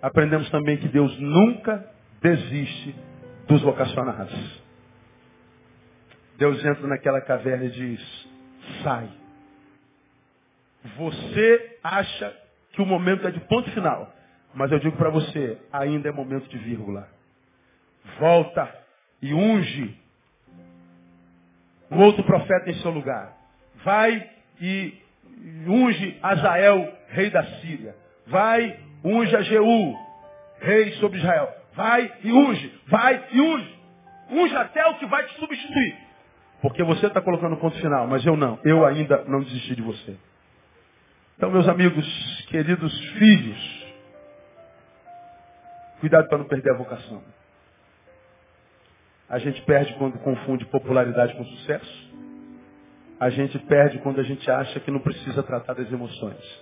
aprendemos 0.00 0.50
também 0.50 0.78
que 0.78 0.88
Deus 0.88 1.16
nunca 1.20 1.88
desiste 2.22 2.94
dos 3.48 3.60
vocacionados. 3.62 4.62
Deus 6.38 6.64
entra 6.64 6.86
naquela 6.86 7.20
caverna 7.20 7.64
e 7.64 7.70
diz, 7.70 8.28
sai. 8.82 9.08
Você 10.96 11.78
acha 11.82 12.34
que 12.72 12.80
o 12.82 12.86
momento 12.86 13.26
é 13.26 13.30
de 13.30 13.40
ponto 13.40 13.70
final. 13.72 14.12
Mas 14.54 14.70
eu 14.70 14.78
digo 14.78 14.96
para 14.96 15.10
você, 15.10 15.58
ainda 15.72 16.08
é 16.08 16.12
momento 16.12 16.48
de 16.48 16.58
vírgula. 16.58 17.08
Volta 18.18 18.68
e 19.20 19.32
unge 19.32 19.96
um 21.90 22.00
outro 22.00 22.24
profeta 22.24 22.70
em 22.70 22.74
seu 22.80 22.90
lugar. 22.90 23.36
Vai 23.84 24.30
e 24.60 25.00
unge 25.66 26.18
Azael, 26.22 26.92
rei 27.08 27.30
da 27.30 27.44
Síria. 27.60 27.94
Vai, 28.26 28.80
unge 29.04 29.34
a 29.36 29.42
Jeú, 29.42 29.96
rei 30.60 30.92
sobre 30.94 31.18
Israel. 31.18 31.61
Vai 31.74 32.12
e 32.22 32.32
unge, 32.32 32.80
vai 32.86 33.28
e 33.32 33.40
unge. 33.40 33.78
Unge 34.30 34.56
até 34.56 34.84
o 34.86 34.98
que 34.98 35.06
vai 35.06 35.26
te 35.26 35.34
substituir. 35.38 35.96
Porque 36.60 36.82
você 36.82 37.06
está 37.06 37.20
colocando 37.20 37.56
ponto 37.56 37.76
final, 37.78 38.06
mas 38.06 38.24
eu 38.24 38.36
não. 38.36 38.58
Eu 38.64 38.86
ainda 38.86 39.24
não 39.24 39.42
desisti 39.42 39.74
de 39.74 39.82
você. 39.82 40.16
Então, 41.36 41.50
meus 41.50 41.66
amigos, 41.66 42.06
queridos 42.48 42.98
filhos, 43.12 43.86
cuidado 46.00 46.28
para 46.28 46.38
não 46.38 46.44
perder 46.44 46.70
a 46.70 46.76
vocação. 46.76 47.22
A 49.28 49.38
gente 49.38 49.60
perde 49.62 49.94
quando 49.94 50.18
confunde 50.18 50.64
popularidade 50.66 51.34
com 51.34 51.44
sucesso. 51.44 52.12
A 53.18 53.30
gente 53.30 53.58
perde 53.60 53.98
quando 54.00 54.20
a 54.20 54.22
gente 54.22 54.48
acha 54.50 54.78
que 54.78 54.90
não 54.90 55.00
precisa 55.00 55.42
tratar 55.42 55.74
das 55.74 55.90
emoções. 55.90 56.60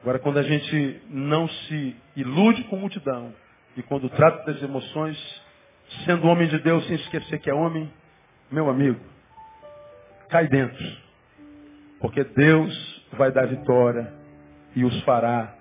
Agora, 0.00 0.18
quando 0.18 0.38
a 0.38 0.42
gente 0.42 1.02
não 1.10 1.48
se 1.48 1.96
ilude 2.16 2.64
com 2.64 2.76
multidão, 2.76 3.34
e 3.76 3.82
quando 3.82 4.08
trata 4.10 4.52
das 4.52 4.62
emoções, 4.62 5.16
sendo 6.04 6.26
homem 6.26 6.48
de 6.48 6.58
Deus 6.58 6.84
sem 6.86 6.96
esquecer 6.96 7.38
que 7.38 7.50
é 7.50 7.54
homem, 7.54 7.90
meu 8.50 8.68
amigo, 8.68 9.00
cai 10.28 10.48
dentro. 10.48 10.84
Porque 12.00 12.24
Deus 12.24 13.04
vai 13.12 13.30
dar 13.30 13.46
vitória 13.46 14.12
e 14.74 14.84
os 14.84 15.00
fará 15.02 15.54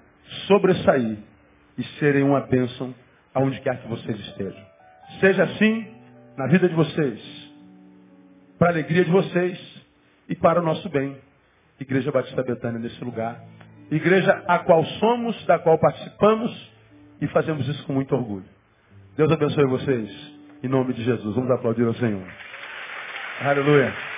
sobressair 0.47 1.17
e 1.77 1.83
serem 1.99 2.23
uma 2.23 2.41
bênção 2.41 2.93
aonde 3.33 3.59
quer 3.61 3.81
que 3.81 3.87
vocês 3.87 4.19
estejam. 4.19 4.65
Seja 5.19 5.43
assim 5.43 5.87
na 6.37 6.47
vida 6.47 6.67
de 6.67 6.75
vocês, 6.75 7.19
para 8.57 8.69
a 8.69 8.71
alegria 8.71 9.03
de 9.03 9.11
vocês 9.11 9.83
e 10.27 10.35
para 10.35 10.61
o 10.61 10.63
nosso 10.63 10.87
bem. 10.89 11.17
Igreja 11.79 12.11
Batista 12.11 12.43
Betânia 12.43 12.79
nesse 12.79 13.03
lugar. 13.03 13.41
Igreja 13.89 14.43
a 14.47 14.59
qual 14.59 14.83
somos, 14.85 15.45
da 15.45 15.57
qual 15.59 15.77
participamos 15.79 16.68
e 17.21 17.27
fazemos 17.27 17.67
isso 17.67 17.85
com 17.85 17.93
muito 17.93 18.15
orgulho. 18.15 18.45
Deus 19.17 19.31
abençoe 19.31 19.65
vocês. 19.65 20.09
Em 20.63 20.67
nome 20.67 20.93
de 20.93 21.03
Jesus. 21.03 21.35
Vamos 21.35 21.51
aplaudir 21.51 21.85
ao 21.85 21.93
Senhor. 21.95 22.25
Aleluia. 23.41 24.08